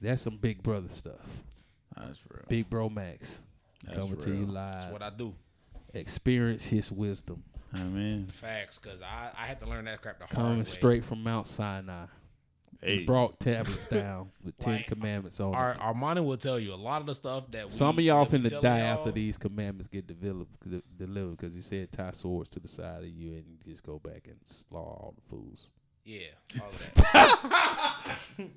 [0.00, 1.14] That's some big brother stuff.
[1.96, 2.44] That's real.
[2.48, 3.40] Big bro Max
[3.84, 4.80] That's coming to you live.
[4.80, 5.34] that's what i do
[5.94, 10.24] Experience his wisdom I mean, facts because i i had to learn that crap the
[10.24, 12.06] hard coming way straight from Mount Sinai.
[12.82, 15.78] Hey, brought tablets down with ten commandments on our it.
[15.78, 18.48] armani will tell you a lot of the stuff that we, Some of y'all finna
[18.60, 22.60] die y'all- after these commandments get developed, de- delivered because he said tie swords to
[22.60, 25.70] the side of you and just go back and slaughter all the fools.
[26.04, 26.28] Yeah,
[26.60, 28.16] all of that.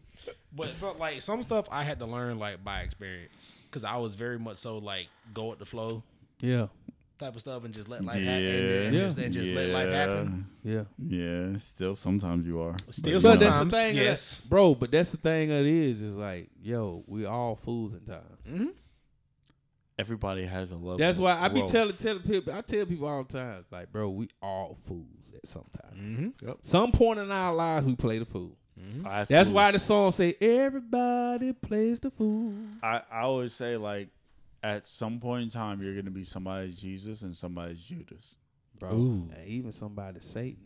[0.55, 4.15] but so like some stuff I had to learn like by experience because I was
[4.15, 6.03] very much so like go with the flow
[6.39, 6.67] Yeah,
[7.23, 8.99] type of stuff and just let life yeah, happen and, and Yeah.
[8.99, 10.45] just and just let life happen.
[10.63, 10.83] yeah.
[10.97, 12.75] Yeah, still sometimes you are.
[12.89, 14.37] Still But that's the Sometimes, thing, of yes.
[14.41, 14.75] that- bro.
[14.75, 18.37] But that's the thing of it is, is like, yo, we all fools in time.
[18.49, 18.65] Mm-hmm.
[19.99, 20.97] Everybody has a level.
[20.97, 21.71] That's why I be growth.
[21.71, 22.51] telling telling people.
[22.51, 26.33] I tell people all the time, like, bro, we all fools at some time.
[26.41, 26.51] Mm-hmm.
[26.63, 28.57] Some point in our lives, we play the fool.
[29.05, 34.09] I That's why the song say, "Everybody plays the fool." I, I always say like,
[34.63, 38.37] at some point in time, you're gonna be somebody's Jesus and somebody's Judas.
[38.79, 38.91] bro.
[38.93, 39.29] Ooh.
[39.35, 40.63] and even somebody's Satan.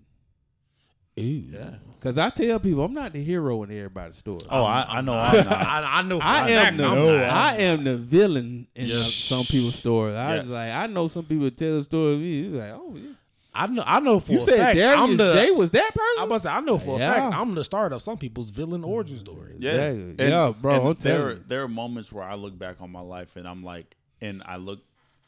[1.19, 1.24] Ooh.
[1.52, 1.72] Yeah.
[1.99, 4.41] Cause I tell people I'm not the hero in everybody's story.
[4.52, 5.14] Oh, I, I know.
[5.14, 5.48] I, I'm.
[5.49, 6.19] I, I know.
[6.19, 7.24] For I a am the I'm No.
[7.24, 9.14] I am the villain in Yes.
[9.14, 10.15] some people's story.
[10.15, 10.45] I Yes.
[10.45, 12.40] was like I know some people tell a story of me.
[12.41, 13.10] It's like, oh, yeah.
[13.57, 13.84] I know.
[13.85, 15.34] I know for you a said fact Darius I'm the.
[15.34, 16.19] J was that person?
[16.19, 18.49] I about to say I know for a fact I'm the start of some people's
[18.49, 19.55] villain origin story.
[19.59, 20.27] Yeah, Exactly.
[20.29, 21.43] Yeah, bro, I'm there, telling you.
[21.47, 24.57] there are moments where I look back on my life and I'm like, and I
[24.57, 24.79] look,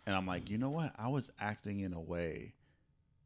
[0.05, 0.93] and I'm like, you know what?
[0.97, 2.53] I was acting in a way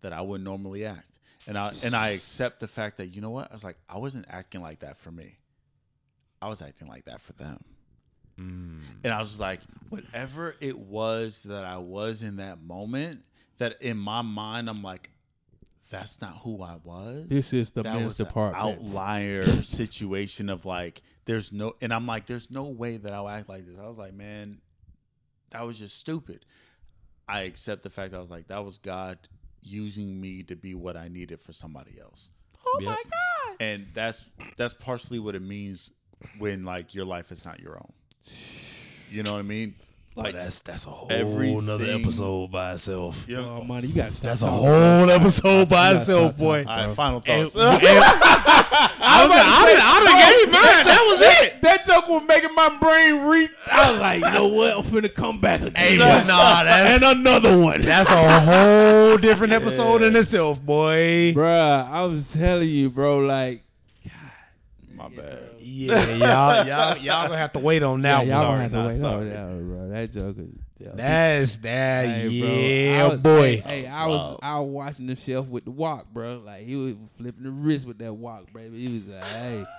[0.01, 3.29] that I wouldn't normally act, and I and I accept the fact that you know
[3.31, 3.51] what?
[3.51, 5.37] I was like, I wasn't acting like that for me.
[6.41, 7.63] I was acting like that for them.
[8.39, 8.81] Mm.
[9.03, 9.59] And I was like,
[9.89, 13.21] whatever it was that I was in that moment,
[13.57, 15.09] that in my mind, I'm like,
[15.89, 17.27] that's not who I was.
[17.27, 18.79] This is the that men's was department.
[18.79, 23.47] outlier situation of like, there's no, and I'm like, there's no way that I'll act
[23.49, 23.75] like this.
[23.79, 24.59] I was like, man,
[25.51, 26.45] that was just stupid.
[27.27, 29.17] I accept the fact that I was like, that was God
[29.61, 32.29] using me to be what I needed for somebody else.
[32.65, 32.89] Oh Yep.
[32.89, 33.57] my god!
[33.59, 35.89] And that's that's partially what it means
[36.37, 37.93] when like your life is not your own.
[39.11, 39.75] You know what I mean?
[40.15, 43.17] Like that's that's a whole everything- nother episode by itself.
[43.27, 44.23] you know, Oh, money, you gotta stop.
[44.29, 44.65] That's a talking.
[44.67, 46.63] whole episode by itself, stop boy.
[46.63, 46.79] talking.
[46.81, 47.55] all right, final And- thoughts.
[47.55, 47.83] and-
[49.05, 50.85] I was like, I done- I done gave mine.
[50.85, 51.61] That was it.
[51.63, 53.51] That joke was making my brain reach.
[53.71, 54.77] I was like, you know what?
[54.77, 55.73] I'm finna come back again.
[55.75, 57.81] Hey, but nah, that's and another one.
[57.81, 61.33] that's a whole different episode in itself, boy.
[61.33, 63.63] Bruh, I was telling you, bro, like,
[64.95, 65.39] My bad.
[65.63, 68.69] Yeah, y'all, y'all, y'all gonna have to wait on that yeah, y'all one.
[68.69, 69.89] gonna have to wait on that one, bro.
[69.89, 70.47] That joke is.
[70.79, 70.89] Yeah.
[70.95, 72.05] That's that.
[72.07, 73.41] Hey, bro, yeah, was- boy.
[73.65, 74.39] Hey, hey, oh, I was Wow.
[74.41, 76.41] I was watching the shelf with the walk, bro.
[76.45, 78.77] Like he was flipping the wrist with that walk, baby.
[78.79, 79.63] He was like, hey,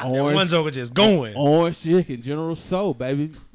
[0.00, 1.34] That one orange, joker just going.
[1.36, 3.32] orange chicken, General Tso, baby,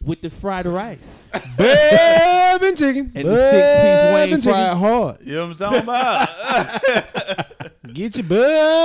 [0.00, 3.10] with the fried rice Bab and chicken.
[3.14, 4.42] and the six piece Bab Wayne chicken.
[4.42, 5.18] fried hard.
[5.22, 7.46] You know what I'm talking about?
[7.92, 8.24] Get your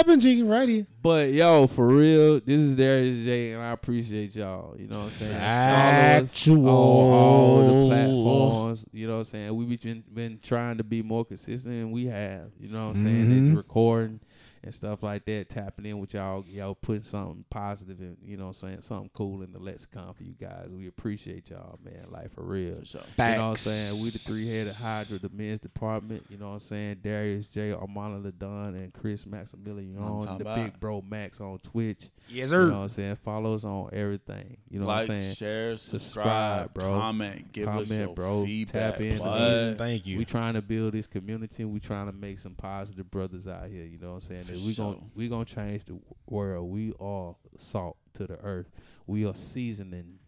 [0.08, 0.88] and chicken right here.
[1.02, 4.76] But yo, for real, this is Darius J, and I appreciate y'all.
[4.78, 5.34] You know what I'm saying?
[5.36, 8.86] Us on all the platforms.
[8.92, 9.56] You know what I'm saying?
[9.56, 12.52] We've been been trying to be more consistent, and we have.
[12.60, 13.26] You know what I'm saying?
[13.26, 13.38] Mhm.
[13.38, 14.20] And recording
[14.64, 18.46] and stuff like that, tapping in with y'all, y'all putting something positive and you know
[18.48, 20.68] what I'm saying, something cool in the lexicon for you guys.
[20.70, 22.06] We appreciate y'all, man.
[22.10, 22.80] Like for real.
[22.80, 23.02] For sure.
[23.18, 24.02] You know what I'm saying?
[24.02, 26.24] We the three headed Hydra, the men's department.
[26.30, 27.00] You know what I'm saying?
[27.04, 30.56] Darius J, Armando Ladon, and Chris Maximilian I'm on the about.
[30.58, 32.10] big bro Max on Twitch.
[32.30, 32.64] Yes, sir.
[32.64, 33.18] You know what I'm saying?
[33.24, 34.58] Follow us on everything.
[34.70, 35.36] You know what I'm like, saying?
[35.36, 37.00] share, Subscribe, subscribe, bro.
[37.00, 38.46] comment, give us Comment, your bro.
[38.46, 38.94] feedback.
[38.94, 39.76] Tap in.
[39.78, 40.18] Thank you.
[40.18, 41.66] We trying to build this community.
[41.66, 43.84] We trying to make some positive brothers out here.
[43.84, 44.44] You know what I'm saying?
[44.54, 46.00] For That we gonna we gonna change the
[46.30, 46.70] world.
[46.70, 48.70] We are salt to the earth.
[49.08, 50.20] We are seasoning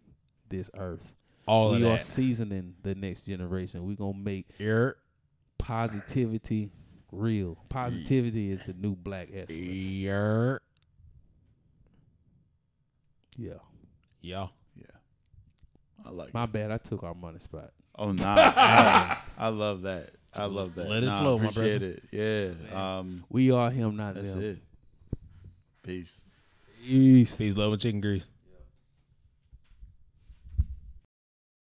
[0.50, 1.14] this earth.
[1.48, 2.04] All of we are that.
[2.04, 3.86] seasoning the next generation.
[3.86, 4.98] We gonna make Here.
[5.58, 6.72] positivity
[7.12, 7.58] real.
[7.70, 9.52] Positivity is the new black essence.
[9.52, 10.62] Here.
[13.38, 13.54] Yeah.
[14.22, 14.48] Yeah.
[14.76, 14.86] Yeah,
[16.06, 16.34] I like.
[16.34, 16.52] My it.
[16.52, 16.72] bad.
[16.72, 17.72] I took our money spot.
[17.98, 18.24] Oh no!
[18.24, 20.12] nah, I love that.
[20.36, 20.88] I love that.
[20.90, 22.00] Let it Nah, flow, my appreciate brother.
[22.12, 22.60] it.
[22.72, 22.98] Yeah.
[23.00, 24.24] Um, We are him, not them.
[24.24, 24.44] that's them.
[24.44, 24.58] it.
[25.84, 26.22] Peace.
[26.84, 27.36] Peace.
[27.36, 28.26] Peace, love, and chicken grease.